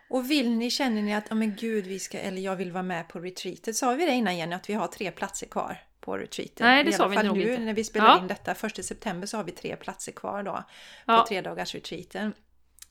Och 0.10 0.32
vill 0.32 0.50
ni, 0.52 0.70
känner 0.72 1.02
ni 1.02 1.16
att, 1.16 1.32
oh, 1.32 1.36
men 1.38 1.56
gud, 1.56 1.88
vi 1.88 2.00
ska, 2.00 2.20
eller 2.20 2.42
jag 2.42 2.56
vill 2.56 2.72
vara 2.72 2.84
med 2.84 3.08
på 3.08 3.20
retreatet. 3.20 3.76
Sa 3.76 3.92
vi 3.94 4.06
det 4.06 4.12
innan 4.12 4.38
Jenny, 4.38 4.56
att 4.56 4.70
vi 4.70 4.74
har 4.74 4.88
tre 4.88 5.12
platser 5.12 5.48
kvar? 5.48 5.78
på 6.02 6.18
retreaten. 6.18 6.68
Nej, 6.68 6.84
det 6.84 6.90
I 6.90 6.94
sa 6.94 7.08
vi 7.08 7.24
nog 7.24 7.38
nu 7.38 7.52
inte. 7.52 7.64
när 7.64 7.74
vi 7.74 7.84
spelar 7.84 8.08
Ja. 8.08 8.20
in 8.22 8.28
detta, 8.28 8.56
första 8.56 8.84
september 8.84 9.28
så 9.28 9.38
har 9.38 9.44
vi 9.44 9.52
tre 9.52 9.76
platser 9.76 10.12
kvar 10.12 10.44
då 10.44 10.52
på 10.52 10.64
Ja. 11.06 11.26
tre 11.28 11.42
dagars 11.42 11.76
retreaten. 11.76 12.34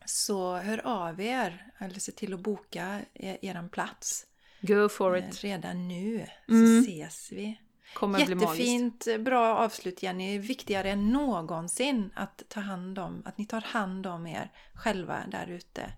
Så 0.04 0.56
hör 0.56 0.86
av 0.86 1.20
er, 1.20 1.66
eller 1.78 2.00
se 2.00 2.12
till 2.12 2.34
att 2.34 2.40
boka 2.40 3.00
er, 3.14 3.38
eran 3.42 3.68
plats 3.68 4.26
Go 4.60 4.88
for 4.88 5.16
eh, 5.16 5.28
it. 5.28 5.44
redan 5.44 5.88
nu. 5.88 6.26
Så 6.46 6.52
Mm. 6.52 6.80
ses 6.80 7.32
vi. 7.32 7.60
Kommer 7.94 8.26
bli. 8.26 8.34
Jättefint, 8.34 9.06
eh, 9.06 9.18
bra 9.18 9.56
avslut 9.58 10.02
Jenny. 10.02 10.38
Viktigare 10.38 10.90
än 10.90 11.10
någonsin 11.10 12.10
att 12.14 12.42
ta 12.48 12.60
hand 12.60 12.98
om, 12.98 13.22
att 13.26 13.38
ni 13.38 13.46
tar 13.46 13.60
hand 13.60 14.06
om 14.06 14.26
er 14.26 14.50
själva 14.74 15.18
där 15.30 15.46
ute. 15.46 15.92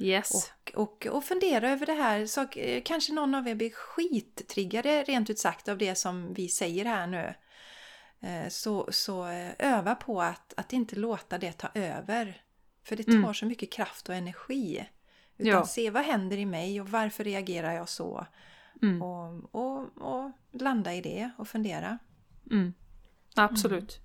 Yes. 0.00 0.52
Och, 0.74 0.74
och, 0.82 1.06
och 1.06 1.24
fundera 1.24 1.70
över 1.70 1.86
det 1.86 1.92
här. 1.92 2.26
Så, 2.26 2.42
eh, 2.48 2.82
kanske 2.84 3.12
någon 3.12 3.34
av 3.34 3.48
er 3.48 3.54
blir 3.54 3.70
skittriggade 3.70 5.02
rent 5.02 5.30
ut 5.30 5.38
sagt 5.38 5.68
av 5.68 5.78
det 5.78 5.94
som 5.94 6.34
vi 6.34 6.48
säger 6.48 6.84
här 6.84 7.06
nu. 7.06 7.34
Eh, 8.20 8.48
Så, 8.48 8.88
så 8.92 9.26
eh, 9.26 9.50
öva 9.58 9.94
på 9.94 10.22
att, 10.22 10.54
att 10.56 10.72
inte 10.72 10.96
låta 10.96 11.38
det 11.38 11.52
ta 11.52 11.68
över. 11.74 12.42
För 12.84 12.96
det 12.96 13.04
tar 13.04 13.12
Mm. 13.12 13.34
så 13.34 13.46
mycket 13.46 13.72
kraft 13.72 14.08
och 14.08 14.14
energi. 14.14 14.88
Utan 15.38 15.52
Ja. 15.52 15.66
se 15.66 15.90
vad 15.90 16.04
händer 16.04 16.36
i 16.36 16.46
mig 16.46 16.80
och 16.80 16.88
varför 16.88 17.24
reagerar 17.24 17.72
jag 17.72 17.88
så? 17.88 18.26
Mm. 18.82 19.02
Och, 19.02 19.54
och, 19.54 19.88
och 19.96 20.30
landa 20.52 20.94
i 20.94 21.00
det 21.00 21.30
och 21.38 21.48
fundera. 21.48 21.98
Mm. 22.50 22.74
Absolut. 23.34 24.00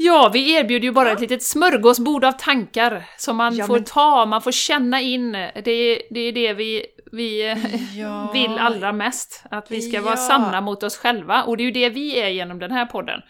Ja, 0.00 0.30
vi 0.32 0.52
erbjuder 0.54 0.84
ju 0.84 0.92
bara 0.92 1.12
ett 1.12 1.20
litet 1.20 1.42
smörgåsbord 1.42 2.24
av 2.24 2.32
tankar 2.32 3.04
som 3.16 3.36
man 3.36 3.56
Ja, 3.56 3.66
får 3.66 3.74
men- 3.74 3.84
ta, 3.84 4.26
man 4.26 4.42
får 4.42 4.52
känna 4.52 5.00
in. 5.00 5.32
Det 5.32 5.70
är 5.70 6.02
det, 6.10 6.20
är 6.20 6.32
det 6.32 6.52
vi, 6.52 6.86
vi 7.12 7.42
Ja. 7.96 8.30
vill 8.32 8.58
allra 8.58 8.92
mest. 8.92 9.44
Att 9.50 9.70
vi 9.70 9.82
ska 9.82 10.00
vara 10.02 10.12
Ja. 10.12 10.16
sanna 10.28 10.60
mot 10.60 10.82
oss 10.82 10.96
själva. 10.96 11.42
Och 11.42 11.56
det 11.56 11.62
är 11.62 11.64
ju 11.64 11.70
det 11.70 11.88
vi 11.90 12.20
är 12.20 12.28
genom 12.28 12.58
den 12.58 12.70
här 12.70 12.86
podden. 12.86 13.20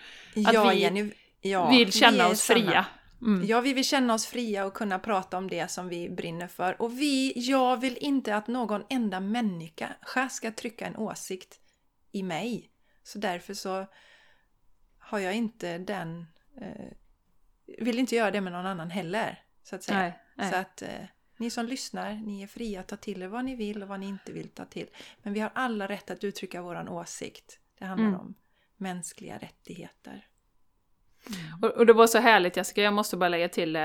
Att 0.46 0.72
vi 0.74 0.80
Jenny, 0.80 1.02
vill 1.42 1.86
vi 1.86 1.92
känna 1.92 2.24
är 2.24 2.30
oss 2.30 2.40
sanna. 2.40 2.60
fria. 2.60 2.86
Mm. 3.22 3.46
Ja, 3.46 3.60
vi 3.60 3.72
vill 3.72 3.84
känna 3.84 4.14
oss 4.14 4.26
fria 4.26 4.64
och 4.64 4.74
kunna 4.74 4.98
prata 4.98 5.38
om 5.38 5.48
det 5.50 5.70
som 5.70 5.88
vi 5.88 6.10
brinner 6.10 6.46
för. 6.46 6.82
Och 6.82 7.00
vi, 7.00 7.32
jag 7.36 7.76
vill 7.80 7.96
inte 8.00 8.36
att 8.36 8.48
någon 8.48 8.82
enda 8.90 9.20
människa 9.20 9.88
ska 10.30 10.50
trycka 10.50 10.86
en 10.86 10.96
åsikt 10.96 11.54
i 12.12 12.22
mig. 12.22 12.70
Så 13.02 13.18
därför 13.18 13.54
så 13.54 13.86
har 14.98 15.18
jag 15.18 15.34
inte 15.34 15.78
den... 15.78 16.26
Eh, 16.60 16.86
vill 17.78 17.98
inte 17.98 18.16
göra 18.16 18.30
det 18.30 18.40
med 18.40 18.52
någon 18.52 18.66
annan 18.66 18.90
heller, 18.90 19.42
så 19.62 19.76
att 19.76 19.82
säga. 19.82 19.98
Nej, 19.98 20.18
nej. 20.34 20.50
Så 20.52 20.56
att 20.56 20.82
eh, 20.82 20.88
ni 21.36 21.50
som 21.50 21.66
lyssnar, 21.66 22.14
ni 22.14 22.42
är 22.42 22.46
fria 22.46 22.80
att 22.80 22.88
ta 22.88 22.96
till 22.96 23.22
er 23.22 23.26
vad 23.26 23.44
ni 23.44 23.54
vill 23.56 23.82
och 23.82 23.88
vad 23.88 24.00
ni 24.00 24.06
inte 24.06 24.32
vill 24.32 24.48
ta 24.48 24.64
till. 24.64 24.86
Men 25.22 25.32
vi 25.32 25.40
har 25.40 25.50
alla 25.54 25.88
rätt 25.88 26.10
att 26.10 26.24
uttrycka 26.24 26.62
våran 26.62 26.88
åsikt. 26.88 27.58
Det 27.78 27.84
handlar 27.84 28.08
Mm. 28.08 28.20
om 28.20 28.34
mänskliga 28.76 29.38
rättigheter. 29.38 30.24
Och, 31.62 31.68
och 31.68 31.86
det 31.86 31.92
var 31.92 32.06
så 32.06 32.18
härligt 32.18 32.56
Jessica, 32.56 32.82
jag 32.82 32.94
måste 32.94 33.16
bara 33.16 33.28
lägga 33.28 33.48
till, 33.48 33.76
eh, 33.76 33.82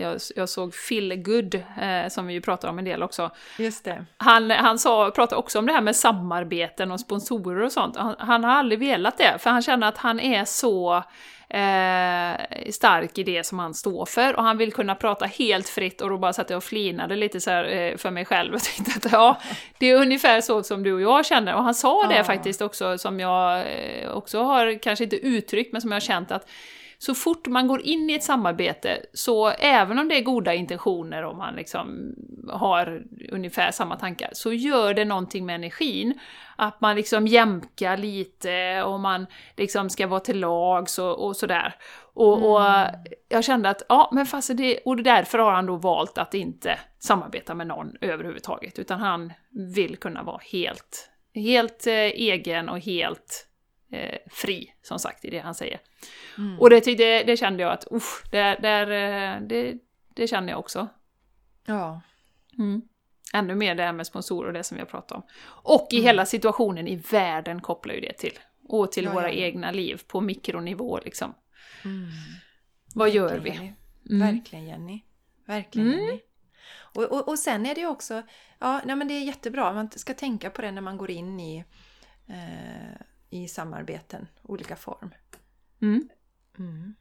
jag, 0.00 0.20
jag 0.36 0.48
såg 0.48 0.74
Phil 0.88 1.22
Good, 1.22 1.54
eh, 1.54 2.08
som 2.08 2.26
vi 2.26 2.34
ju 2.34 2.40
pratar 2.40 2.68
om 2.68 2.78
en 2.78 2.84
del 2.84 3.02
också. 3.02 3.30
Just 3.58 3.84
det. 3.84 4.06
Han, 4.16 4.50
han 4.50 4.78
sa, 4.78 5.10
pratade 5.10 5.38
också 5.38 5.58
om 5.58 5.66
det 5.66 5.72
här 5.72 5.80
med 5.80 5.96
samarbeten 5.96 6.90
och 6.92 7.00
sponsorer 7.00 7.62
och 7.62 7.72
sånt. 7.72 7.96
Han, 7.96 8.14
han 8.18 8.44
har 8.44 8.50
aldrig 8.50 8.78
velat 8.78 9.18
det, 9.18 9.38
för 9.38 9.50
han 9.50 9.62
känner 9.62 9.88
att 9.88 9.98
han 9.98 10.20
är 10.20 10.44
så 10.44 11.04
eh, 11.50 12.70
stark 12.70 13.18
i 13.18 13.22
det 13.22 13.46
som 13.46 13.58
han 13.58 13.74
står 13.74 14.06
för 14.06 14.36
och 14.36 14.42
han 14.44 14.58
vill 14.58 14.72
kunna 14.72 14.94
prata 14.94 15.24
helt 15.26 15.68
fritt 15.68 16.00
och 16.00 16.10
då 16.10 16.18
bara 16.18 16.32
satt 16.32 16.50
jag 16.50 16.56
och 16.56 16.64
flinade 16.64 17.16
lite 17.16 17.40
så 17.40 17.50
här, 17.50 17.64
eh, 17.64 17.96
för 17.96 18.10
mig 18.10 18.24
själv 18.24 18.54
och 18.54 18.60
tänkte 18.76 19.06
att 19.06 19.12
ja, 19.12 19.40
det 19.78 19.90
är 19.90 19.94
ungefär 19.96 20.40
så 20.40 20.62
som 20.62 20.82
du 20.82 20.92
och 20.92 21.00
jag 21.00 21.26
känner. 21.26 21.54
Och 21.54 21.64
han 21.64 21.74
sa 21.74 22.06
det 22.08 22.16
Ja. 22.16 22.24
faktiskt 22.24 22.62
också 22.62 22.98
som 22.98 23.20
jag 23.20 23.58
eh, 23.60 24.10
också 24.10 24.42
har, 24.42 24.78
kanske 24.82 25.04
inte 25.04 25.16
uttryckt, 25.16 25.72
men 25.72 25.80
som 25.80 25.90
jag 25.90 25.96
har 25.96 26.00
känt 26.00 26.30
att 26.30 26.48
så 27.02 27.14
fort 27.14 27.46
man 27.46 27.66
går 27.66 27.82
in 27.82 28.10
i 28.10 28.14
ett 28.14 28.22
samarbete, 28.22 29.02
så 29.12 29.48
även 29.48 29.98
om 29.98 30.08
det 30.08 30.18
är 30.18 30.22
goda 30.22 30.54
intentioner 30.54 31.24
och 31.24 31.36
man 31.36 31.54
liksom 31.54 32.14
har 32.48 33.02
ungefär 33.32 33.70
samma 33.70 33.96
tankar, 33.96 34.30
så 34.32 34.52
gör 34.52 34.94
det 34.94 35.04
någonting 35.04 35.46
med 35.46 35.54
energin. 35.54 36.18
Att 36.56 36.80
man 36.80 36.96
liksom 36.96 37.26
jämkar 37.26 37.96
lite 37.96 38.82
och 38.82 39.00
man 39.00 39.26
liksom 39.56 39.90
ska 39.90 40.06
vara 40.06 40.20
till 40.20 40.40
lags 40.40 40.98
och, 40.98 41.26
och 41.26 41.36
sådär. 41.36 41.74
Och, 42.14 42.52
och 42.52 42.86
jag 43.28 43.44
kände 43.44 43.68
att, 43.68 43.82
ja 43.88 44.10
men 44.12 44.26
fast 44.26 44.56
det, 44.56 44.78
och 44.78 45.02
därför 45.02 45.38
har 45.38 45.52
han 45.52 45.66
då 45.66 45.76
valt 45.76 46.18
att 46.18 46.34
inte 46.34 46.78
samarbeta 46.98 47.54
med 47.54 47.66
någon 47.66 47.92
överhuvudtaget, 48.00 48.78
utan 48.78 49.00
han 49.00 49.32
vill 49.74 49.96
kunna 49.96 50.22
vara 50.22 50.40
helt, 50.52 51.10
helt 51.34 51.86
eh, 51.86 51.94
egen 51.94 52.68
och 52.68 52.80
helt 52.80 53.49
eh, 53.90 54.18
fri, 54.30 54.74
som 54.82 54.98
sagt, 54.98 55.24
i 55.24 55.30
det 55.30 55.38
han 55.38 55.54
säger. 55.54 55.80
Mm. 56.38 56.60
Och 56.60 56.70
det, 56.70 56.80
tyckte, 56.80 57.22
det 57.22 57.36
kände 57.36 57.62
jag 57.62 57.72
att, 57.72 57.92
usch, 57.92 58.30
det, 58.30 58.58
där, 58.62 58.90
eh, 58.90 59.40
det, 59.40 59.74
det 60.14 60.26
känner 60.26 60.52
jag 60.52 60.58
också. 60.58 60.88
Ja. 61.66 62.00
Mm. 62.58 62.82
Ännu 63.34 63.54
mer 63.54 63.74
det 63.74 63.82
här 63.82 63.92
med 63.92 64.06
sponsorer 64.06 64.48
och 64.48 64.52
det 64.52 64.64
som 64.64 64.74
vi 64.74 64.80
har 64.80 64.86
pratat 64.86 65.12
om. 65.12 65.22
Och 65.46 65.88
i 65.90 66.00
hela 66.02 66.26
situationen 66.26 66.88
i 66.88 66.96
världen 66.96 67.60
kopplar 67.60 67.94
ju 67.94 68.00
det 68.00 68.12
till. 68.12 68.38
Och 68.68 68.92
till 68.92 69.04
Ja, 69.04 69.12
våra 69.12 69.32
ja, 69.32 69.44
egna 69.46 69.70
liv 69.70 70.02
på 70.06 70.20
mikronivå 70.20 71.00
liksom. 71.04 71.34
Mm. 71.84 72.08
Vad 72.94 73.10
gör 73.10 73.28
Verkligen, 73.28 73.74
vi? 74.04 74.14
Mm. 74.14 74.34
Verkligen 74.36 74.66
Jenny. 74.66 75.00
Verkligen 75.46 75.88
Mm. 75.88 76.04
Jenny. 76.04 76.20
Och, 76.94 77.04
och, 77.04 77.28
och 77.28 77.38
sen 77.38 77.66
är 77.66 77.74
det 77.74 77.86
också, 77.86 78.22
ja 78.58 78.80
nej, 78.84 78.96
men 78.96 79.08
det 79.08 79.14
är 79.14 79.24
jättebra, 79.24 79.72
man 79.72 79.90
ska 79.90 80.14
tänka 80.14 80.50
på 80.50 80.62
det 80.62 80.70
när 80.70 80.82
man 80.82 80.96
går 80.96 81.10
in 81.10 81.40
i, 81.40 81.64
eh, 82.28 83.06
i 83.30 83.48
samarbeten, 83.48 84.28
olika 84.42 84.76
form. 84.76 85.14
Mm. 85.82 86.08
Mm. 86.58 86.94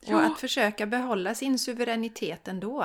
Ja. 0.00 0.16
Och 0.16 0.22
att 0.22 0.40
försöka 0.40 0.86
behålla 0.86 1.34
sin 1.34 1.58
suveränitet 1.58 2.48
ändå. 2.48 2.82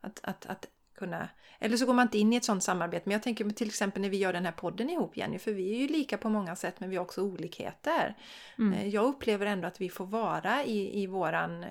Att, 0.00 0.20
att, 0.22 0.46
att 0.46 0.66
kunna, 0.94 1.28
eller 1.58 1.76
så 1.76 1.86
går 1.86 1.94
man 1.94 2.06
inte 2.06 2.18
in 2.18 2.32
i 2.32 2.36
ett 2.36 2.44
sånt 2.44 2.62
samarbete. 2.62 3.02
Men 3.04 3.12
jag 3.12 3.22
tänker 3.22 3.50
till 3.50 3.68
exempel 3.68 4.02
när 4.02 4.08
vi 4.08 4.16
gör 4.16 4.32
den 4.32 4.44
här 4.44 4.52
podden 4.52 4.90
ihop 4.90 5.16
Jenny, 5.16 5.38
för 5.38 5.52
vi 5.52 5.74
är 5.74 5.78
ju 5.78 5.88
lika 5.88 6.18
på 6.18 6.28
många 6.28 6.56
sätt 6.56 6.80
men 6.80 6.90
vi 6.90 6.96
har 6.96 7.04
också 7.04 7.22
olikheter. 7.22 8.16
Mm. 8.58 8.72
Eh, 8.72 8.88
Jag 8.88 9.04
upplever 9.04 9.46
ändå 9.46 9.68
att 9.68 9.80
vi 9.80 9.90
får 9.90 10.06
vara 10.06 10.64
i, 10.64 11.02
i 11.02 11.06
våran 11.06 11.64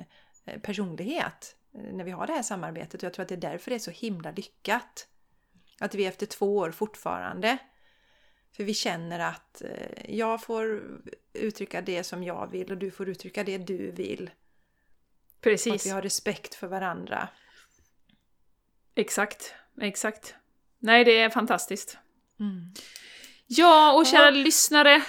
eh, 0.46 0.60
personlighet 0.62 1.56
eh, 1.74 1.94
när 1.94 2.04
vi 2.04 2.12
har 2.12 2.28
det 2.28 2.34
här 2.34 2.44
samarbetet 2.44 2.94
och 2.94 3.04
jag 3.04 3.14
tror 3.14 3.24
att 3.24 3.30
det 3.30 3.36
är 3.36 3.52
därför 3.52 3.72
det 3.72 3.76
är 3.76 3.80
så 3.80 3.92
himla 3.92 4.32
lyckat. 4.32 5.08
Att 5.80 5.96
vi 5.96 6.06
efter 6.06 6.26
två 6.26 6.58
år 6.58 6.72
fortfarande 6.72 7.58
för 8.56 8.64
vi 8.64 8.74
känner 8.74 9.20
att 9.20 9.62
eh, 9.62 10.16
jag 10.16 10.44
får 10.44 10.84
uttrycka 11.34 11.82
det 11.82 12.04
som 12.04 12.24
jag 12.24 12.52
vill 12.52 12.72
och 12.72 12.78
du 12.78 12.92
får 12.92 13.10
uttrycka 13.10 13.44
det 13.44 13.58
du 13.58 13.92
vill. 13.92 14.22
Och 14.24 15.38
att 15.38 15.42
Precis. 15.42 15.86
vi 15.86 15.90
har 15.90 16.02
respekt 16.02 16.56
för 16.56 16.68
varandra. 16.68 17.30
Exakt. 18.96 19.54
Exakt. 19.82 20.36
Nej, 20.80 21.04
det 21.04 21.18
är 21.20 21.30
fantastiskt. 21.30 21.98
Mm. 22.40 22.74
Ja, 23.48 23.94
och 23.94 24.06
kära 24.06 24.26
Ja. 24.26 24.30
lyssnare. 24.30 25.02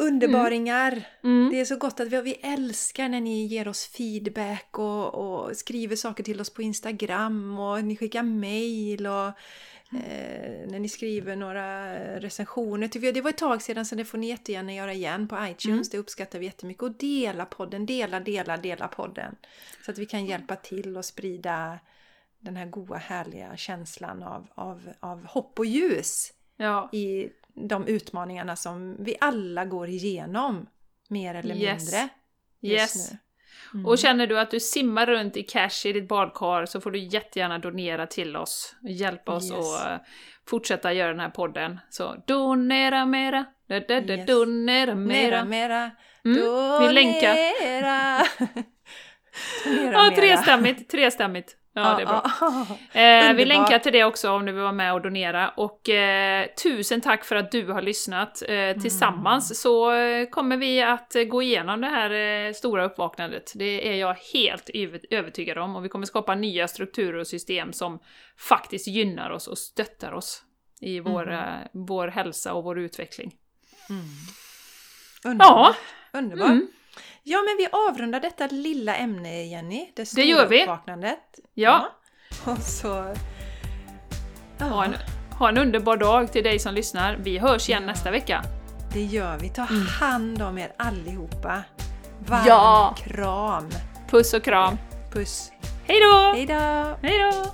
Underbaringar! 0.00 1.08
Mm. 1.24 1.50
Det 1.50 1.60
är 1.60 1.64
så 1.64 1.76
gott 1.76 2.00
att 2.00 2.08
vi, 2.08 2.22
vi 2.22 2.32
älskar 2.32 3.08
när 3.08 3.20
ni 3.20 3.46
ger 3.46 3.68
oss 3.68 3.86
feedback 3.86 4.78
och, 4.78 5.14
och 5.14 5.56
skriver 5.56 5.96
saker 5.96 6.24
till 6.24 6.40
oss 6.40 6.50
på 6.50 6.62
Instagram 6.62 7.58
och 7.58 7.84
ni 7.84 7.96
skickar 7.96 8.22
mail 8.22 9.06
och 9.06 9.32
eh, 9.92 10.66
när 10.70 10.78
ni 10.78 10.88
skriver 10.88 11.36
några 11.36 11.94
recensioner. 12.20 12.88
Tycker 12.88 13.06
jag- 13.06 13.14
Det 13.14 13.20
var 13.20 13.30
ett 13.30 13.38
tag 13.38 13.62
sedan 13.62 13.86
så 13.86 13.94
det 13.94 14.04
får 14.04 14.18
ni 14.18 14.28
jättegärna 14.28 14.74
göra 14.74 14.92
igen 14.92 15.28
på 15.28 15.36
iTunes. 15.46 15.64
Mm. 15.66 15.82
Det 15.90 15.98
uppskattar 15.98 16.38
vi 16.38 16.44
jättemycket. 16.46 16.82
Och 16.82 16.92
dela 16.92 17.44
podden, 17.44 17.86
dela, 17.86 18.20
dela, 18.20 18.56
dela 18.56 18.88
podden. 18.88 19.36
Så 19.84 19.90
att 19.90 19.98
vi 19.98 20.06
kan 20.06 20.26
hjälpa 20.26 20.56
till 20.56 20.96
och 20.96 21.04
sprida 21.04 21.78
den 22.40 22.56
här 22.56 22.66
goa 22.66 22.96
härliga 22.96 23.56
känslan 23.56 24.22
av, 24.22 24.46
av, 24.54 24.92
av 25.00 25.24
hopp 25.26 25.58
och 25.58 25.66
ljus 25.66 26.32
Ja. 26.56 26.88
i 26.92 27.28
de 27.54 27.86
utmaningarna 27.86 28.56
som 28.56 28.96
vi 29.04 29.16
alla 29.20 29.64
går 29.64 29.88
igenom. 29.88 30.66
Mer 31.08 31.34
eller 31.34 31.54
Yes. 31.56 31.82
mindre. 31.82 32.08
Yes. 32.60 33.12
nu. 33.12 33.18
Mm. 33.74 33.86
Och 33.86 33.98
känner 33.98 34.26
du 34.26 34.38
att 34.40 34.50
du 34.50 34.60
simmar 34.60 35.06
runt 35.06 35.36
i 35.36 35.42
cash 35.42 35.86
i 35.86 35.92
ditt 35.92 36.08
badkar 36.08 36.66
så 36.66 36.80
får 36.80 36.90
du 36.90 36.98
jättegärna 36.98 37.58
donera 37.58 38.06
till 38.06 38.36
oss. 38.36 38.74
Hjälpa 38.88 39.32
oss 39.32 39.50
Yes. 39.50 39.58
att 39.82 39.90
eh, 39.90 39.98
fortsätta 40.48 40.92
göra 40.92 41.08
den 41.10 41.20
här 41.20 41.30
podden. 41.30 41.80
Så 41.90 42.22
donera 42.26 43.06
mera, 43.06 43.44
da, 43.68 43.80
da, 43.80 44.00
da, 44.00 44.14
Yes. 44.14 44.26
donera 44.26 44.94
Mera, 44.94 45.44
mera. 45.44 45.44
mera. 45.44 45.90
Mm, 46.24 46.86
vi 46.86 46.92
länkar. 46.92 47.34
Donera. 47.34 48.18
Donera 49.64 49.92
Ja, 49.92 50.02
mera. 50.02 50.16
trestämmigt, 50.16 50.90
trestämmigt. 50.90 51.56
Ja, 51.72 51.94
det 51.96 52.02
är 52.02 52.06
bra. 52.06 52.22
ja. 52.40 53.00
Eh, 53.00 53.32
vi 53.34 53.44
länkar 53.44 53.78
till 53.78 53.92
det 53.92 54.04
också 54.04 54.30
om 54.30 54.46
du 54.46 54.52
vill 54.52 54.62
vara 54.62 54.72
med 54.72 54.92
och 54.94 55.02
donera. 55.02 55.48
Och 55.48 55.88
eh, 55.88 56.46
tusen 56.62 57.00
tack 57.00 57.24
för 57.24 57.36
att 57.36 57.52
du 57.52 57.66
har 57.72 57.82
lyssnat. 57.82 58.42
Eh, 58.48 58.80
tillsammans 58.82 59.60
så 59.62 59.92
eh, 59.92 60.28
kommer 60.28 60.56
vi 60.56 60.82
att 60.82 61.14
eh, 61.16 61.22
gå 61.24 61.42
igenom 61.42 61.80
det 61.80 61.86
här 61.86 62.10
eh, 62.46 62.52
stora 62.52 62.84
uppvaknandet. 62.84 63.52
Det 63.54 63.88
är 63.88 63.94
jag 63.94 64.14
helt 64.32 64.70
över- 64.74 65.00
övertygad 65.10 65.58
om. 65.58 65.76
Och 65.76 65.84
vi 65.84 65.88
kommer 65.88 66.06
skapa 66.06 66.34
nya 66.34 66.68
strukturer 66.68 67.18
och 67.18 67.26
system 67.26 67.72
som 67.72 67.98
faktiskt 68.48 68.88
gynnar 68.88 69.30
oss 69.30 69.46
och 69.46 69.58
stöttar 69.58 70.12
oss 70.12 70.42
i 70.80 71.00
vår, 71.00 71.32
Mm. 71.32 71.68
vår 71.72 72.08
hälsa 72.08 72.52
och 72.54 72.64
vår 72.64 72.78
utveckling. 72.78 73.32
Underbart. 75.24 75.76
Underbart. 76.12 76.48
Mm. 76.50 76.68
Ja, 77.22 77.38
men 77.42 77.56
vi 77.56 77.68
avrundar 77.72 78.20
detta 78.20 78.46
lilla 78.46 78.96
ämne, 78.96 79.44
Jenny. 79.44 79.92
Det, 79.96 80.14
Det 80.14 80.24
gör 80.24 80.46
vi. 80.46 80.62
uppvaknandet. 80.62 81.18
Ja. 81.54 81.88
Ja. 82.44 82.52
Och 82.52 82.58
så... 82.58 83.14
Ha 84.60 84.84
en, 84.84 84.94
ha 85.38 85.48
en 85.48 85.58
underbar 85.58 85.96
dag 85.96 86.32
till 86.32 86.44
dig 86.44 86.58
som 86.58 86.74
lyssnar. 86.74 87.16
Vi 87.16 87.38
hörs 87.38 87.68
igen 87.68 87.86
nästa 87.86 88.10
vecka. 88.10 88.42
Det 88.92 89.02
gör 89.04 89.38
vi. 89.38 89.48
Ta 89.48 89.62
hand 90.00 90.42
om 90.42 90.58
er 90.58 90.72
allihopa. 90.76 91.62
Varm 92.26 92.42
Ja. 92.46 92.94
kram. 92.98 93.68
Puss 94.10 94.34
och 94.34 94.42
kram. 94.44 94.76
Puss. 95.12 95.52
Hej 95.86 96.00
då! 96.00 96.32
Hej 96.34 96.46
då! 96.46 96.96
Hej 97.02 97.18
då! 97.18 97.50